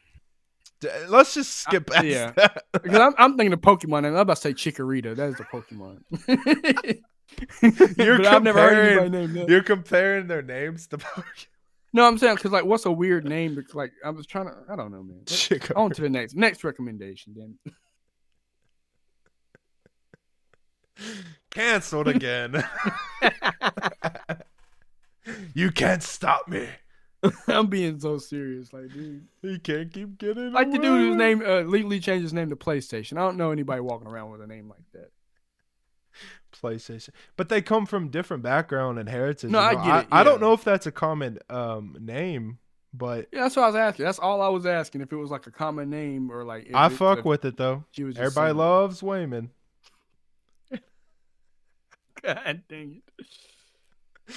[1.09, 2.33] Let's just skip past yeah.
[2.37, 2.65] that.
[2.73, 5.15] because I'm, I'm thinking of Pokemon, and I'm about to say Chikorita.
[5.15, 6.01] That is a Pokemon.
[7.99, 9.49] You're but I've never heard comparing- anybody name that.
[9.49, 11.47] You're comparing their names to Pokemon.
[11.95, 13.55] No, I'm saying because like, what's a weird name?
[13.55, 14.55] Because like, I was trying to.
[14.71, 15.21] I don't know, man.
[15.27, 15.75] Chico.
[15.77, 17.59] On to the next next recommendation, then.
[21.51, 22.65] Cancelled again.
[25.55, 26.67] you can't stop me.
[27.47, 29.27] I'm being so serious, like, dude.
[29.43, 30.99] He can't keep getting Like the dude away.
[31.01, 33.13] whose name uh, legally changed his name to PlayStation.
[33.17, 35.11] I don't know anybody walking around with a name like that.
[36.53, 39.51] PlayStation, but they come from different background and heritage.
[39.51, 39.85] No, you I know.
[39.85, 42.59] get it, I, don't know if that's a common um name,
[42.93, 44.05] but Yeah, that's what I was asking.
[44.05, 45.01] That's all I was asking.
[45.01, 46.71] If it was like a common name or like.
[46.75, 47.85] I it- fuck with it though.
[47.93, 49.49] she was Everybody loves Waymond.
[52.23, 53.27] God dang it.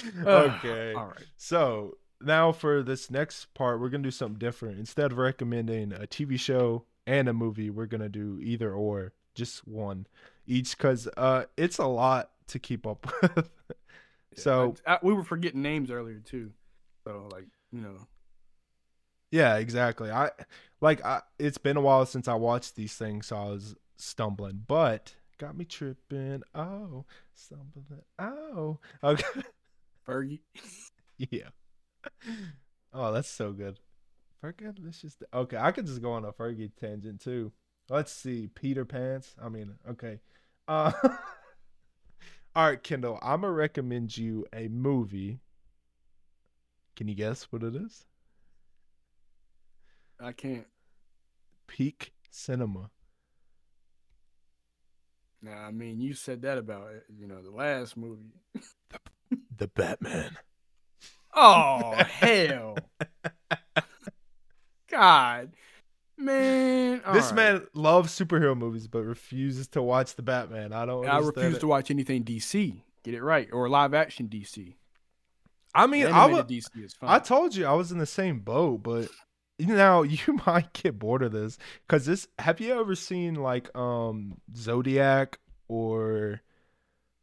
[0.26, 0.94] okay.
[0.94, 1.24] All right.
[1.36, 4.78] So now for this next part, we're gonna do something different.
[4.78, 9.66] Instead of recommending a TV show and a movie, we're gonna do either or, just
[9.66, 10.06] one
[10.46, 13.50] each, because uh, it's a lot to keep up with.
[14.36, 16.52] so I- I- we were forgetting names earlier too.
[17.04, 17.96] So like you know.
[19.30, 20.10] yeah, exactly.
[20.10, 20.30] I
[20.80, 24.64] like I, it's been a while since I watched these things, so I was stumbling,
[24.66, 26.42] but got me tripping.
[26.54, 27.04] Oh,
[27.34, 28.02] stumbling.
[28.18, 29.24] Oh, okay.
[30.08, 30.40] Fergie.
[31.18, 31.48] Yeah.
[32.92, 33.78] Oh, that's so good.
[34.42, 35.56] Fergie, let's just okay.
[35.56, 37.52] I could just go on a Fergie tangent too.
[37.88, 39.34] Let's see, Peter Pants.
[39.42, 40.20] I mean, okay.
[40.68, 40.92] Uh,
[42.54, 43.18] all right, Kendall.
[43.22, 45.40] I'm gonna recommend you a movie.
[46.96, 48.06] Can you guess what it is?
[50.20, 50.66] I can't.
[51.68, 52.90] peak cinema.
[55.42, 58.32] Nah, I mean, you said that about you know the last movie.
[59.56, 60.38] The Batman.
[61.34, 62.90] Oh hell,
[64.90, 65.52] God,
[66.18, 67.02] man!
[67.12, 67.34] this right.
[67.34, 70.72] man loves superhero movies but refuses to watch the Batman.
[70.72, 71.06] I don't.
[71.06, 71.60] I refuse it.
[71.60, 72.76] to watch anything DC.
[73.02, 74.74] Get it right, or live action DC.
[75.74, 76.48] I mean, I would.
[76.48, 77.10] DC is fine.
[77.10, 79.08] I told you I was in the same boat, but
[79.58, 82.28] you know you might get bored of this because this.
[82.38, 85.38] Have you ever seen like um Zodiac
[85.68, 86.40] or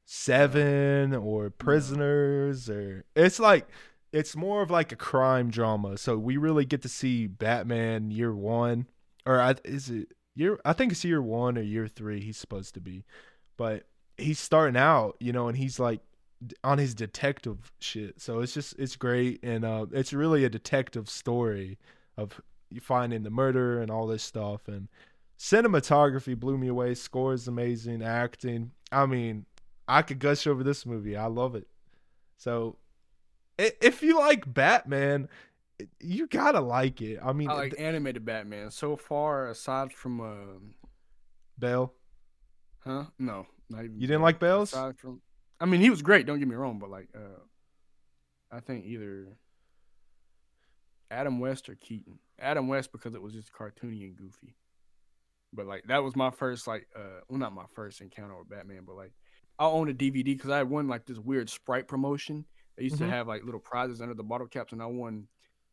[0.05, 3.67] Seven or Prisoners or it's like
[4.13, 5.97] it's more of like a crime drama.
[5.97, 8.87] So we really get to see Batman year one
[9.25, 10.59] or I, is it year?
[10.63, 12.21] I think it's year one or year three.
[12.21, 13.03] He's supposed to be,
[13.57, 13.87] but
[14.17, 16.01] he's starting out, you know, and he's like
[16.63, 18.21] on his detective shit.
[18.21, 21.79] So it's just it's great and uh it's really a detective story
[22.15, 22.39] of
[22.81, 24.87] finding the murder and all this stuff and
[25.39, 28.71] cinematography blew me away, score is amazing, acting.
[28.91, 29.45] I mean,
[29.87, 31.17] I could gush over this movie.
[31.17, 31.67] I love it.
[32.37, 32.77] So
[33.57, 35.29] if you like Batman,
[35.99, 37.19] you got to like it.
[37.23, 38.71] I mean, I like th- animated Batman.
[38.71, 40.75] So far, aside from um,
[41.57, 41.93] Bale.
[42.79, 43.05] huh?
[43.19, 43.99] No, not even.
[43.99, 44.73] You didn't like Bale's?
[44.73, 45.21] Aside from,
[45.59, 46.25] I mean, he was great.
[46.25, 47.41] Don't get me wrong, but like, uh,
[48.51, 49.27] I think either
[51.09, 52.19] Adam West or Keaton.
[52.39, 54.55] Adam West because it was just cartoony and goofy.
[55.53, 58.83] But like that was my first like uh well not my first encounter with Batman,
[58.85, 59.11] but like
[59.59, 62.45] I own a DVD because I had won like this weird Sprite promotion.
[62.75, 62.99] They used Mhm.
[62.99, 65.27] to have like little prizes under the bottle caps, and I won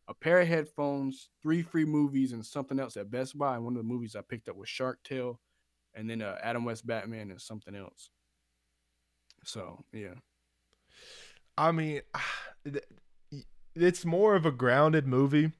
[0.08, 3.54] a pair of headphones, three free movies, and something else at Best Buy.
[3.56, 5.40] And one of the movies I picked up was Shark Tale,
[5.94, 8.10] and then uh, Adam West Batman and something else.
[9.44, 10.14] So yeah,
[11.56, 12.02] I mean,
[13.74, 15.52] it's more of a grounded movie,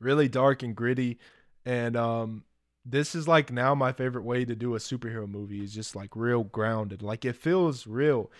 [0.00, 1.18] really dark and gritty,
[1.64, 2.44] and um,
[2.84, 6.16] this is like now my favorite way to do a superhero movie is just like
[6.16, 8.30] real grounded, like it feels real,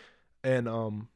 [0.43, 1.09] and um,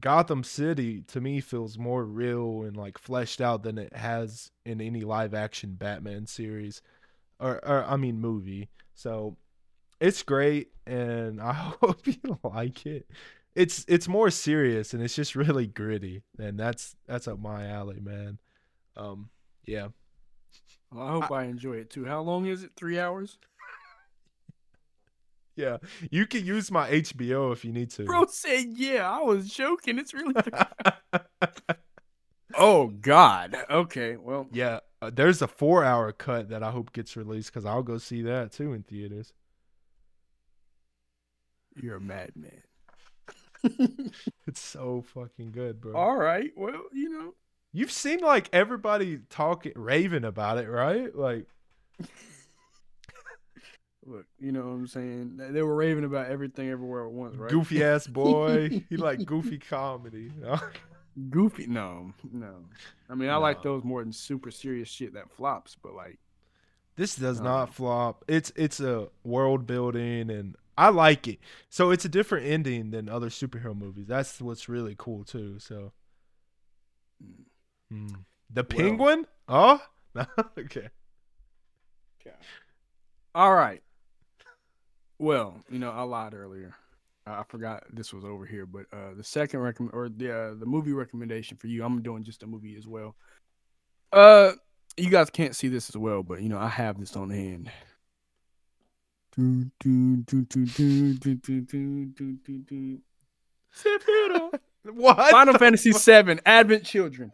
[0.00, 4.80] Gotham City to me feels more real and like fleshed out than it has in
[4.80, 6.82] any live action Batman series,
[7.38, 8.68] or, or I mean movie.
[8.94, 9.36] So
[10.00, 13.06] it's great, and I hope you like it
[13.54, 18.00] it's it's more serious and it's just really gritty and that's that's up my alley
[18.00, 18.38] man
[18.96, 19.28] um
[19.66, 19.88] yeah
[20.92, 22.04] well, I hope I, enjoy it too.
[22.04, 22.72] How long is it?
[22.76, 23.38] Three hours?
[25.56, 25.76] Yeah
[26.10, 29.98] you can use my hbo if you need to Bro said, "Yeah, I was joking.
[29.98, 30.34] It's really."
[32.54, 33.56] oh God.
[33.70, 34.16] Okay.
[34.16, 37.82] Well, yeah uh, there's a four hour cut that i hope gets released because i'll
[37.82, 39.32] go see that too in theaters
[41.74, 42.62] you're a madman.
[44.46, 46.50] it's so fucking good bro All right.
[46.56, 47.34] Well, you know.
[47.72, 51.46] you've seen like everybody talking raving about it right like
[54.04, 55.36] Look, you know what I'm saying?
[55.36, 57.50] They- were raving about everything everywhere at once, right?
[57.50, 60.58] goofy ass boy he like goofy comedy you know?
[61.30, 61.66] Goofy?
[61.66, 62.54] No, no.
[63.10, 66.18] I mean, I like those more than super serious shit that flops, but like,
[66.96, 68.24] This does not flop.
[68.28, 71.38] It's it's a world building and I like it.
[71.68, 74.06] So it's a different ending than other superhero movies.
[74.08, 75.58] That's what's really cool too.
[75.58, 75.92] So
[77.92, 78.24] Mm.
[78.50, 79.26] The Well- penguin?
[79.48, 79.82] Oh,
[80.58, 80.88] okay.
[83.34, 83.82] all right.
[85.22, 86.74] Well, you know, I lied earlier.
[87.24, 90.66] I forgot this was over here, but uh, the second recommend or the uh, the
[90.66, 93.14] movie recommendation for you, I'm doing just a movie as well.
[94.12, 94.50] Uh,
[94.96, 97.70] you guys can't see this as well, but you know, I have this on hand.
[104.92, 105.30] what?
[105.30, 107.30] Final Fantasy VII, Advent Children.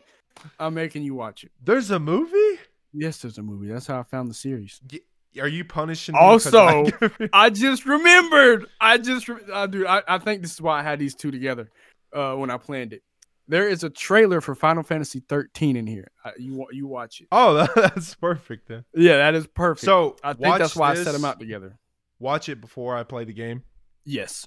[0.60, 1.52] I'm making you watch it.
[1.64, 2.60] There's a movie.
[2.92, 3.68] Yes, there's a movie.
[3.68, 4.78] That's how I found the series.
[5.40, 8.66] Are you punishing me Also- I- I just remembered.
[8.80, 9.86] I just, uh, dude.
[9.86, 11.70] I, I think this is why I had these two together
[12.12, 13.02] uh, when I planned it.
[13.50, 16.10] There is a trailer for Final Fantasy 13 in here.
[16.24, 17.28] Uh, you you watch it.
[17.32, 18.84] Oh, that- that's perfect then.
[18.94, 19.84] Yeah, that is perfect.
[19.84, 21.78] So I think that's why I set them out together.
[22.18, 23.62] Watch it before I play the game.
[24.04, 24.46] Yes.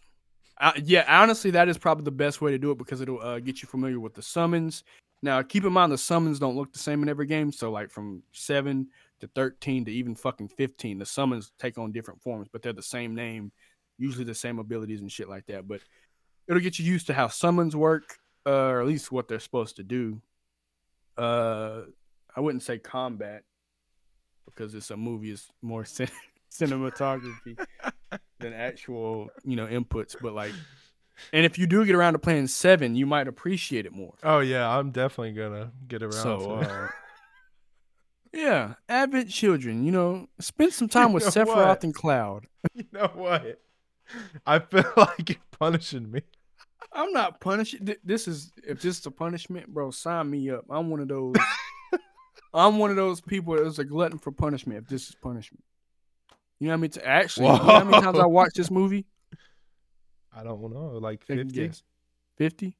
[0.59, 3.39] Uh, yeah, honestly, that is probably the best way to do it because it'll uh,
[3.39, 4.83] get you familiar with the summons.
[5.23, 7.51] Now, keep in mind the summons don't look the same in every game.
[7.51, 8.87] So, like from seven
[9.21, 12.83] to thirteen to even fucking fifteen, the summons take on different forms, but they're the
[12.83, 13.51] same name,
[13.97, 15.67] usually the same abilities and shit like that.
[15.67, 15.81] But
[16.47, 19.77] it'll get you used to how summons work, uh, or at least what they're supposed
[19.77, 20.21] to do.
[21.17, 21.83] Uh,
[22.35, 23.43] I wouldn't say combat
[24.45, 26.09] because it's a movie; it's more cin-
[26.51, 27.57] cinematography
[28.39, 30.15] than actual, you know, inputs.
[30.19, 30.53] But like,
[31.33, 34.13] and if you do get around to playing seven, you might appreciate it more.
[34.23, 36.67] Oh yeah, I'm definitely gonna get around So, to it.
[36.67, 36.87] uh,
[38.33, 39.83] Yeah, Advent Children.
[39.83, 41.83] You know, spend some time with Sephiroth what?
[41.83, 42.47] and Cloud.
[42.75, 43.59] You know what?
[44.45, 46.21] I feel like you're punishing me.
[46.93, 47.89] I'm not punishing.
[48.03, 49.91] This is if this is a punishment, bro.
[49.91, 50.65] Sign me up.
[50.69, 51.35] I'm one of those.
[52.53, 54.83] I'm one of those people that's a glutton for punishment.
[54.83, 55.63] If this is punishment,
[56.59, 56.91] you know what I mean.
[56.91, 59.05] To actually, you know how many times I watched this movie?
[60.35, 61.71] I don't know, like 50?
[62.37, 62.77] Fifty?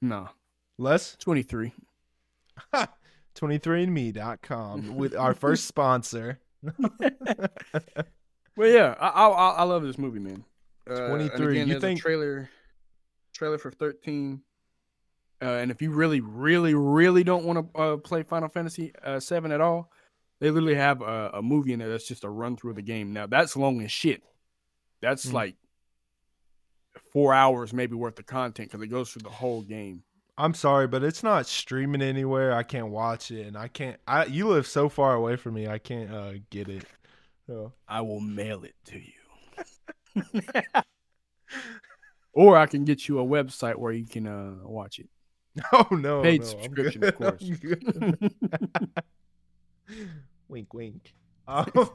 [0.00, 0.28] No,
[0.78, 1.16] Less?
[1.16, 1.72] twenty three.
[3.34, 6.38] 23andme.com with our first sponsor.
[8.54, 10.44] Well, yeah, I, I I love this movie, man.
[10.88, 12.50] Uh, 23, Again, you think- trailer
[13.32, 14.42] trailer for thirteen.
[15.40, 19.18] Uh, and if you really, really, really don't want to uh, play Final Fantasy uh,
[19.18, 19.90] Seven at all,
[20.40, 22.82] they literally have a, a movie in there that's just a run through of the
[22.82, 23.12] game.
[23.14, 24.22] Now that's long as shit.
[25.00, 25.32] That's Mm.
[25.32, 25.56] like
[27.12, 30.02] four hours maybe worth of content because it goes through the whole game.
[30.38, 32.54] I'm sorry, but it's not streaming anywhere.
[32.54, 33.98] I can't watch it, and I can't.
[34.06, 35.68] I you live so far away from me.
[35.68, 36.84] I can't uh, get it.
[37.46, 37.72] So.
[37.86, 40.42] I will mail it to you,
[42.32, 45.08] or I can get you a website where you can uh, watch it.
[45.72, 47.42] Oh no, Paid no, subscription, of course.
[50.48, 51.12] Wink, wink.
[51.46, 51.90] Um,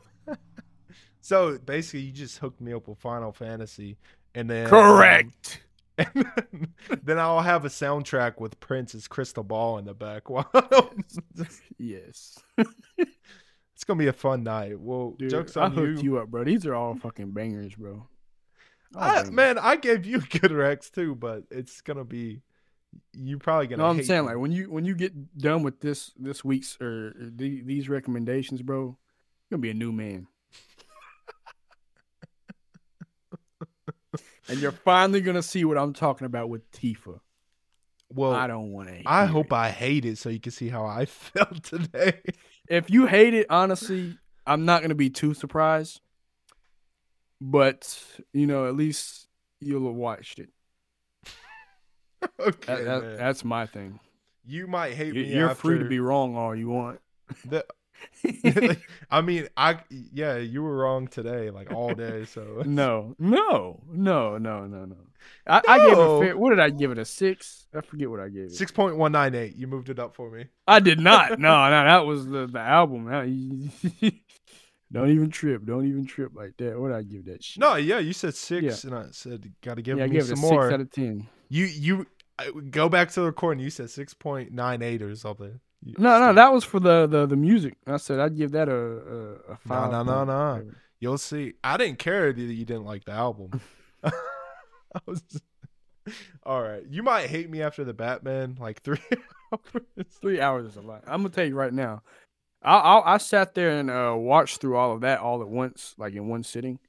[1.22, 3.98] so basically, you just hooked me up with Final Fantasy,
[4.36, 5.62] and then um, Correct.
[6.16, 6.70] and
[7.04, 10.24] then I'll have a soundtrack with Prince's Crystal Ball in the back.
[11.80, 12.40] Yes.
[12.58, 14.80] it's gonna be a fun night.
[14.80, 16.14] Well, Dude, jokes I on hooked you.
[16.14, 16.44] you up, bro.
[16.44, 18.08] These are all fucking bangers, bro.
[18.96, 19.32] All I, bangers.
[19.32, 22.42] man, I gave you good Rex too, but it's gonna be
[23.14, 23.84] you probably gonna.
[23.84, 24.30] No, I'm saying me.
[24.30, 28.62] like when you when you get done with this this week's or the, these recommendations,
[28.62, 28.80] bro,
[29.50, 30.28] you're gonna be a new man.
[34.50, 37.20] And you're finally gonna see what I'm talking about with Tifa.
[38.14, 39.02] well, I don't want to.
[39.06, 42.22] I hope I hate it so you can see how I felt today.
[42.70, 46.02] if you hate it, honestly, I'm not gonna be too surprised.
[47.40, 48.02] But
[48.34, 49.28] you know, at least
[49.60, 50.50] you'll have watched it.
[52.40, 54.00] okay, That, that- that's my thing.
[54.46, 55.34] you might hate You- me.
[55.36, 57.00] You're free to be wrong all you want.
[57.46, 57.66] the-
[59.12, 62.26] I mean, I yeah, you were wrong today, like all day.
[62.26, 64.96] So no, no, no, no, no, no.
[65.46, 66.38] I, I gave it fair.
[66.38, 66.98] What did I give it?
[66.98, 67.68] A six?
[67.76, 68.54] I forget what I gave it.
[68.54, 69.56] six point one nine eight.
[69.56, 70.46] You moved it up for me.
[70.68, 71.32] I did not.
[71.40, 73.08] No, no, that was the, the album.
[74.92, 75.66] Don't even trip.
[75.66, 76.80] Don't even trip like that.
[76.80, 77.60] What did I give that shit?
[77.60, 80.22] No, yeah, you said six, and I said got to give yeah, I me gave
[80.22, 80.72] it a some six more.
[80.72, 81.28] out of ten.
[81.50, 82.08] You you
[82.40, 83.62] I- go back to the recording.
[83.64, 85.60] You said six point nine eight or something.
[85.98, 87.76] No, no, that was for the the, the music.
[87.86, 89.92] I said I'd give that a a, a five.
[89.92, 90.14] no, no,
[90.56, 90.74] point no.
[91.00, 91.54] You'll see.
[91.64, 93.62] I didn't care that you didn't like the album.
[94.04, 95.22] I was
[96.44, 96.84] all right.
[96.90, 99.00] You might hate me after the Batman, like three
[99.52, 100.08] hours.
[100.22, 101.04] Three hours is a lot.
[101.06, 102.02] I'm gonna tell you right now.
[102.64, 105.94] I I, I sat there and uh, watched through all of that all at once,
[105.98, 106.80] like in one sitting.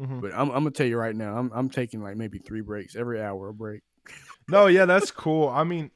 [0.00, 0.20] Mhm.
[0.20, 2.94] But I'm, I'm gonna tell you right now, I'm I'm taking like maybe three breaks
[2.96, 3.82] every hour a break.
[4.48, 5.48] No, yeah, that's cool.
[5.48, 5.90] I mean,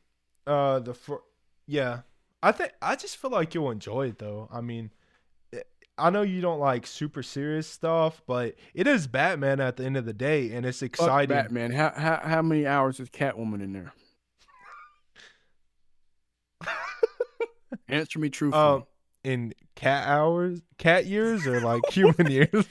[0.47, 1.23] uh, the fir-
[1.67, 2.01] yeah,
[2.43, 4.49] I think I just feel like you'll enjoy it though.
[4.53, 4.91] I mean,
[5.97, 9.97] I know you don't like super serious stuff, but it is Batman at the end
[9.97, 11.37] of the day, and it's Fuck exciting.
[11.37, 11.71] Batman.
[11.73, 13.93] How how how many hours is Catwoman in there?
[17.89, 18.63] Answer me truthfully.
[18.63, 18.85] Um,
[19.23, 22.67] in cat hours, cat years, or like human years.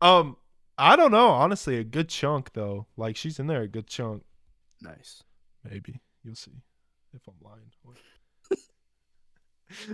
[0.00, 0.36] um,
[0.78, 1.28] I don't know.
[1.28, 2.86] Honestly, a good chunk though.
[2.96, 4.22] Like she's in there a good chunk.
[4.80, 5.22] nice.
[5.68, 6.52] Maybe you'll see
[7.14, 7.70] if I'm lying.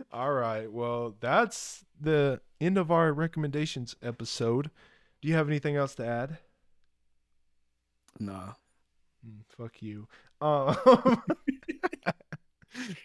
[0.13, 0.71] All right.
[0.71, 4.71] Well, that's the end of our recommendations episode.
[5.21, 6.39] Do you have anything else to add?
[8.19, 8.53] Nah.
[9.27, 10.09] Mm, fuck you.
[10.41, 10.77] Um,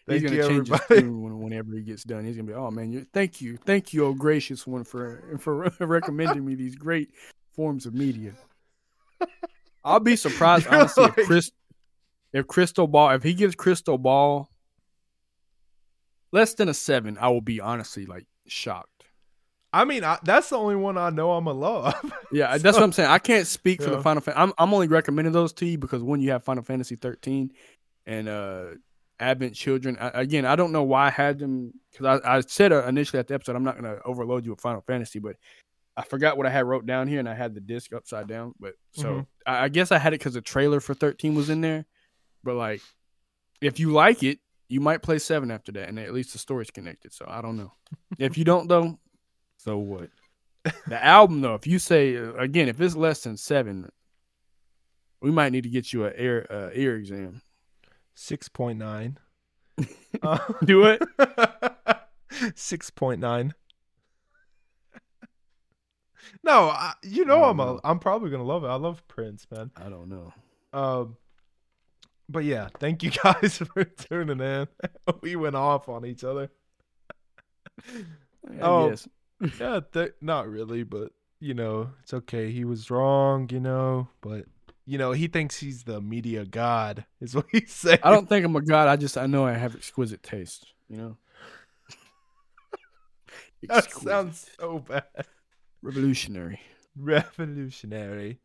[0.08, 2.26] He's gonna you, change his tune whenever he gets done.
[2.26, 5.70] He's gonna be, oh man, you thank you, thank you, oh gracious one, for for
[5.80, 7.10] recommending me these great
[7.54, 8.34] forms of media.
[9.84, 11.52] I'll be surprised honestly like- if Chris,
[12.34, 14.49] if Crystal Ball, if he gives Crystal Ball
[16.32, 18.90] less than a seven, I will be honestly like shocked.
[19.74, 21.94] I mean, I, that's the only one I know I'm a love.
[22.32, 23.10] Yeah, that's what I'm saying.
[23.10, 23.95] I can't speak for Yeah.
[23.98, 24.41] the Final Fantasy.
[24.41, 27.52] I'm I'm only recommending those to you because when you have Final Fantasy 13
[28.06, 28.66] and uh
[29.20, 32.74] Advent Children, I, again, I don't know why I had them because I, I said
[32.74, 35.38] uh, initially at the episode I'm not going to overload you with Final Fantasy, but
[35.95, 38.54] I forgot what I had wrote down here and I had the disc upside down.
[38.60, 39.28] But so Mhm.
[39.45, 41.86] I, I guess I had it because the trailer for 13 was in there.
[42.48, 42.82] But like,
[43.60, 46.72] if you like it, you might play seven after that, and at least the story's
[46.72, 47.14] connected.
[47.14, 47.74] So I don't know.
[48.18, 48.98] if you don't though,
[49.57, 50.10] so what?
[50.88, 53.90] The album though, if you say uh, again, if it's less than seven,
[55.22, 57.41] we might need to get you a ear uh, ear exam.
[58.15, 59.18] Six point nine.
[60.24, 61.02] Uh, Do it.
[62.56, 63.53] Six point nine.
[66.44, 67.80] No, I, you know I I'm a.
[67.84, 68.68] I'm probably gonna love it.
[68.68, 69.69] I love Prince, man.
[69.76, 70.34] I don't know.
[70.74, 71.18] Um,
[72.30, 74.68] but yeah, thank you guys for tuning in.
[75.22, 76.49] we went off on each other.
[78.62, 78.90] Oh.
[78.90, 79.08] guess.
[79.60, 82.52] Yeah, th- not really, but you know, it's okay.
[82.52, 84.45] He was wrong, you know, but
[84.88, 87.99] you know, he thinks he's the media god, is what he's saying.
[88.02, 88.88] I don't think I'm a god.
[88.88, 90.74] I just I know I have exquisite taste.
[90.90, 91.18] You know.
[93.68, 95.04] That sounds so bad.
[95.82, 96.60] revolutionary.
[96.95, 98.40] Revolutionary.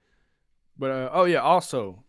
[0.78, 2.04] But uh, oh yeah, also,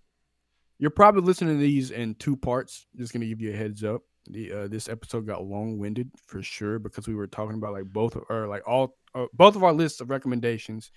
[0.84, 2.86] you're probably listening to these in two parts.
[2.98, 4.02] Just gonna give you a heads up.
[4.30, 7.86] The uh, this episode got long winded for sure because we were talking about like
[7.86, 10.92] both of- or like all uh, both of our lists of recommendations.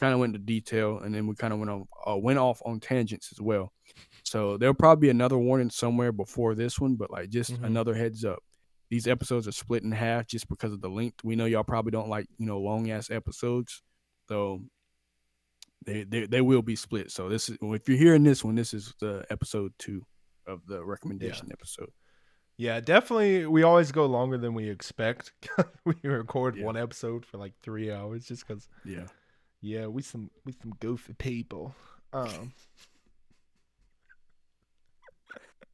[0.00, 2.62] Kind of went into detail, and then we kind of went on uh, went off
[2.64, 3.72] on tangents as well.
[4.24, 7.64] So there'll probably be another warning somewhere before this one, but like just Mhm.
[7.64, 8.42] another heads up.
[8.90, 11.24] These episodes are split in half just because of the length.
[11.24, 13.82] We know y'all probably don't like you know long ass episodes,
[14.28, 14.62] so
[15.84, 17.10] they, they they will be split.
[17.10, 20.04] So this is if you're hearing this one, this is the episode two
[20.46, 21.90] of the recommendation episode.
[22.58, 23.44] Yeah, definitely.
[23.46, 25.32] We always go longer than we expect.
[25.84, 26.64] we record Yeah.
[26.64, 28.68] one episode for like three hours just because.
[28.84, 29.06] Yeah.
[29.60, 31.74] Yeah, we some we some goofy people.
[32.12, 32.52] Um,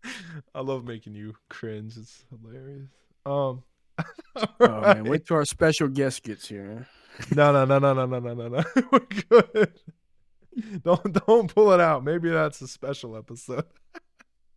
[0.55, 1.97] I love making you cringe.
[1.97, 2.89] It's hilarious.
[3.25, 3.63] Um,
[4.61, 6.87] Oh man, wait till our special guest gets here.
[7.35, 8.65] No, no, no, no, no, no, no, no, no.
[8.93, 9.73] We're good.
[10.83, 12.05] Don't don't pull it out.
[12.05, 13.65] Maybe that's a special episode.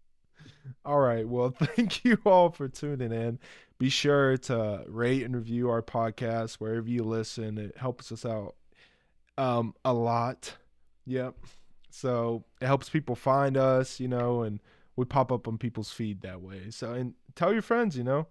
[0.85, 1.27] all right.
[1.27, 3.39] Well, thank you all for tuning in.
[3.77, 7.57] Be sure to rate and review our podcast wherever you listen.
[7.57, 8.55] It helps us out
[9.37, 10.55] um a lot.
[11.05, 11.35] Yep.
[11.91, 14.61] So it helps people find us, you know, and
[14.97, 16.69] we pop up on people's feed that way.
[16.71, 18.27] So and tell your friends, you know.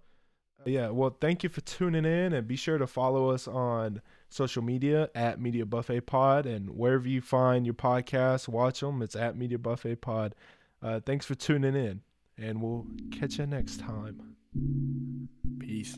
[0.66, 4.00] Yeah, well, thank you for tuning in and be sure to follow us on
[4.30, 9.02] social media at Media Buffet Pod and wherever you find your podcasts, watch them.
[9.02, 10.34] It's at Media Buffet Pod.
[10.82, 12.00] Uh, thanks for tuning in
[12.38, 14.36] and we'll catch you next time.
[15.58, 15.96] Peace.